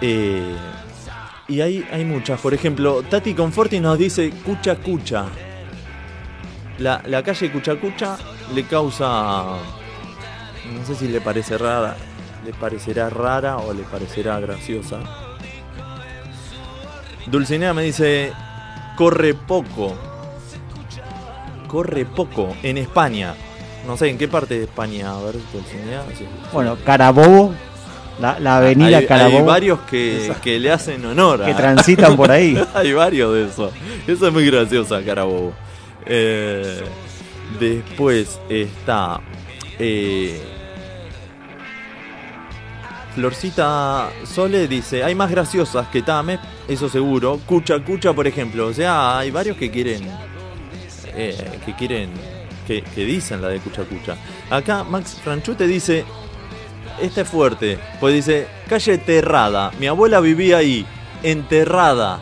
[0.00, 0.54] Eh,
[1.48, 2.40] y hay, hay muchas.
[2.40, 5.26] Por ejemplo, Tati Conforti nos dice Cucha Cucha.
[6.78, 8.16] La, la calle Cucha Cucha
[8.54, 9.56] le causa.
[10.72, 11.96] No sé si le parece rara.
[12.48, 15.00] Le parecerá rara o le parecerá graciosa.
[17.26, 18.32] Dulcinea me dice.
[18.96, 19.94] Corre poco.
[21.66, 22.56] Corre poco.
[22.62, 23.34] En España.
[23.86, 25.10] No sé en qué parte de España.
[25.14, 26.04] A ver, Dulcinea.
[26.16, 26.24] sí.
[26.50, 27.54] Bueno, Carabobo.
[28.18, 29.38] La, la avenida hay, Carabobo.
[29.40, 31.42] hay varios que, que le hacen honor.
[31.42, 32.58] a- Que transitan por ahí.
[32.74, 33.70] hay varios de eso.
[34.06, 35.52] Eso es muy graciosa, Carabobo.
[36.06, 36.80] Eh,
[37.60, 39.20] después está.
[39.78, 40.42] eh,
[43.18, 46.38] Florcita Sole dice: Hay más graciosas que Tame,
[46.68, 47.40] eso seguro.
[47.44, 48.68] Cucha Cucha, por ejemplo.
[48.68, 50.08] O sea, hay varios que quieren.
[51.16, 52.10] eh, que quieren.
[52.64, 54.16] Que, que dicen la de Cucha Cucha.
[54.50, 56.04] Acá Max Franchute dice:
[57.00, 57.76] Esta es fuerte.
[57.98, 59.72] Pues dice: Calle Terrada.
[59.80, 60.86] Mi abuela vivía ahí.
[61.24, 62.20] Enterrada.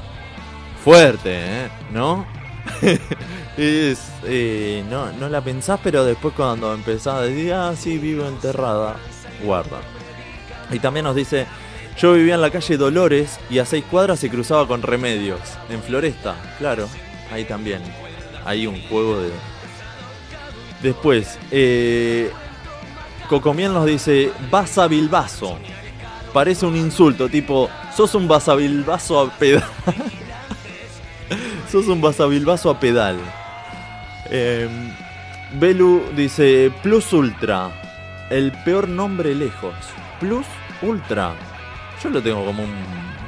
[0.83, 1.69] Fuerte, ¿eh?
[1.93, 2.27] ¿No?
[3.59, 4.01] es.
[4.25, 8.97] eh, no, no la pensás, pero después cuando empezás a decir: Ah, sí, vivo enterrada.
[9.45, 9.79] Guarda.
[10.71, 11.47] Y también nos dice:
[11.99, 15.41] Yo vivía en la calle Dolores y a seis cuadras se cruzaba con Remedios.
[15.71, 16.89] En Floresta, claro.
[17.33, 17.83] Ahí también.
[18.45, 19.31] Hay un juego de.
[20.83, 22.31] Después, eh,
[23.29, 25.59] Cocomiel nos dice: Basa Bilbaso.
[26.33, 29.65] Parece un insulto, tipo: Sos un basabilbaso a pedal.
[31.71, 33.17] Sos un basabilbaso a pedal.
[34.31, 34.69] Eh,
[35.59, 37.71] Belu dice: Plus Ultra.
[38.29, 39.75] El peor nombre lejos.
[40.21, 40.47] Plus
[40.83, 41.33] Ultra.
[42.03, 42.75] Yo lo tengo como un.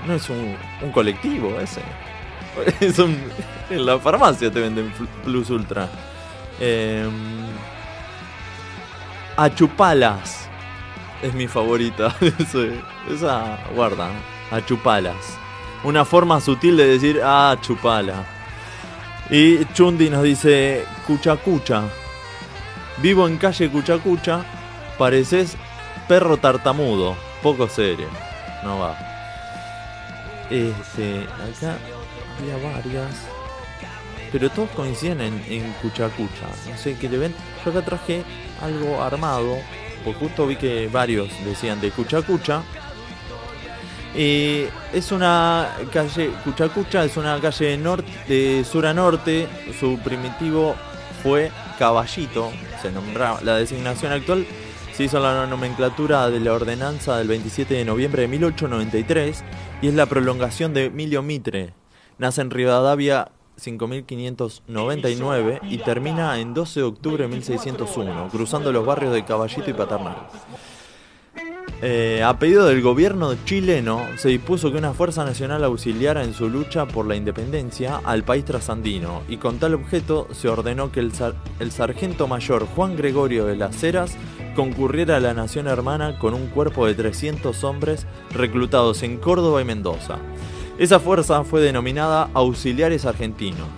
[0.06, 1.82] No es un, un colectivo ese.
[2.80, 3.16] Es un,
[3.70, 5.88] en la farmacia te venden Pl- Plus Ultra.
[6.58, 7.08] Eh,
[9.36, 10.48] Achupalas.
[11.22, 12.14] Es mi favorita.
[13.12, 14.10] Esa guarda.
[14.50, 15.36] Achupalas.
[15.84, 18.24] Una forma sutil de decir ah, chupala.
[19.30, 21.82] Y Chundi nos dice Cuchacucha.
[22.98, 24.40] Vivo en calle Cuchacucha.
[24.96, 25.56] Pareces
[26.08, 27.16] perro tartamudo.
[27.42, 28.08] Poco serio.
[28.64, 28.96] No va.
[30.50, 31.20] Este.
[31.24, 31.76] Acá
[32.38, 33.14] había varias.
[34.32, 36.46] Pero todos coinciden en, Cuchacucha.
[36.68, 37.34] No sé qué le ven.
[37.64, 38.24] Yo acá traje
[38.62, 39.56] algo armado.
[40.04, 42.62] Porque justo vi que varios decían de Cuchacucha.
[44.14, 49.48] Eh, es una calle, Cuchacucha es una calle norte, de sur a norte.
[49.78, 50.74] Su primitivo
[51.22, 52.50] fue Caballito.
[52.82, 54.46] Se nombraba la designación actual.
[54.98, 59.44] Se hizo la nomenclatura de la ordenanza del 27 de noviembre de 1893
[59.80, 61.72] y es la prolongación de Emilio Mitre.
[62.18, 69.12] Nace en Rivadavia 5599 y termina en 12 de octubre de 1601, cruzando los barrios
[69.12, 70.16] de Caballito y Paternal.
[71.80, 76.48] Eh, a pedido del gobierno chileno, se dispuso que una fuerza nacional auxiliara en su
[76.48, 81.12] lucha por la independencia al país trasandino, y con tal objeto se ordenó que el,
[81.60, 84.16] el sargento mayor Juan Gregorio de las Heras
[84.56, 89.64] concurriera a la nación hermana con un cuerpo de 300 hombres reclutados en Córdoba y
[89.64, 90.18] Mendoza.
[90.78, 93.68] Esa fuerza fue denominada Auxiliares Argentinos.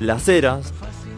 [0.00, 0.72] Las Heras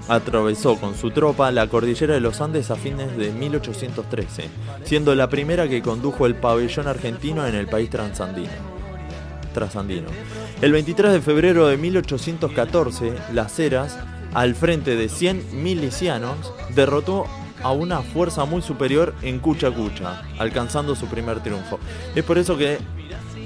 [0.09, 4.49] atravesó con su tropa la cordillera de los Andes a fines de 1813,
[4.85, 8.51] siendo la primera que condujo el pabellón argentino en el país transandino.
[10.61, 13.99] El 23 de febrero de 1814, Las Heras,
[14.35, 17.27] al frente de 100 milicianos, derrotó
[17.63, 19.73] a una fuerza muy superior en Cucha,
[20.39, 21.79] alcanzando su primer triunfo.
[22.15, 22.79] Es por eso que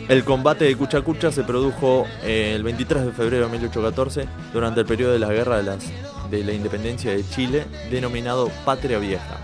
[0.08, 4.86] el combate de Cucha se produjo eh, el 23 de febrero de 1814 durante el
[4.86, 5.90] periodo de la guerra de, las,
[6.30, 9.38] de la independencia de Chile, denominado Patria Vieja.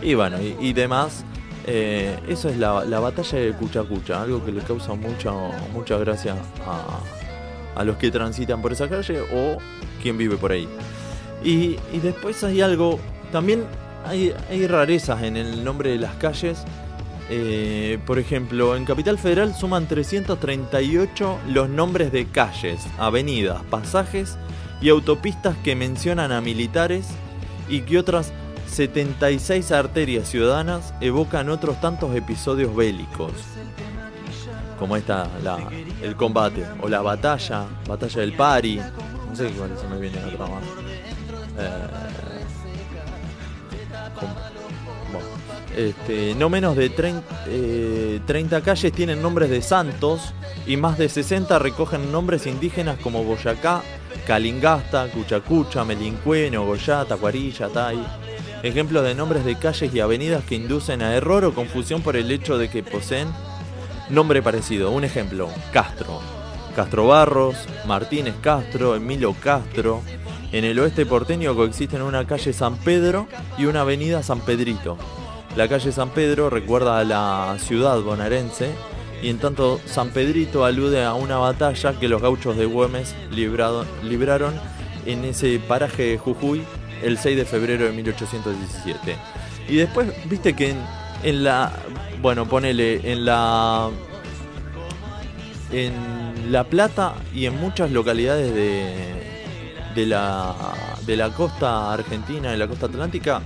[0.00, 1.24] Y bueno, y, demás,
[1.66, 3.82] eh, eso es la, batalla de Cucha,
[4.22, 5.32] algo que le causa mucha,
[5.72, 6.34] mucha gracia
[6.66, 7.00] a,
[7.80, 9.58] a los que transitan por esa calle o
[10.02, 10.68] quien vive por ahí.
[11.44, 12.98] Y, y después hay algo,
[13.30, 13.64] también
[14.04, 16.64] hay, hay, rarezas en el nombre de las calles.
[17.34, 24.36] Eh, por ejemplo, en Capital Federal suman 338 los nombres de calles, avenidas, pasajes
[24.82, 27.06] y autopistas que mencionan a militares
[27.70, 28.34] y que otras
[28.66, 33.32] 76 arterias ciudadanas evocan otros tantos episodios bélicos.
[34.78, 35.70] Como esta, la,
[36.02, 40.46] el combate, o la batalla, batalla del Pari, no sé cuál se me viene otra
[40.48, 40.64] más.
[41.58, 42.31] Eh,
[45.76, 48.20] este, no menos de 30, eh,
[48.64, 50.34] calles tienen nombres de santos
[50.66, 53.82] y más de 60 recogen nombres indígenas como Boyacá,
[54.26, 57.98] Calingasta, Cuchacucha, Melincue, Nogoyá, Tacuarilla, Tai.
[58.62, 62.30] Ejemplos de nombres de calles y avenidas que inducen a error o confusión por el
[62.30, 63.28] hecho de que poseen
[64.08, 64.90] nombre parecido.
[64.90, 66.20] Un ejemplo, Castro.
[66.76, 70.02] Castro Barros, Martínez Castro, Emilio Castro.
[70.52, 73.26] En el oeste porteño coexisten una calle San Pedro
[73.58, 74.96] y una avenida San Pedrito.
[75.56, 78.70] La calle San Pedro recuerda a la ciudad bonaerense
[79.22, 84.54] y en tanto San Pedrito alude a una batalla que los gauchos de Güemes libraron
[85.06, 86.64] en ese paraje de Jujuy
[87.02, 89.16] el 6 de febrero de 1817.
[89.68, 90.74] Y después, viste que
[91.22, 91.72] en, la.
[92.20, 93.90] Bueno, ponele, en la.
[95.70, 98.92] En La Plata y en muchas localidades de,
[99.94, 100.54] de, la,
[101.06, 103.40] de la costa argentina, de la costa atlántica,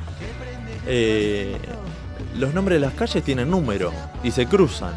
[0.87, 1.57] eh,
[2.39, 3.93] los nombres de las calles tienen número
[4.23, 4.93] y se cruzan.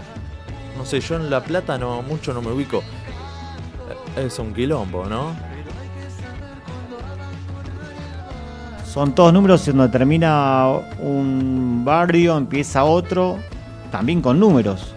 [0.77, 2.83] No sé, yo en La Plata no mucho no me ubico.
[4.17, 5.35] Es un quilombo, ¿no?
[8.85, 10.67] Son todos números donde termina
[10.99, 13.37] un barrio, empieza otro,
[13.91, 14.95] también con números.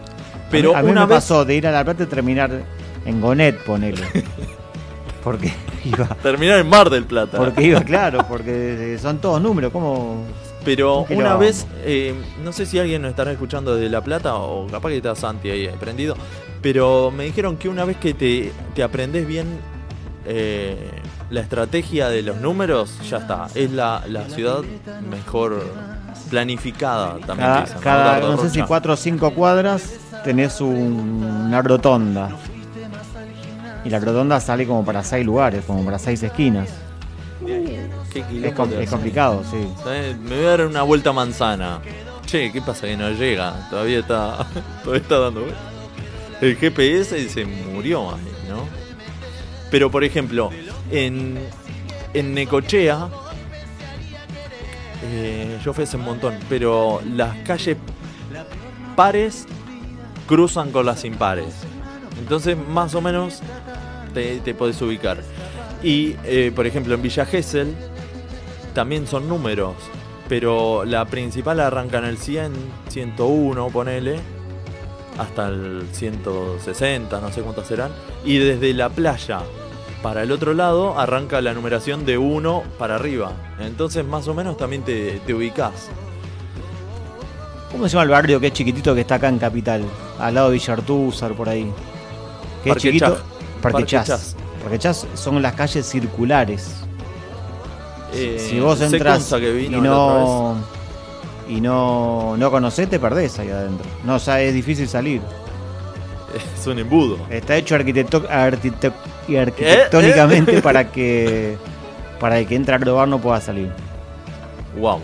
[0.51, 1.17] Pero a mí, una me vez...
[1.17, 2.51] pasó de ir a La Plata y terminar
[3.05, 4.03] en Gonet, ponele.
[5.23, 5.53] Porque
[5.85, 6.07] iba.
[6.23, 7.39] Terminar en Mar del Plata.
[7.39, 10.25] Porque iba, claro, porque son todos números, ¿cómo?
[10.65, 12.15] Pero una vez, eh,
[12.45, 15.51] no sé si alguien nos estará escuchando desde La Plata o capaz que está Santi
[15.51, 16.15] ahí aprendido,
[16.61, 19.47] pero me dijeron que una vez que te, te aprendes bien
[20.25, 20.91] eh,
[21.31, 23.47] la estrategia de los números, ya está.
[23.55, 24.61] Es la, la ciudad
[25.11, 25.65] mejor
[26.31, 27.49] planificada también.
[27.49, 28.37] Cada, dicen, cada ¿no?
[28.37, 29.95] no sé si cuatro o cinco cuadras
[30.25, 32.31] tenés un- una rotonda.
[33.85, 36.69] Y la rotonda sale como para seis lugares, como para seis esquinas.
[38.13, 39.57] Qué Es, com- complicado, sí.
[39.83, 40.19] ¿Sabes?
[40.19, 41.81] Me voy a dar una vuelta a manzana.
[42.27, 43.69] Che, ¿qué pasa que no llega?
[43.71, 44.47] Todavía está,
[44.85, 45.63] todavía está dando vueltas.
[46.41, 48.11] El GPS se murió
[48.49, 48.67] ¿no?
[49.71, 50.51] Pero por ejemplo,
[50.91, 51.39] en,
[52.13, 53.09] en Necochea,
[55.05, 57.77] eh, yo fui hace un montón, pero las calles
[58.97, 59.47] pares
[60.27, 61.55] cruzan con las impares.
[62.19, 63.41] Entonces, más o menos,
[64.15, 65.19] te, te podés ubicar.
[65.83, 67.75] Y, eh, por ejemplo, en Villa Gesell
[68.75, 69.75] también son números,
[70.29, 72.53] pero la principal arranca en el 100,
[72.89, 74.21] 101, ponele,
[75.19, 77.93] hasta el 160, no sé cuántas serán.
[78.25, 79.41] Y desde la playa
[80.03, 83.33] para el otro lado arranca la numeración de 1 para arriba.
[83.61, 85.89] Entonces, más o menos, también te, te ubicás.
[87.71, 89.83] ¿Cómo se llama el barrio que es chiquitito que está acá en Capital?
[90.19, 91.73] Al lado de Villartúzar, por ahí.
[92.63, 93.19] Que es chiquito.
[93.63, 93.87] Parque.
[93.87, 94.37] Chas.
[94.63, 96.83] Parque Chas son las calles circulares.
[98.15, 100.57] Eh, si vos entras consta que vino y no
[101.49, 103.87] y no no conocés, te perdés ahí adentro.
[104.05, 105.21] No, o sea, es difícil salir.
[106.59, 107.19] Es un embudo.
[107.29, 108.93] Está hecho arquitecto- arquitec-
[109.29, 110.63] y arquitectónicamente Eh, eh.
[110.63, 111.57] para que
[112.21, 113.71] para el que entra a robar no pueda salir.
[114.79, 115.01] Wow.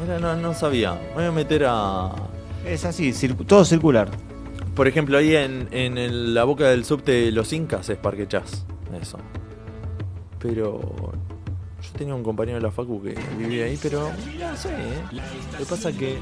[0.00, 0.92] Mira, no, no sabía.
[1.10, 2.10] Me voy a meter a.
[2.66, 3.12] Es así,
[3.46, 4.08] todo circular.
[4.74, 8.26] Por ejemplo, ahí en, en el- la boca del subte de los Incas es Parque
[8.26, 8.64] Chas.
[9.00, 9.18] Eso.
[10.38, 11.12] Pero
[11.94, 15.02] tenía un compañero de la Facu que vivía ahí, pero no sé, ¿eh?
[15.52, 16.18] Lo que pasa que...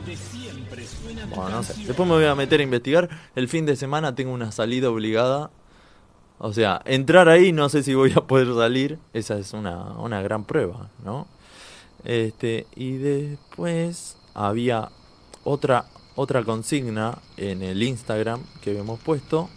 [1.34, 1.74] Bueno, no sé.
[1.84, 3.08] Después me voy a meter a investigar.
[3.34, 5.50] El fin de semana tengo una salida obligada.
[6.38, 8.98] O sea, entrar ahí no sé si voy a poder salir.
[9.12, 11.26] Esa es una, una gran prueba, ¿no?
[12.04, 14.90] Este, y después había
[15.44, 15.86] otra,
[16.16, 19.48] otra consigna en el Instagram que habíamos puesto.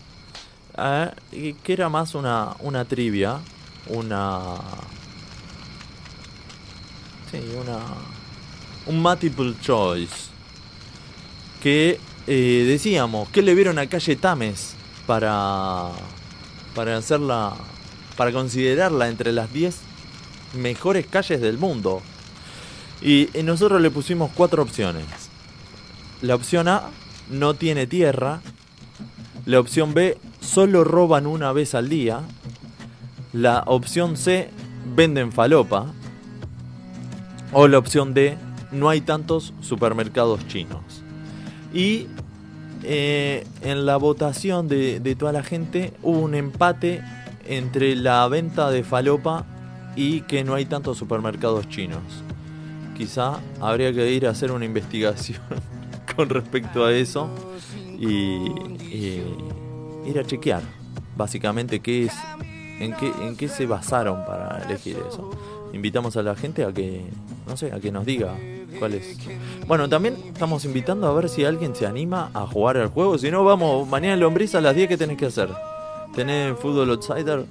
[0.78, 3.40] eh, que era más una, una trivia.
[3.88, 4.58] Una
[7.31, 7.80] Sí, una.
[8.85, 10.30] Un multiple choice.
[11.61, 14.76] Que eh, decíamos, ¿qué le vieron a calle Tames
[15.07, 15.89] para.
[16.73, 17.53] para hacerla.
[18.15, 19.76] para considerarla entre las 10
[20.53, 22.02] mejores calles del mundo?
[23.02, 25.06] Y, y nosotros le pusimos cuatro opciones.
[26.22, 26.89] La opción A,
[27.30, 28.41] no tiene tierra.
[29.45, 32.22] La opción B, solo roban una vez al día.
[33.34, 34.49] La opción C,
[34.95, 35.93] venden falopa.
[37.57, 38.38] O la opción D,
[38.73, 40.84] no hay tantos supermercados chinos.
[41.73, 42.07] Y
[42.84, 47.02] eh, en la votación de, de toda la gente hubo un empate
[47.48, 49.45] entre la venta de falopa
[49.95, 52.02] y que no hay tantos supermercados chinos.
[52.98, 55.40] Quizá habría que ir a hacer una investigación
[56.18, 57.30] con respecto a eso
[57.98, 58.49] y,
[58.94, 59.23] y
[60.06, 60.61] ir a chequear
[61.15, 62.14] básicamente qué es,
[62.82, 65.32] en qué, en qué se basaron para elegir eso.
[65.72, 67.06] Invitamos a la gente a que,
[67.47, 68.35] no sé, a que nos diga
[68.80, 69.17] cuál es.
[69.67, 73.17] Bueno, también estamos invitando a ver si alguien se anima a jugar al juego.
[73.17, 75.49] Si no, vamos, mañana en Lombriz a las 10, ¿qué tenés que hacer?
[76.15, 77.45] ¿Tenés fútbol outsider?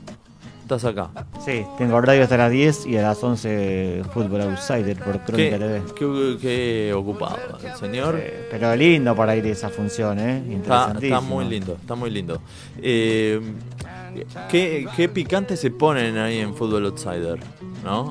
[0.65, 1.11] Estás acá.
[1.45, 5.83] Sí, tengo horario hasta las 10 y a las 11 Fútbol Outsider por Crónica TV.
[5.95, 8.19] Qué, qué ocupado el señor.
[8.51, 10.39] Pero lindo para ir a esa función, ¿eh?
[10.39, 11.19] Está, Interesantísimo.
[11.19, 12.41] está muy lindo, está muy lindo.
[12.81, 13.43] Eh,
[14.51, 17.39] ¿qué, qué picante se ponen ahí en Fútbol Outsider,
[17.85, 18.11] ¿no?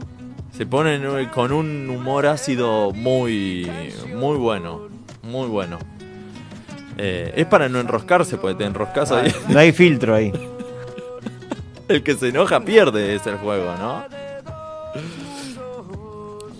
[0.56, 3.70] Se ponen con un humor ácido muy,
[4.16, 4.88] muy bueno,
[5.24, 5.80] muy bueno.
[6.98, 9.34] Eh, es para no enroscarse, porque te enroscas ahí.
[9.50, 10.32] No hay filtro ahí.
[11.88, 14.06] El que se enoja pierde es el juego, ¿no?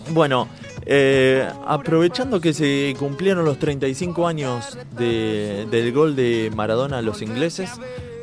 [0.10, 0.50] Bueno,
[0.86, 7.22] eh, aprovechando que se cumplieron los 35 años de- del gol de Maradona a los
[7.22, 7.72] ingleses,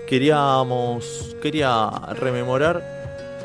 [0.09, 1.89] queríamos quería
[2.19, 2.99] rememorar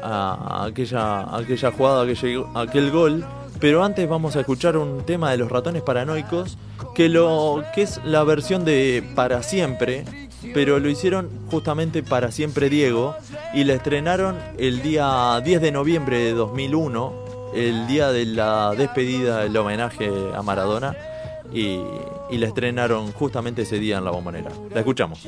[0.05, 3.25] a aquella aquella jugada, aquel, aquel gol,
[3.59, 6.57] pero antes vamos a escuchar un tema de los ratones paranoicos
[6.93, 10.05] que lo que es la versión de Para siempre,
[10.53, 13.15] pero lo hicieron justamente para siempre Diego
[13.53, 17.13] y la estrenaron el día 10 de noviembre de 2001,
[17.55, 20.95] el día de la despedida, el homenaje a Maradona
[21.53, 21.79] y,
[22.29, 24.51] y la estrenaron justamente ese día en la bombonera.
[24.73, 25.27] La escuchamos.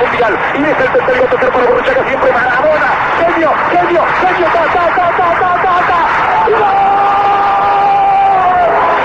[0.00, 0.38] Mundial.
[0.54, 2.88] Y deja el tercero tercer para Borruchaga siempre Marabona,
[3.18, 5.98] genio, genio, genio, ta, ta, ta, ta, ta, ta, ta.
[6.46, 6.94] ¡Y gol!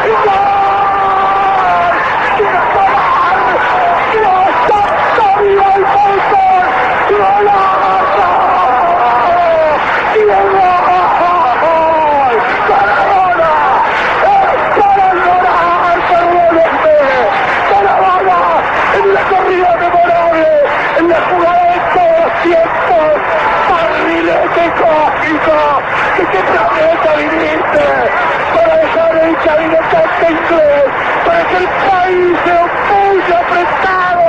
[0.05, 0.49] ¡Y gol!
[2.37, 2.69] ¡Y gol!
[4.11, 6.65] ¡Dios, santo, viva el fútbol!
[7.09, 8.29] ¡Golazo!
[10.15, 10.69] ¡Y el gol!
[12.69, 13.53] ¡Maradona!
[14.23, 16.97] ¡Es para llorar, perdónenme!
[17.71, 18.39] ¡Maradona!
[18.99, 20.47] En la corrida memorable,
[20.97, 23.09] en la jugada de todos los tiempos,
[23.69, 25.57] barrilete cósmico,
[26.17, 27.85] que qué planeta viniste
[28.53, 30.85] para dejar el cabinetante inglés,
[31.25, 34.25] para que el país se opulle apretado,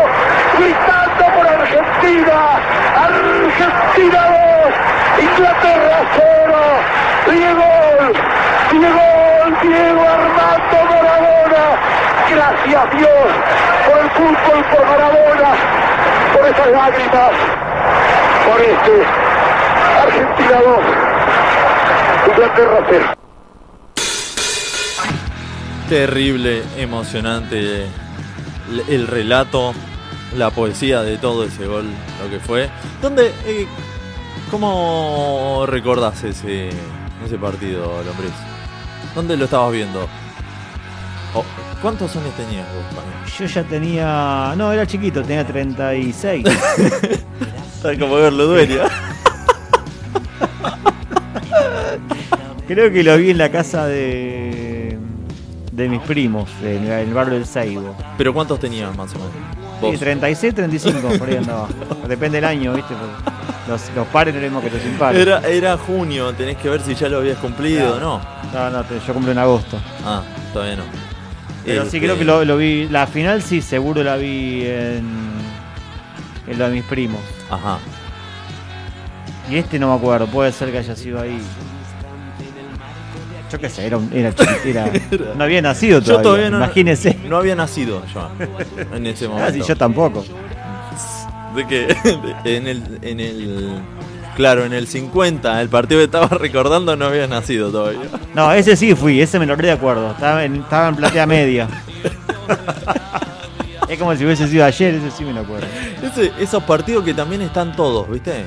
[0.59, 2.37] gritando por Argentina,
[2.95, 6.59] Argentina 2, Inglaterra 0,
[7.31, 7.71] Diego,
[8.71, 9.07] Diego,
[9.63, 11.65] Diego Armando Maradona,
[12.31, 13.29] gracias Dios
[13.87, 15.51] por el fútbol, por Maradona,
[16.33, 17.33] por esas lágrimas,
[18.47, 18.95] por este
[20.03, 20.81] Argentina 2,
[22.29, 23.05] Inglaterra 0.
[26.01, 29.75] Terrible, emocionante el, el relato,
[30.35, 31.85] la poesía de todo ese gol,
[32.25, 32.71] lo que fue.
[33.03, 33.67] ¿Dónde, eh,
[34.51, 36.71] cómo recordás ese,
[37.23, 38.33] ese partido, Lombriz?
[39.15, 40.09] ¿Dónde lo estabas viendo?
[41.35, 41.45] Oh,
[41.83, 43.39] ¿Cuántos años tenías vos?
[43.39, 44.55] Yo ya tenía.
[44.57, 46.47] No, era chiquito, tenía 36.
[47.77, 48.85] Está como verlo dueño.
[52.67, 54.60] Creo que lo vi en la casa de.
[55.73, 57.95] De mis primos, en el, en el barrio del Seibo.
[58.19, 59.33] ¿Pero cuántos tenías más o menos?
[59.81, 59.99] Sí, Vos.
[59.99, 61.69] 36, 35, por ahí andaba.
[62.09, 62.95] Depende del año, ¿viste?
[62.95, 63.31] Porque
[63.69, 65.21] Los, los pares no mismo que los impares.
[65.21, 68.21] Era, era junio, tenés que ver si ya lo habías cumplido o no.
[68.53, 69.79] No, no, yo cumplo en agosto.
[70.05, 70.23] Ah,
[70.53, 70.83] todavía no.
[71.65, 72.89] Pero sí Este, creo que lo, lo vi.
[72.89, 75.05] La final sí, seguro la vi en.
[76.47, 77.21] en lo de mis primos.
[77.51, 77.79] Ajá.
[79.49, 81.41] Y este no me acuerdo, puede ser que haya sido ahí.
[83.51, 84.33] Yo qué sé, era, un- era,
[85.37, 86.19] no había nacido todavía.
[86.19, 87.19] Yo todavía no, Imagínese.
[87.29, 88.29] no había nacido yo
[88.95, 89.53] en ese Ah, momento.
[89.53, 90.25] sí, yo tampoco.
[91.57, 91.97] De que
[92.45, 93.71] en el, en el
[94.37, 98.03] claro, en el 50, el partido que estaba recordando no había nacido todavía.
[98.35, 100.13] No, ese sí fui, ese me lo de acuerdo.
[100.13, 101.69] Estaba en, estaba en platea media.
[103.89, 105.67] es como si hubiese sido ayer, ese sí me lo acuerdo.
[106.03, 108.45] Ese- esos partidos que también están todos, ¿viste?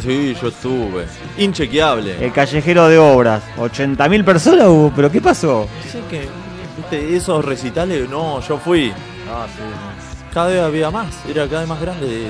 [0.00, 1.06] Sí, yo estuve.
[1.38, 2.24] Inchequeable.
[2.24, 5.66] El callejero de obras, 80.000 personas hubo, pero ¿qué pasó?
[5.90, 6.28] Sé que,
[6.76, 7.16] ¿viste?
[7.16, 8.92] Esos recitales, no, yo fui.
[9.30, 9.62] Ah, sí.
[10.32, 12.28] Cada vez había más, era cada vez más grande.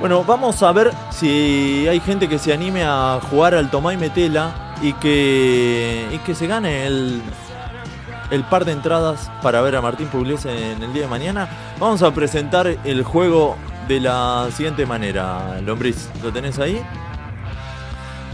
[0.00, 3.96] Bueno, vamos a ver si hay gente que se anime a jugar al Tomá y
[3.96, 7.22] Metela y que, y que se gane el,
[8.30, 11.48] el par de entradas para ver a Martín Pugliese en el día de mañana.
[11.78, 13.56] Vamos a presentar el juego
[13.92, 15.60] de la siguiente manera.
[15.60, 16.82] Lombriz, ¿lo tenés ahí?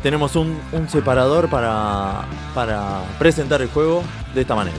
[0.05, 0.57] Tenemos un,
[0.89, 2.23] separador para,
[2.55, 4.05] para presentar el juego
[4.35, 4.79] de esta manera.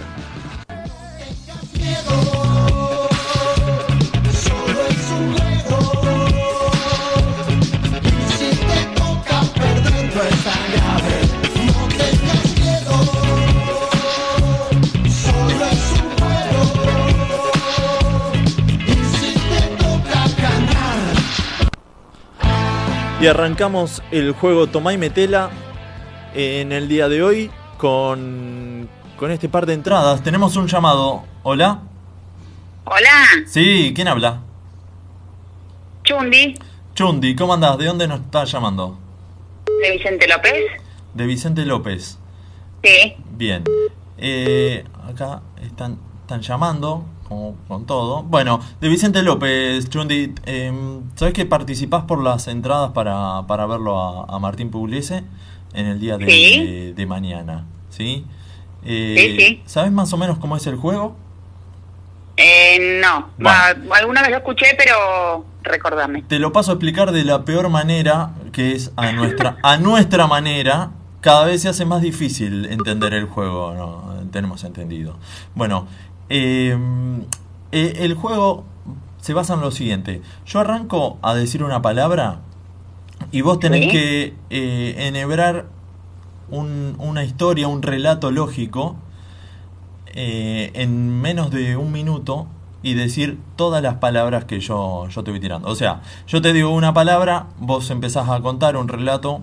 [23.21, 25.49] Y arrancamos el juego Tomá y Metela
[26.33, 28.87] en el día de hoy con,
[29.17, 30.23] con este par de entradas.
[30.23, 31.23] Tenemos un llamado.
[31.43, 31.81] Hola.
[32.85, 34.41] Hola, Sí, ¿quién habla?
[36.03, 36.57] Chundi,
[36.95, 37.77] Chundi, ¿cómo andás?
[37.77, 38.97] ¿De dónde nos estás llamando?
[39.81, 40.53] de Vicente López.
[41.13, 42.17] De Vicente López.
[42.83, 43.63] Sí, Bien.
[44.17, 48.23] Eh, acá están, están llamando, como con todo.
[48.23, 50.73] Bueno, de Vicente López, Chundi, eh,
[51.15, 55.23] ¿sabes que participás por las entradas para, para verlo a, a Martín Pugliese
[55.73, 56.65] en el día de, Sí.
[56.65, 57.65] de- de mañana?
[57.89, 58.25] ¿Sí?
[58.83, 59.61] Eh, Sí, sí.
[59.65, 61.15] ¿Sabes más o menos cómo es el juego?
[62.41, 66.21] eh, no, Va, alguna vez lo escuché, pero recordame.
[66.23, 70.25] Te lo paso a explicar de la peor manera, que es a nuestra, a nuestra
[70.27, 70.91] manera.
[71.19, 74.09] Cada vez se hace más difícil entender el juego, ¿no?
[74.31, 75.17] tenemos entendido.
[75.55, 75.87] Bueno,
[76.29, 76.77] eh,
[77.71, 78.63] eh, el juego
[79.21, 80.21] se basa en lo siguiente.
[80.45, 82.39] Yo arranco a decir una palabra
[83.31, 83.89] y vos tenés Sí.
[83.89, 85.65] que eh, enhebrar
[86.49, 88.95] un- una historia, un relato lógico
[90.07, 92.47] eh, en menos de un minuto
[92.81, 95.67] y decir todas las palabras que yo, yo te voy tirando.
[95.69, 99.41] O sea, yo te digo una palabra, vos empezás a contar un relato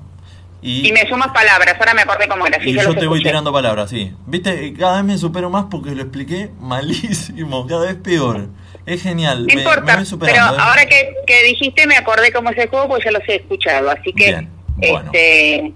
[0.63, 2.59] y, Y me sumas palabras, ahora me acordé cómo era.
[2.63, 4.13] sí, y yo te voy tirando palabras, sí.
[4.27, 8.49] Viste, cada vez me supero más porque lo expliqué malísimo, cada vez peor.
[8.87, 10.37] Es genial, No me, me importa, voy pero.
[10.37, 10.57] ¿eh?
[10.59, 13.91] ahora que, que dijiste me acordé cómo es el juego, pues ya los he escuchado.
[13.91, 15.11] Así que, Bien, bueno.
[15.13, 15.75] este,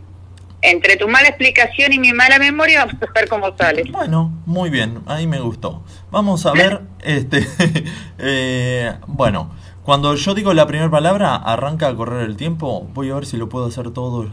[0.62, 3.84] entre tu mala explicación y mi mala memoria, vamos a ver cómo sale.
[3.90, 5.82] Bueno, muy bien, ahí me gustó.
[6.10, 7.46] Vamos a ver, este,
[8.18, 9.50] eh, bueno,
[9.90, 12.86] cuando yo digo la primera palabra, arranca a correr el tiempo.
[12.94, 14.28] Voy a ver si lo puedo hacer todo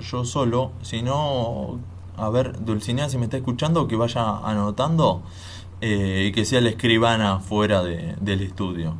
[0.00, 0.72] yo solo.
[0.82, 1.78] Si no,
[2.16, 5.22] a ver, Dulcinea, si me está escuchando, que vaya anotando
[5.80, 8.96] eh, y que sea la escribana fuera de- del estudio.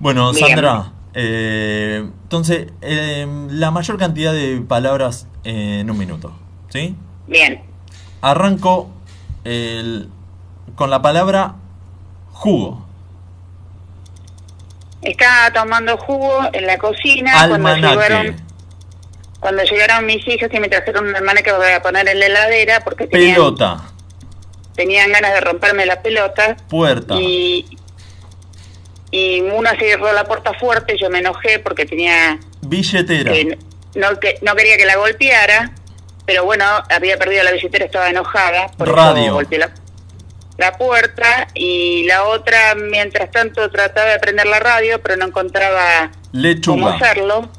[0.00, 0.44] Bueno, Bien.
[0.48, 6.32] Sandra, eh, entonces, eh, la mayor cantidad de palabras en un minuto,
[6.68, 6.96] ¿sí?
[7.28, 7.62] Bien,
[8.22, 8.90] Arranco
[9.44, 10.08] el-
[10.74, 11.54] con la palabra
[12.32, 12.89] jugo.
[15.02, 18.36] Estaba tomando jugo en la cocina cuando llegaron,
[19.40, 22.26] cuando llegaron mis hijos y me trajeron un hermano que voy a poner en la
[22.26, 23.82] heladera porque tenían, Pelota.
[24.74, 26.56] tenían ganas de romperme la pelota.
[26.68, 27.14] Puerta.
[27.16, 27.66] y
[29.12, 33.32] y una cerró la puerta fuerte yo me enojé porque tenía Billetera.
[33.32, 33.58] que
[33.96, 35.72] no que no quería que la golpeara
[36.26, 39.34] pero bueno había perdido la billetera estaba enojada por eso Radio.
[39.34, 39.70] golpeé la,
[40.60, 46.10] la puerta y la otra mientras tanto trataba de prender la radio pero no encontraba
[46.64, 47.50] cómo hacerlo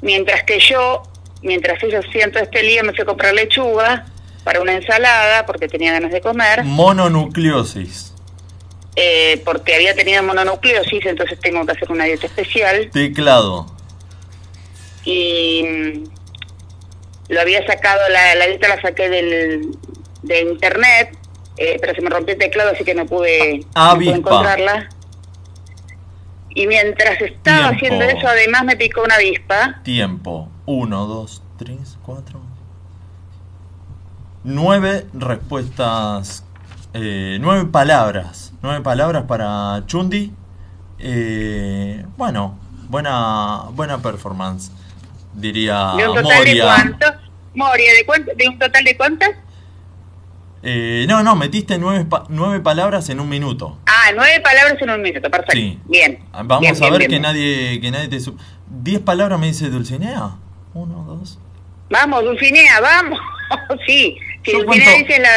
[0.00, 1.02] mientras que yo
[1.42, 4.06] mientras ellos siento este lío me fui a comprar lechuga
[4.44, 8.12] para una ensalada porque tenía ganas de comer Mononucleosis.
[8.96, 13.66] eh, porque había tenido mononucleosis, entonces tengo que hacer una dieta especial Teclado.
[15.04, 16.04] y mm,
[17.28, 19.68] lo había sacado, la, la dieta la saqué del,
[20.22, 21.16] de internet,
[21.62, 24.16] eh, pero se me rompió el teclado, así que no pude, no pude Avispa.
[24.16, 24.88] encontrarla.
[26.54, 27.76] Y mientras estaba Tiempo.
[27.76, 29.80] haciendo eso, además me picó una avispa.
[29.84, 30.48] Tiempo.
[30.66, 32.40] Uno, dos, tres, cuatro.
[34.44, 36.44] Nueve respuestas.
[36.94, 38.52] eh, nueve palabras.
[38.60, 40.32] Nueve palabras para Chundi.
[40.98, 42.58] Eh, bueno,
[42.88, 44.70] buena, buena performance.
[45.34, 46.64] Diría ¿De un total de Moria.
[46.64, 47.10] cuántos?
[47.54, 49.30] Moria, ¿de, cuánto, ¿de un total de cuántas?
[50.64, 53.78] Eh, no, no, metiste nueve, pa- nueve palabras en un minuto.
[53.86, 55.52] Ah, nueve palabras en un minuto, perfecto.
[55.54, 55.78] Sí.
[55.86, 56.20] Bien.
[56.32, 57.22] Vamos Bien, a bien, ver bien, que bien.
[57.22, 58.36] nadie que nadie te su-
[58.68, 60.36] ¿Diez palabras me dice Dulcinea?
[60.74, 61.38] Uno, dos.
[61.90, 63.18] Vamos, Dulcinea, vamos.
[63.86, 65.28] sí, si Yo Dulcinea cuento- dice la,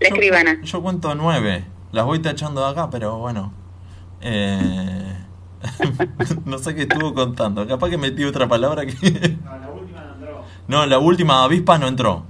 [0.00, 0.60] la escribana.
[0.62, 1.64] Yo cuento nueve.
[1.92, 3.52] Las voy tachando de acá, pero bueno.
[4.20, 5.14] Eh,
[6.44, 7.66] no sé qué estuvo contando.
[7.66, 9.36] Capaz que metí otra palabra que.
[10.68, 12.24] No, la última avispa no entró.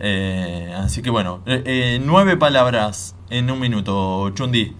[0.00, 4.74] Eh, así que bueno, eh, eh, nueve palabras en un minuto, Chundi.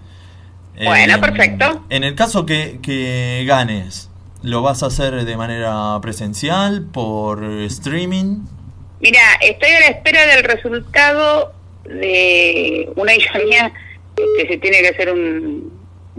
[0.83, 1.85] Bueno, Eh, perfecto.
[1.89, 4.09] En el caso que, que ganes,
[4.41, 8.39] ¿lo vas a hacer de manera presencial, por streaming?
[8.99, 11.53] Mira, estoy a la espera del resultado
[11.85, 13.71] de una hija mía
[14.15, 15.71] que se tiene que hacer un...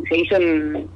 [0.08, 0.88] se hizo un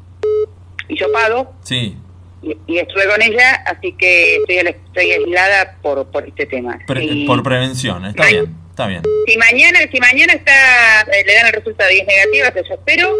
[0.88, 1.96] hisopado Sí.
[2.42, 6.78] Y, y estuve con ella, así que estoy, estoy aislada por, por este tema.
[6.86, 9.02] Pre- Y por prevención, está bien, está bien.
[9.26, 12.74] si mañana si mañana está eh, le dan el resultado y es negativa, que yo
[12.74, 13.14] espero,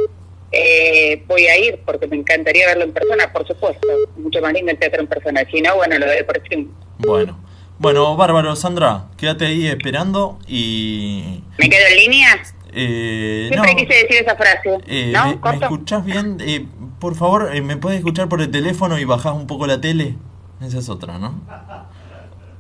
[0.53, 3.87] eh, voy a ir porque me encantaría verlo en persona, por supuesto.
[4.17, 5.43] Mucho más lindo el teatro en persona.
[5.51, 6.69] Si no, bueno, lo veo por stream.
[6.99, 7.45] Bueno.
[7.79, 11.43] Bueno, bárbaro, Sandra, quédate ahí esperando y...
[11.59, 12.43] ¿Me quedo en línea?
[12.79, 14.79] Eh, no, Siempre quise decir esa frase.
[14.87, 15.39] eh, ¿No?
[15.43, 16.37] ¿me, me escuchás bien?
[16.41, 16.67] Eh,
[17.01, 20.17] por favor, eh, ¿me puedes escuchar por el teléfono y bajás un poco la tele?
[20.61, 21.41] Esa es otra, ¿no?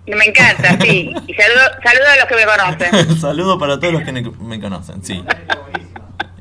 [0.06, 1.12] Me encanta, sí.
[1.26, 3.16] Y saludo, saludo a los que me conocen.
[3.20, 5.22] Saludo para todos los que me conocen, sí.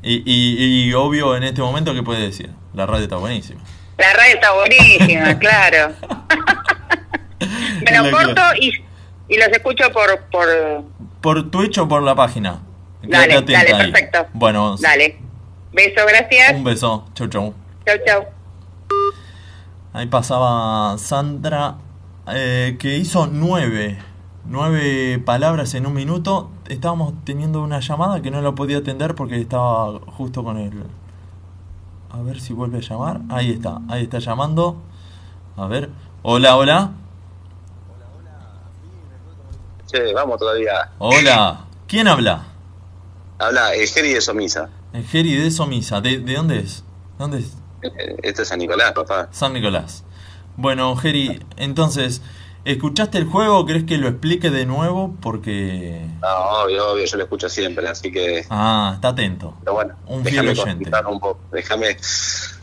[0.02, 2.52] Y, y, y obvio en este momento, ¿qué puedes decir?
[2.74, 3.60] La radio está buenísima.
[3.98, 5.94] La radio está buenísima, claro.
[7.90, 8.72] Me lo corto y,
[9.28, 10.20] y los escucho por...
[10.32, 10.48] por...
[11.22, 12.62] ¿Por Twitch o por la página?
[13.08, 13.92] Dale, dale, ahí.
[13.92, 14.28] perfecto.
[14.34, 15.20] Bueno, Dale.
[15.74, 16.54] Beso, gracias.
[16.54, 17.06] un beso.
[17.14, 17.54] Chau, chau.
[17.86, 18.24] Chau, chau.
[19.94, 21.76] Ahí pasaba Sandra,
[22.28, 23.98] eh, que hizo nueve,
[24.46, 26.50] nueve palabras en un minuto.
[26.68, 30.84] Estábamos teniendo una llamada que no la podía atender porque estaba justo con el...
[32.12, 33.22] A ver si vuelve a llamar.
[33.30, 34.78] Ahí está, ahí está llamando.
[35.58, 35.90] A ver.
[36.24, 36.92] Hola, hola.
[39.92, 40.90] Che, vamos todavía.
[40.98, 41.66] Hola.
[41.88, 42.44] ¿Quién habla?
[43.40, 44.70] Habla el Geri de Somisa.
[44.94, 46.02] El Geri de Somisa.
[46.02, 46.84] ¿De, de dónde es?
[47.20, 47.58] ¿Dónde es?
[47.84, 49.28] Eh, Este es San Nicolás, papá.
[49.32, 50.04] San Nicolás.
[50.58, 52.22] Bueno, Geri, entonces,
[52.64, 53.66] ¿escuchaste el juego?
[53.66, 55.14] ¿Crees que lo explique de nuevo?
[55.22, 56.08] Porque...
[56.22, 58.46] No, obvio, obvio, yo lo escucho siempre, así que.
[58.50, 59.54] Ah, está atento.
[59.60, 60.84] Pero bueno, Un fiel oyente.
[60.86, 61.42] contar un poco.
[61.52, 61.98] Déjame.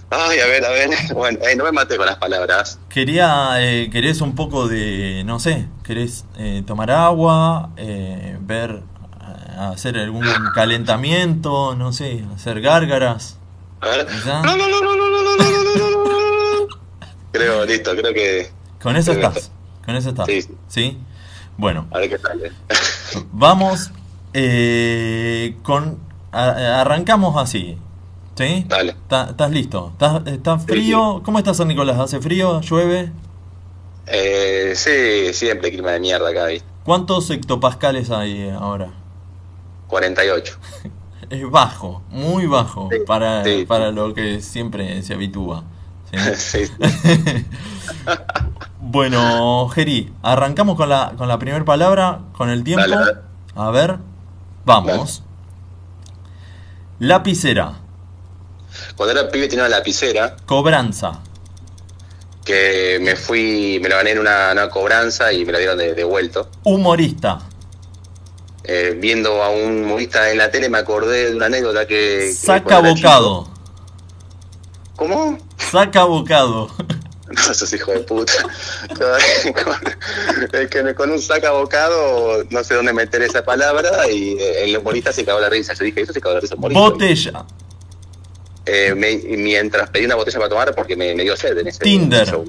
[0.09, 0.91] Ay, a ver, a ver.
[1.15, 2.79] Bueno, eh, no me maté con las palabras.
[2.89, 8.83] Quería, eh, querés un poco de, no sé, querés eh, tomar agua, eh, ver, eh,
[9.59, 13.39] hacer algún calentamiento, no sé, hacer gárgaras.
[13.81, 14.07] A ver.
[14.27, 16.67] No, no, no, no, no, no, no, no, no, no, no.
[17.33, 18.51] Creo, listo, creo que.
[18.83, 19.51] Con eso estás,
[19.85, 20.27] con eso estás.
[20.27, 20.47] Sí.
[20.69, 20.99] ¿Sí?
[21.57, 22.53] Bueno, A ver qué sale.
[23.33, 23.91] vamos
[24.33, 25.99] eh, con,
[26.33, 27.77] a- arrancamos así.
[28.35, 28.65] ¿Sí?
[28.67, 28.97] Dale.
[29.11, 29.91] ¿Estás listo?
[29.93, 31.21] ¿Estás, estás frío?
[31.25, 31.99] ¿Cómo estás, San Nicolás?
[31.99, 32.61] ¿Hace frío?
[32.63, 33.13] ¿Llueve?
[34.07, 36.67] Eh, sí, siempre clima de mierda acá, ¿viste?
[36.85, 38.89] ¿Cuántos hectopascales hay ahora?
[39.93, 40.59] 48.
[41.31, 43.65] Es bajo, muy bajo Sí, para, sí.
[43.67, 45.65] para lo que siempre se habitúa.
[46.35, 46.59] ¿sí?
[48.81, 52.83] Bueno, Geri, arrancamos con la, con la primera palabra, con el tiempo.
[52.87, 53.19] Dale, dale.
[53.55, 53.97] A ver,
[54.67, 55.23] vamos.
[56.99, 57.75] Lapicera,
[58.97, 61.21] Cuando era pibe tenía una lapicera cobranza,
[62.45, 65.95] que me fui, me la gané en una, una cobranza y me la dieron de,
[65.95, 66.49] devuelto.
[66.65, 67.39] humorista,
[68.65, 72.19] Eh, viendo a un humorista en la tele me acordé de una anécdota que...
[72.29, 73.51] que saca bocado, chico-
[74.97, 75.39] ¿Cómo?
[75.59, 76.71] saca bocado,
[77.33, 78.33] No, sos hijo de puta.
[78.89, 84.37] con, con- es que con un saca bocado no sé dónde meter esa palabra y
[84.39, 85.73] eh, el humorista se cagó la risa.
[85.73, 86.81] Yo dije, eso se cagó la risa humorista.
[86.81, 87.45] botella,
[88.67, 91.79] Eh, me- mientras pedí una botella para tomar porque me, me dio sed en ese
[91.81, 92.29] Tinder.
[92.29, 92.45] show.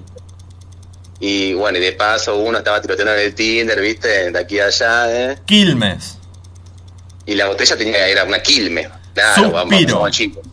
[1.20, 4.66] Y bueno, y de paso uno estaba tiroteando en el Tinder, viste, de aquí a
[4.66, 5.38] allá, ¿eh?
[5.46, 6.18] Quilmes,
[7.26, 8.90] Y la botella tenía, era una quilme.
[9.14, 9.96] Claro, vamos, Suspiro.
[10.00, 10.44] vamos, chicos.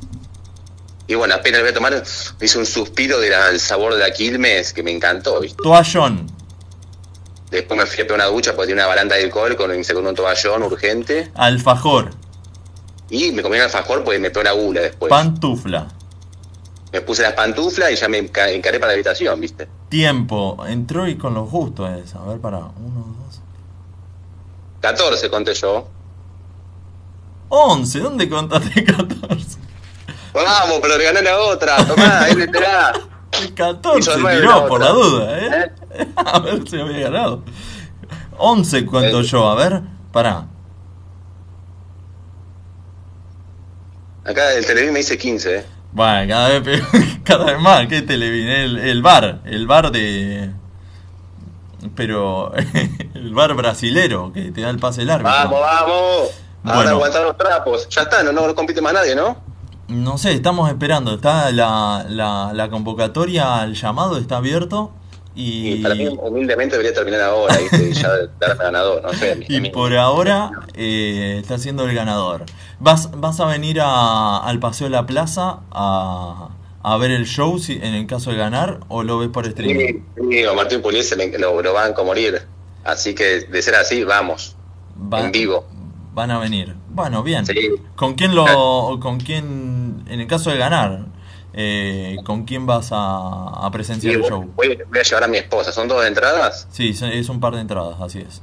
[1.08, 2.04] Y bueno, apenas lo voy a tomar,
[2.40, 5.60] hice un suspiro del sabor de la quilmes que me encantó, ¿viste?
[5.62, 6.30] toallón,
[7.50, 10.14] Después me fui a pegar una ducha porque tenía una baranda de alcohol con, un
[10.14, 11.32] toallón urgente.
[11.34, 12.12] alfajor,
[13.08, 15.10] Y me comí un alfajor porque me pegó una gula después.
[15.10, 15.88] pantufla,
[16.92, 19.68] Me puse las pantuflas y ya me enca- encaré para la habitación, ¿viste?
[19.88, 20.64] tiempo.
[20.66, 22.14] Entró y con lo justo es.
[22.14, 22.58] A ver, para.
[22.58, 23.40] Uno, dos.
[24.80, 25.88] 14 conté yo.
[27.48, 27.98] 11.
[28.00, 29.58] ¿Dónde contaste 14?
[30.32, 31.84] Vamos, pero le gané la otra.
[31.86, 32.92] Tomá, ahí meterá.
[33.40, 35.72] El 14 Hizo nueve tiró por la duda, ¿eh?
[36.16, 37.42] A ver si había ganado.
[38.38, 39.24] 11 cuento Eh.
[39.24, 39.82] yo, a ver.
[40.12, 40.46] Pará.
[44.24, 45.64] Acá el televisor me dice 15, ¿eh?
[45.92, 46.88] Bueno, cada vez, peor,
[47.24, 47.86] cada vez más.
[47.88, 48.48] ¿Qué televín?
[48.48, 49.40] El, el bar.
[49.44, 50.52] El bar de.
[51.94, 52.52] Pero.
[53.14, 55.28] El bar brasilero que te da el pase largo.
[55.28, 56.30] Vamos, vamos.
[56.64, 56.90] Ahora Bueno.
[56.90, 57.88] aguantar los trapos.
[57.90, 59.36] Ya está, no, no compite más nadie, ¿no?
[59.88, 61.14] No sé, estamos esperando.
[61.14, 64.92] Está la, la, la convocatoria al llamado, está abierto.
[65.34, 67.90] Y, Y para mí, humildemente, debería terminar ahora, ¿viste?
[67.90, 69.32] Y ya darme ganador, no sé.
[69.32, 72.44] a mí- a y mí- por ahora eh, está siendo el ganador.
[72.80, 76.48] ¿Vas, vas a venir a- al Paseo de la Plaza a,
[76.82, 80.02] a ver el show si, en el caso de ganar o lo ves por streaming?
[80.30, 82.42] Sí, Martín Puliese lo, lo banco a morir.
[82.84, 84.56] Así que, de ser así, vamos.
[85.12, 85.64] Va- En vivo.
[86.12, 86.74] Van a venir.
[86.88, 87.46] Bueno, bien.
[87.46, 87.54] Sí.
[87.94, 91.04] ¿Con quién lo, con quién, en el caso de ganar,
[91.52, 94.50] eh, con quién vas a, a presenciar Sí, el show?
[94.54, 95.72] voy- voy a llevar a mi esposa.
[95.72, 96.66] ¿Son dos entradas?
[96.70, 98.42] Sí, es un par de entradas, así es.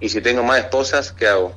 [0.00, 1.52] Y si tengo más esposas, ¿qué hago?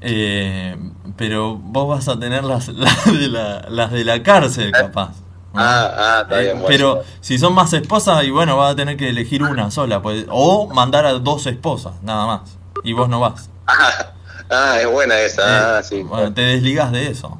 [0.00, 0.76] Eh,
[1.16, 5.12] pero vos vas a tener las, las, de, la, las de la cárcel, capaz.
[5.54, 6.52] Ah, ah, está Eh, bien.
[6.60, 6.66] bueno.
[6.68, 10.02] pero si son más esposas, y bueno, vas a tener que elegir una sola.
[10.02, 12.58] Pues, o mandar a dos esposas, nada más.
[12.84, 13.48] Y vos no vas.
[13.66, 14.12] Ah,
[14.50, 15.78] ah, es buena esa.
[15.78, 16.02] ah, sí.
[16.02, 17.38] Bueno, te desligas de eso,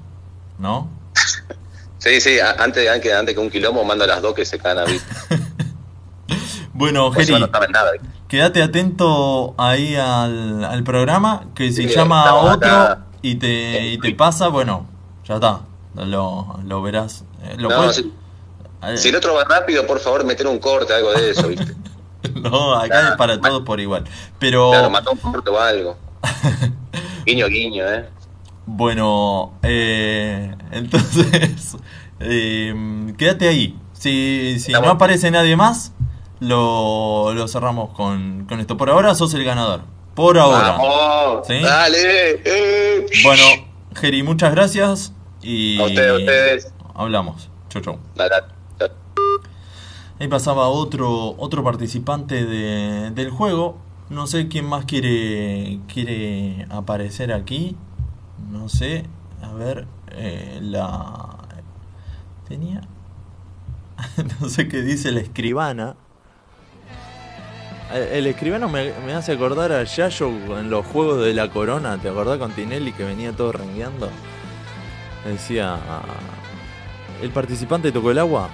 [0.59, 0.89] ¿no?
[2.07, 4.79] Sí, sí, antes, antes, antes que un quilombo mando a las dos que se caen
[4.79, 4.85] a.
[6.73, 7.93] Bueno, Geri, no nada.
[8.29, 13.07] quédate atento ahí al, al programa, que si Sí, llama a otro acá.
[13.23, 14.87] y te, y te pasa, bueno,
[15.27, 15.63] ya está,
[15.95, 17.25] lo, lo verás.
[17.43, 18.13] Eh, ¿Lo No, puedes- si,
[18.83, 21.73] Eh, si el otro va rápido, por favor, meter un corte, algo de eso, ¿viste?
[22.35, 24.05] No, acá es para todos por igual.
[24.39, 25.97] Pero Claro, mató un corte o algo.
[27.25, 28.07] Guiño, guiño, ¿eh?
[28.67, 31.77] Bueno, eh, entonces,
[32.21, 32.75] eh,
[33.17, 33.79] quédate ahí.
[33.93, 35.93] Si, si no aparece nadie más,
[36.41, 38.77] lo, lo cerramos con, con esto.
[38.77, 39.83] Por ahora sos el ganador.
[40.15, 40.73] Por ahora.
[40.79, 41.47] ¡Vamos!
[41.47, 41.61] ¿Sí?
[41.61, 42.41] ¡Dale!
[42.45, 43.07] eh.
[43.23, 43.43] Bueno,
[43.95, 45.13] Geri, muchas gracias
[45.43, 46.73] y A ustedes, a ustedes.
[46.95, 47.51] hablamos.
[47.69, 47.99] Chau, chau.
[48.15, 48.31] Dale,
[48.79, 48.93] dale.
[50.19, 53.79] Ahí pasaba otro, otro participante de- del juego.
[54.09, 57.77] No sé quién más quiere, quiere aparecer aquí.
[58.51, 59.05] No sé.
[59.43, 59.87] A ver.
[60.13, 61.39] eh, la.
[62.49, 62.83] Tenía.
[64.41, 65.97] no sé qué dice la escribana.
[67.93, 71.99] El, el escribano me, me hace acordar a Yayo en los juegos de la corona.
[71.99, 74.11] ¿Te acordás con Tinelli que venía todo rengueando?
[75.25, 75.79] Decía.
[77.23, 78.51] El participante tocó el agua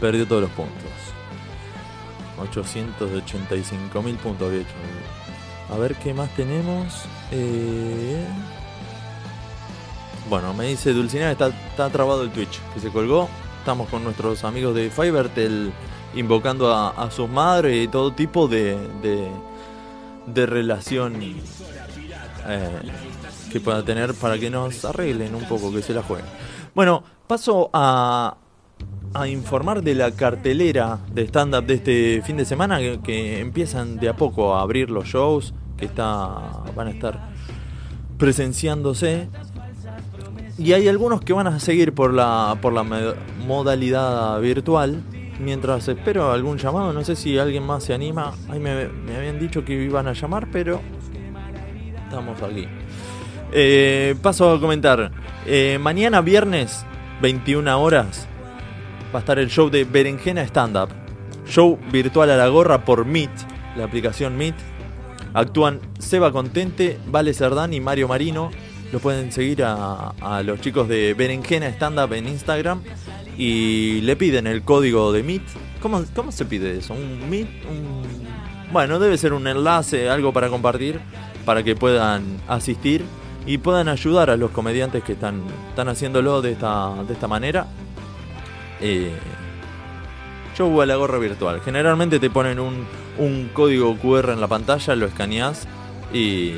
[0.00, 0.74] perdió todos los puntos.
[2.38, 4.74] 885 mil puntos había hecho.
[5.72, 7.04] A ver qué más tenemos.
[7.32, 8.24] Eh,
[10.28, 13.28] Bueno, me dice Dulcinea, está, está trabado el Twitch, que se colgó.
[13.60, 15.72] Estamos con nuestros amigos de Fivertel
[16.16, 18.76] invocando a, a sus madres y todo tipo de,
[20.26, 22.68] de, relación eh,
[23.52, 26.26] que pueda tener para que nos arreglen un poco, que se la jueguen.
[26.74, 28.36] Bueno, paso a,
[29.14, 33.98] a informar de la cartelera de stand-up de este fin de semana que, que empiezan
[33.98, 37.28] de a poco a abrir los shows que está, van a estar
[38.18, 39.28] presenciándose
[40.58, 42.82] y hay algunos que van a seguir por la por la
[43.46, 45.02] modalidad virtual
[45.38, 49.38] mientras espero algún llamado no sé si alguien más se anima Ay, me, me habían
[49.38, 50.80] dicho que iban a llamar pero
[52.04, 52.66] estamos aquí
[53.52, 55.12] Eh, paso a comentar
[55.46, 56.84] Eh, mañana viernes
[57.22, 58.26] 21 horas
[59.14, 60.88] va a estar el show de Berenjena Stand Up.
[61.46, 63.30] Show virtual a la gorra por Meet,
[63.76, 64.56] la aplicación Meet.
[65.32, 68.50] Actúan Seba Contente, Vale Cerdán y Mario Marino.
[68.92, 72.82] Lo pueden seguir a, los chicos de Berenjena Stand Up en Instagram
[73.36, 75.42] y le piden el código de Meet.
[75.80, 76.94] ¿Cómo, cómo se pide eso?
[76.94, 77.48] ¿Un Meet?
[78.72, 81.00] Bueno, debe ser un enlace, algo para compartir,
[81.44, 83.04] para que puedan asistir
[83.46, 87.66] y puedan ayudar a los comediantes que están, están haciéndolo de esta, de esta manera.
[88.80, 89.12] Eh,
[90.56, 91.60] show a la gorra virtual.
[91.60, 92.86] Generalmente te ponen un,
[93.18, 95.68] un código QR en la pantalla, lo escaneás
[96.12, 96.54] y,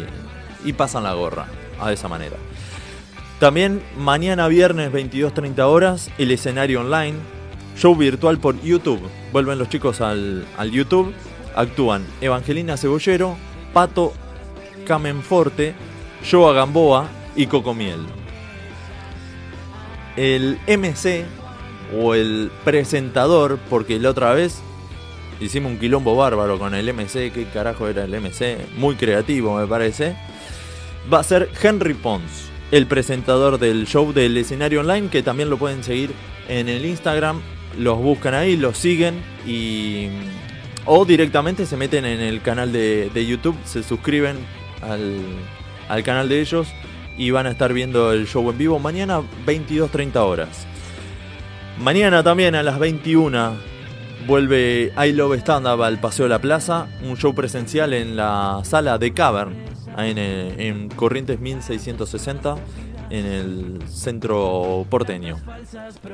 [0.64, 1.46] y pasan la gorra.
[1.80, 2.36] A esa manera.
[3.38, 7.16] También mañana viernes 22.30 horas, el escenario online.
[7.76, 9.00] Show virtual por YouTube.
[9.32, 11.14] Vuelven los chicos al, al YouTube.
[11.55, 13.36] Actúan Evangelina Cebollero,
[13.72, 14.12] Pato
[14.86, 15.74] Camenforte,
[16.28, 18.00] Joa Gamboa y Cocomiel.
[20.16, 21.24] El MC
[21.96, 24.60] o el presentador, porque la otra vez
[25.40, 28.56] hicimos un quilombo bárbaro con el MC, ¿qué carajo era el MC?
[28.76, 30.16] Muy creativo me parece.
[31.12, 35.56] Va a ser Henry Pons, el presentador del show del escenario online, que también lo
[35.56, 36.10] pueden seguir
[36.48, 37.40] en el Instagram.
[37.78, 40.09] Los buscan ahí, los siguen y...
[40.85, 44.36] O directamente se meten en el canal de, YouTube, se suscriben
[44.82, 45.20] al,
[45.89, 46.68] al canal de ellos
[47.18, 50.66] y van a estar viendo el show en vivo mañana 22.30 horas.
[51.78, 53.56] Mañana también a las 21
[54.26, 58.60] vuelve I Love Stand Up al Paseo de la Plaza, un show presencial en la
[58.64, 59.55] sala de Cavern,
[60.06, 62.56] en, el- en Corrientes 1660,
[63.10, 65.36] en el centro porteño.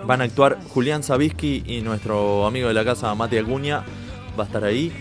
[0.06, 3.85] Van a actuar Julián Sabisky y nuestro amigo de la casa Mati Acuña
[4.39, 4.93] va a estar ahí.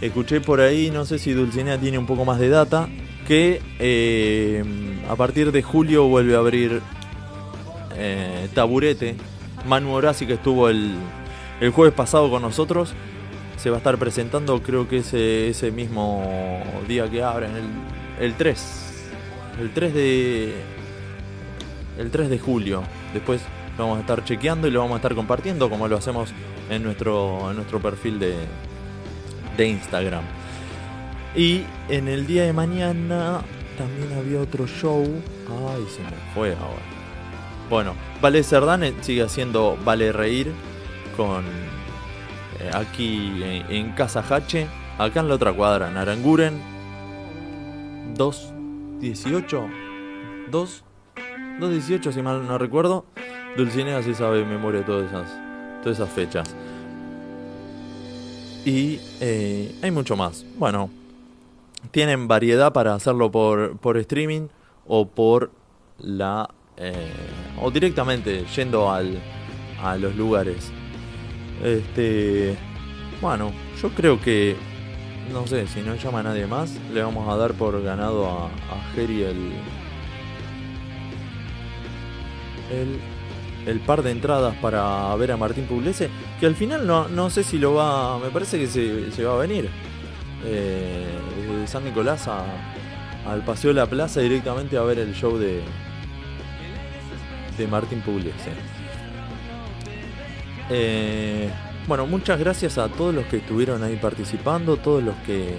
[0.00, 2.88] Escuché por ahí, no sé si Dulcinea tiene un poco más de data,
[3.26, 4.64] que eh,
[5.08, 6.80] a partir de julio vuelve a abrir
[7.96, 9.16] eh, Taburete.
[9.66, 10.94] Manu Orasi, que estuvo el,
[11.60, 12.94] el jueves pasado con nosotros,
[13.58, 17.64] se va a estar presentando creo que ese, ese mismo día que abren, el,
[18.20, 18.90] el 3.
[19.60, 20.54] El 3 de.
[21.98, 22.82] El 3 de julio.
[23.12, 23.40] Después
[23.76, 26.32] lo vamos a estar chequeando y lo vamos a estar compartiendo como lo hacemos
[26.68, 28.34] en nuestro, en nuestro perfil de,
[29.56, 30.22] de Instagram.
[31.34, 33.40] Y en el día de mañana
[33.76, 35.02] también había otro show.
[35.02, 36.82] Ay, se me fue ahora.
[37.68, 40.52] Bueno, Vale Cerdán sigue haciendo Vale Reír
[41.16, 41.44] con
[42.60, 44.66] eh, aquí en, en Casa Hache,
[44.98, 46.79] acá en la otra cuadra, en Aranguren.
[48.20, 49.68] 218
[50.50, 50.84] 2
[51.58, 53.06] 218 si mal no recuerdo.
[53.56, 55.26] Dulcinea sí sabe de memoria todas esas,
[55.82, 56.54] todas esas fechas.
[58.66, 60.44] Y eh, hay mucho más.
[60.58, 60.90] Bueno,
[61.92, 64.48] tienen variedad para hacerlo por, por streaming
[64.86, 65.50] o por
[65.98, 66.50] la.
[66.76, 66.92] eh,
[67.58, 69.18] o directamente yendo al,
[69.82, 70.70] a los lugares.
[71.64, 72.54] Este.
[73.22, 74.56] Bueno, yo creo que.
[75.32, 78.46] No sé, si no llama a nadie más, le vamos a dar por ganado a,
[78.46, 79.52] a el.
[83.66, 86.08] El par de entradas para ver a Martín Pugliese,
[86.40, 89.34] que al final no, no sé si lo va, me parece que se, se va
[89.34, 89.68] a venir.
[90.46, 91.04] Eh,
[91.66, 92.46] San Nicolás a-
[93.30, 95.60] al Paseo de la Plaza directamente a ver el show de,
[97.58, 98.50] de Martín Pugliese.
[100.70, 101.50] Eh,
[101.90, 105.56] bueno, muchas gracias a todos los que estuvieron ahí participando, todos los que eh,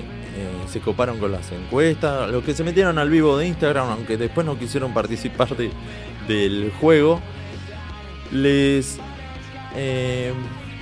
[0.69, 4.47] se coparon con las encuestas, los que se metieron al vivo de Instagram, aunque después
[4.47, 5.71] no quisieron participar de-
[6.29, 7.19] del juego.
[8.31, 8.97] Les
[9.75, 10.31] eh,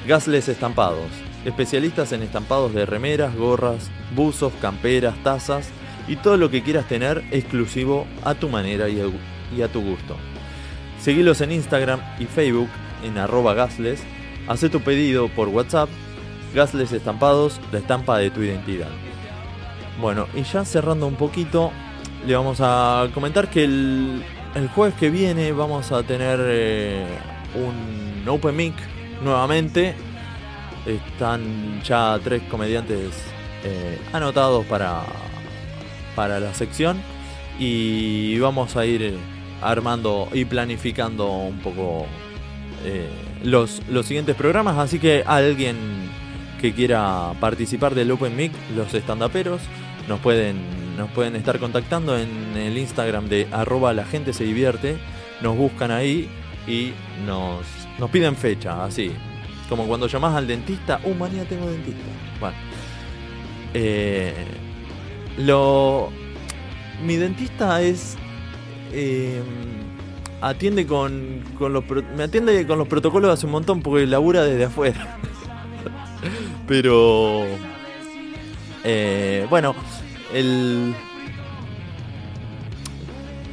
[0.07, 1.09] Gasles Estampados.
[1.45, 5.71] Especialistas en estampados de remeras, gorras, buzos, camperas, tazas
[6.07, 9.01] y todo lo que quieras tener exclusivo a tu manera y
[9.63, 10.17] a, tu gusto.
[11.01, 12.69] Seguilos en Instagram y Facebook
[13.05, 14.03] en arroba gasles.
[14.49, 15.91] Haz tu pedido por WhatsApp.
[16.55, 18.89] Gasles Estampados, la estampa de tu identidad.
[20.01, 21.71] Bueno, y ya cerrando un poquito,
[22.27, 24.23] le vamos a comentar que el,
[24.75, 27.07] jueves que viene vamos a tener eh,
[27.55, 28.75] un Open Mic
[29.23, 29.95] nuevamente.
[30.87, 33.13] Están ya tres comediantes
[33.65, 35.03] eh, anotados para,
[36.17, 37.03] para la sección
[37.59, 39.15] y vamos a ir eh,
[39.61, 42.07] armando y planificando un poco
[43.43, 44.79] los, los siguientes programas.
[44.79, 45.77] Así que alguien
[46.61, 49.61] que quiera participar del Open Mic, los estandaperos,
[50.09, 50.57] nos pueden,
[50.97, 54.97] nos pueden estar contactando en el Instagram de arroba la gente se divierte.
[55.41, 56.29] Nos buscan ahí
[56.67, 56.93] y
[57.27, 57.65] nos,
[57.99, 59.13] nos piden fecha, así.
[59.69, 62.03] Como cuando llamás al dentista, uh, mañana tengo dentista.
[62.41, 62.57] Bueno.
[63.75, 64.33] Eh,
[65.37, 66.11] lo.
[67.05, 68.17] Mi dentista es.
[68.93, 69.43] eh,
[70.41, 71.85] atiende con, con los.
[72.17, 75.19] Me atiende con los protocolos hace un montón porque labura desde afuera.
[76.67, 77.45] Pero.
[78.85, 79.75] eh, bueno,
[80.33, 80.95] el.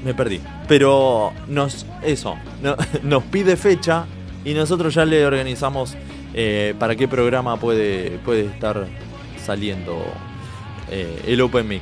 [0.04, 0.40] Me perdí.
[0.68, 1.86] Pero nos.
[2.04, 2.36] Eso.
[2.62, 4.06] no- nos pide fecha
[4.44, 5.96] y nosotros ya le organizamos
[6.34, 8.86] eh, para qué programa puede, puede estar
[9.44, 10.06] saliendo
[10.92, 11.82] eh, el Open Mic.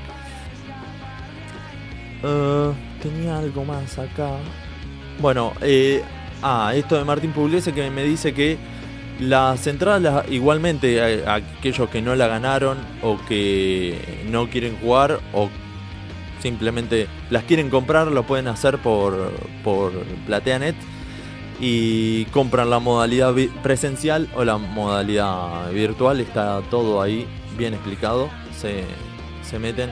[3.01, 4.37] Tenía algo más acá.
[5.19, 6.03] Bueno, eh,
[6.41, 8.57] ah, esto de Martín Pugliese que me dice que
[9.19, 15.49] las entradas igualmente a aquellos que no la ganaron o que no quieren jugar o
[16.41, 19.31] simplemente las quieren comprar lo pueden hacer por,
[19.63, 19.93] por
[20.25, 20.75] PlateaNet
[21.59, 26.19] y compran la modalidad presencial o la modalidad virtual.
[26.19, 27.25] Está todo ahí
[27.57, 28.29] bien explicado.
[28.59, 28.83] Se,
[29.43, 29.89] se meten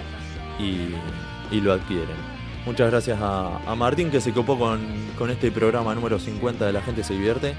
[0.60, 2.31] y, y lo adquieren.
[2.66, 4.80] Muchas gracias a, Martín que se copó con,
[5.18, 7.56] con este programa número 50 de La Gente Se Divierte.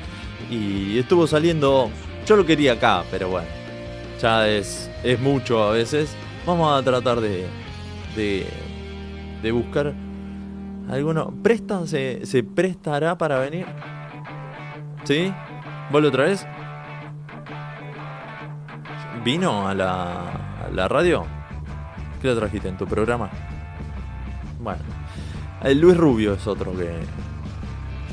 [0.49, 1.91] Y estuvo saliendo,
[2.25, 3.49] yo lo quería acá, pero bueno,
[4.21, 6.15] ya es, es mucho a veces.
[6.47, 7.47] Vamos a tratar de,
[8.15, 8.47] de,
[9.43, 9.93] de buscar
[10.89, 11.35] alguno.
[11.43, 11.85] ¿Presta?
[11.87, 13.67] ¿Se, ¿Se prestará para venir?
[15.03, 15.33] ¿Sí?
[15.91, 16.47] ¿Vuelve otra vez?
[19.25, 21.25] ¿Vino a la, la radio?
[22.21, 23.31] ¿Qué lo trajiste en tu programa?
[24.63, 24.83] Bueno.
[25.63, 26.91] El Luis Rubio es otro que.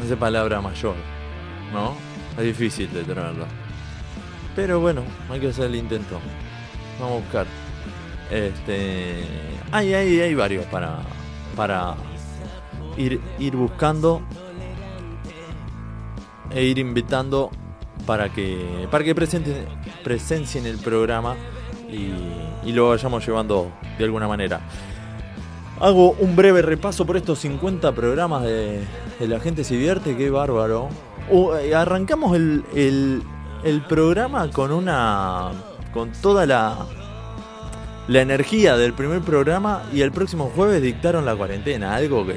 [0.03, 0.95] Esa palabra mayor.
[1.73, 1.93] ¿No?
[2.38, 3.45] Es difícil de traerlo.
[4.55, 6.19] Pero bueno, hay que hacer el intento.
[6.99, 7.45] Vamos a buscar.
[8.31, 9.23] Este.
[9.71, 10.99] Hay, hay, hay varios para.
[11.55, 11.95] Para
[12.97, 14.21] ir, ir buscando.
[16.51, 17.51] E ir invitando
[18.07, 18.88] para que.
[18.89, 19.65] Para que presenten,
[20.03, 21.35] presencien el programa.
[21.91, 24.61] Y lo vayamos llevando de alguna manera.
[25.80, 28.81] Hago un breve repaso por estos 50 programas de,
[29.22, 30.89] La Gente Se Divierte, qué bárbaro.
[31.31, 33.23] Eh, arrancamos el, el,
[33.64, 35.51] el programa con una.
[35.93, 36.85] con toda la.
[38.10, 42.35] la energía del primer programa y el próximo jueves dictaron la cuarentena, algo que.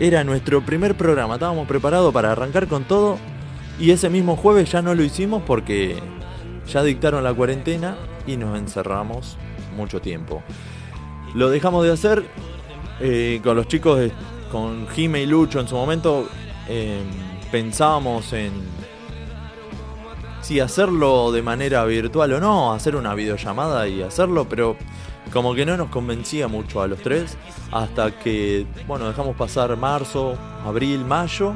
[0.00, 3.16] Era nuestro primer programa, estábamos preparados para arrancar con todo
[3.78, 6.00] y ese mismo jueves ya no lo hicimos porque
[6.66, 7.96] ya dictaron la cuarentena
[8.26, 9.36] y nos encerramos
[9.76, 10.42] mucho tiempo.
[11.34, 12.24] Lo dejamos de hacer
[13.00, 14.00] eh, con los chicos,
[14.50, 16.28] con Jime y Lucho en su momento.
[16.68, 17.00] eh,
[17.50, 18.52] pensábamos en
[20.42, 24.76] si hacerlo de manera virtual o no, hacer una videollamada y hacerlo, pero
[25.32, 27.36] como que no nos convencía mucho a los tres.
[27.72, 31.54] Hasta que, bueno, dejamos pasar marzo, abril, mayo.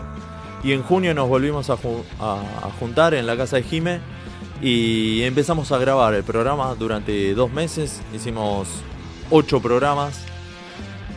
[0.64, 4.00] Y en junio nos volvimos a- a juntar en la casa de Jime
[4.62, 8.00] y empezamos a grabar el programa durante dos meses.
[8.14, 8.68] Hicimos
[9.32, 10.20] ocho programas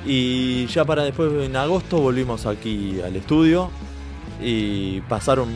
[0.06, 3.70] y ya para después en agosto volvimos aquí al estudio
[4.42, 5.50] y pasaron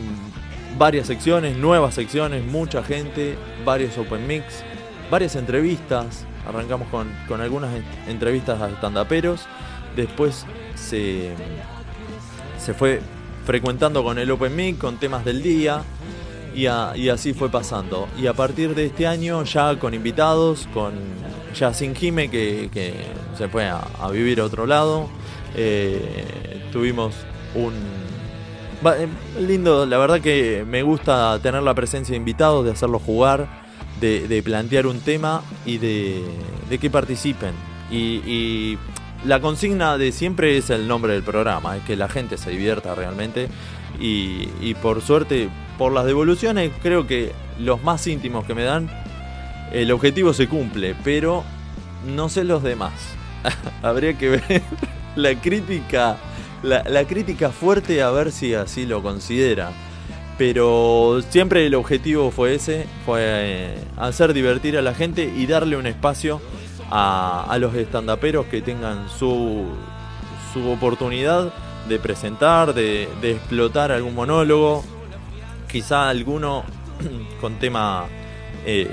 [0.78, 4.62] varias secciones, nuevas secciones, mucha gente, varios open mix,
[5.10, 6.26] varias entrevistas.
[6.48, 9.46] Arrancamos con, con algunas en- entrevistas a estandaperos.
[9.94, 11.30] Después se,
[12.58, 13.00] se fue
[13.44, 15.82] frecuentando con el Open Mic, con temas del día,
[16.54, 18.08] y así fue pasando.
[18.18, 20.94] Y a partir de este año, ya con invitados, con
[21.54, 22.68] ya sin Jime, que,
[23.36, 25.08] se fue a, vivir a otro lado,
[25.54, 27.14] eh, tuvimos
[27.54, 27.72] un.
[28.84, 29.08] eh,
[29.40, 33.48] lindo, la verdad que me gusta tener la presencia de invitados, de hacerlos jugar,
[34.00, 36.22] de, plantear un tema y de,
[36.80, 37.52] que participen.
[37.90, 38.78] Y,
[39.22, 42.94] la consigna de siempre es el nombre del programa, es que la gente se divierta
[42.94, 43.48] realmente.
[43.98, 48.88] Y por suerte, por las devoluciones, creo que los más íntimos que me dan,
[49.72, 51.44] el objetivo se cumple, pero
[52.06, 52.92] no sé los demás.
[53.82, 54.62] Habría que ver
[55.16, 56.16] la crítica,
[56.62, 59.72] la, la crítica fuerte a ver si así lo considera.
[60.38, 65.76] Pero siempre el objetivo fue ese, fue eh, hacer divertir a la gente y darle
[65.76, 66.40] un espacio
[66.90, 69.66] a, a los estandaperos que tengan su,
[70.54, 71.52] su oportunidad
[71.88, 74.84] de presentar, de, de explotar algún monólogo,
[75.70, 76.64] quizá alguno
[77.40, 78.06] con tema,
[78.64, 78.90] eh,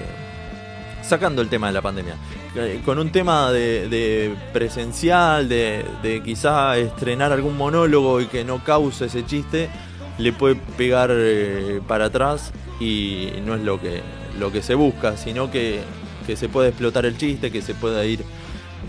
[1.08, 2.16] sacando el tema de la pandemia,
[2.56, 8.64] eh, con un tema de, presencial, de, de quizá estrenar algún monólogo y que no
[8.64, 9.70] cause ese chiste,
[10.18, 14.02] le puede pegar eh, para atrás y no es lo que,
[14.40, 15.82] lo que se busca, sino que,
[16.26, 18.24] que se puede explotar el chiste, que se pueda ir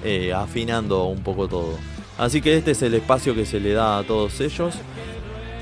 [0.04, 1.78] eh, afinando un poco todo.
[2.18, 4.74] Así que este es el espacio que se le da a todos ellos.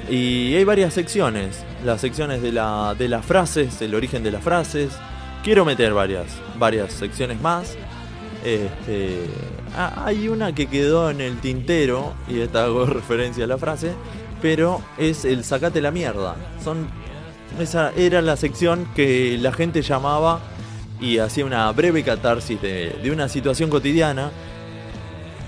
[0.08, 1.64] Y hay varias secciones.
[1.84, 4.92] Las secciones de, la, de las frases, el origen de las frases.
[5.46, 6.26] Quiero meter varias,
[6.58, 7.76] varias secciones más.
[8.44, 9.20] Este,
[9.76, 13.92] hay una que quedó en el tintero, y esta hago referencia a la frase,
[14.42, 16.34] pero es el sacate la mierda.
[17.60, 20.40] Esa era la sección que la gente llamaba
[21.00, 24.32] y hacía una breve catarsis de, de una situación cotidiana.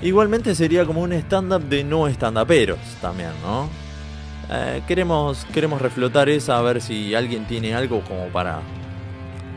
[0.00, 3.68] Igualmente sería como un stand-up de no stand-uperos también, ¿no?
[4.48, 8.60] Eh, queremos, queremos reflotar esa a ver si alguien tiene algo como para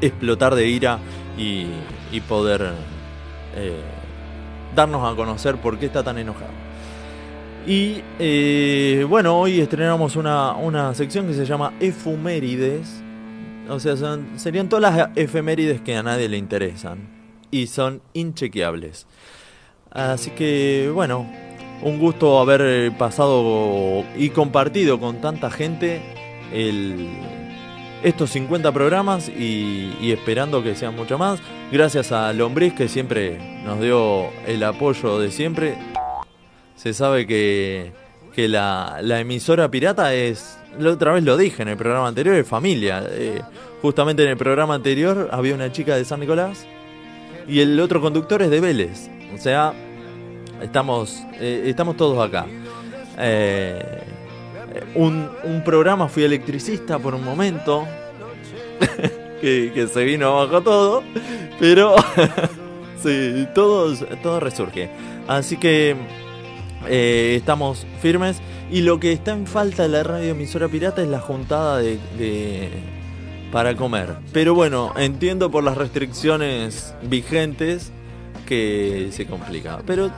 [0.01, 0.99] explotar de ira
[1.37, 1.67] y,
[2.27, 2.73] poder
[3.55, 3.81] eh,
[4.75, 6.51] darnos a conocer por qué está tan enojado.
[7.67, 13.01] Y eh, bueno, hoy estrenamos una, una sección que se llama Efumérides.
[13.69, 17.07] O sea, son- serían todas las efemérides que a nadie le interesan.
[17.51, 19.05] Y son inchequeables.
[19.91, 21.29] Así que bueno,
[21.83, 26.01] un gusto haber pasado y compartido con tanta gente
[26.53, 27.07] el,
[28.03, 31.39] estos 50 programas y, esperando que sean mucho más.
[31.71, 35.77] Gracias a Lombriz que siempre nos dio el apoyo de siempre.
[36.75, 37.91] Se sabe que,
[38.33, 42.47] que la, la emisora pirata es, otra vez lo dije en el programa anterior, es
[42.47, 43.03] familia.
[43.09, 43.41] Eh,
[43.81, 46.65] justamente en el programa anterior había una chica de San Nicolás
[47.47, 49.09] y el otro conductor es de Vélez.
[49.33, 49.73] O sea,
[50.61, 52.45] estamos, eh, estamos todos acá.
[53.17, 54.01] Eh,
[54.95, 57.85] un, un programa fui electricista por un momento,
[59.41, 61.03] que, que se vino abajo todo,
[61.59, 61.95] pero
[63.01, 64.87] Sí, todo, todo resurge.
[65.27, 65.95] Así que
[66.87, 68.39] eh, estamos firmes.
[68.71, 71.97] Y lo que está en falta de la radio emisora pirata es la juntada de,
[72.19, 72.69] de-
[73.51, 74.17] para comer.
[74.31, 77.91] Pero bueno, entiendo por las restricciones vigentes
[78.47, 79.79] que se complica.
[79.85, 80.11] Pero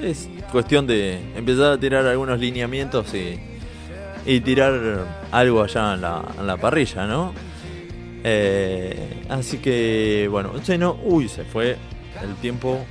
[0.00, 3.38] es cuestión de empezar a tirar algunos lineamientos y,
[4.26, 7.32] y tirar algo allá en la, en la parrilla, ¿no?
[8.24, 11.76] Eh, así que, bueno, no, uy, se fue
[12.22, 12.84] el tiempo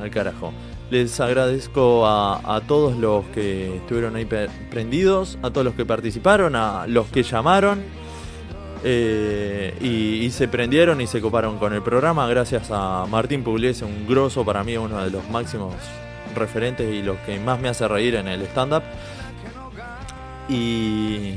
[0.00, 0.52] al carajo.
[0.90, 4.26] Les agradezco a, todos los que estuvieron ahí
[4.70, 7.82] prendidos, a todos los que participaron, a los que llamaron
[8.84, 12.26] eh, y, y se prendieron y se coparon con el programa.
[12.26, 15.74] Gracias a Martín Pugliese, un grosso para mí, uno de los máximos
[16.34, 18.82] referentes y los que más me hace reír en el stand-up.
[20.48, 21.34] Y,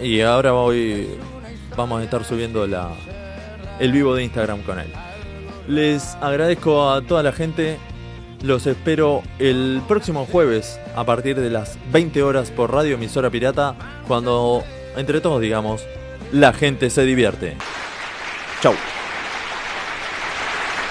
[0.00, 1.08] y ahora voy,
[1.76, 2.90] vamos a estar subiendo la,
[3.78, 4.92] el vivo de Instagram con él.
[5.68, 7.78] Les agradezco a toda la gente.
[8.42, 13.74] Los espero el próximo jueves a partir de las 20 horas por Radio Emisora Pirata,
[14.06, 14.62] cuando
[14.96, 15.86] entre todos digamos,
[16.32, 17.56] la gente se divierte.
[18.60, 18.74] Chau.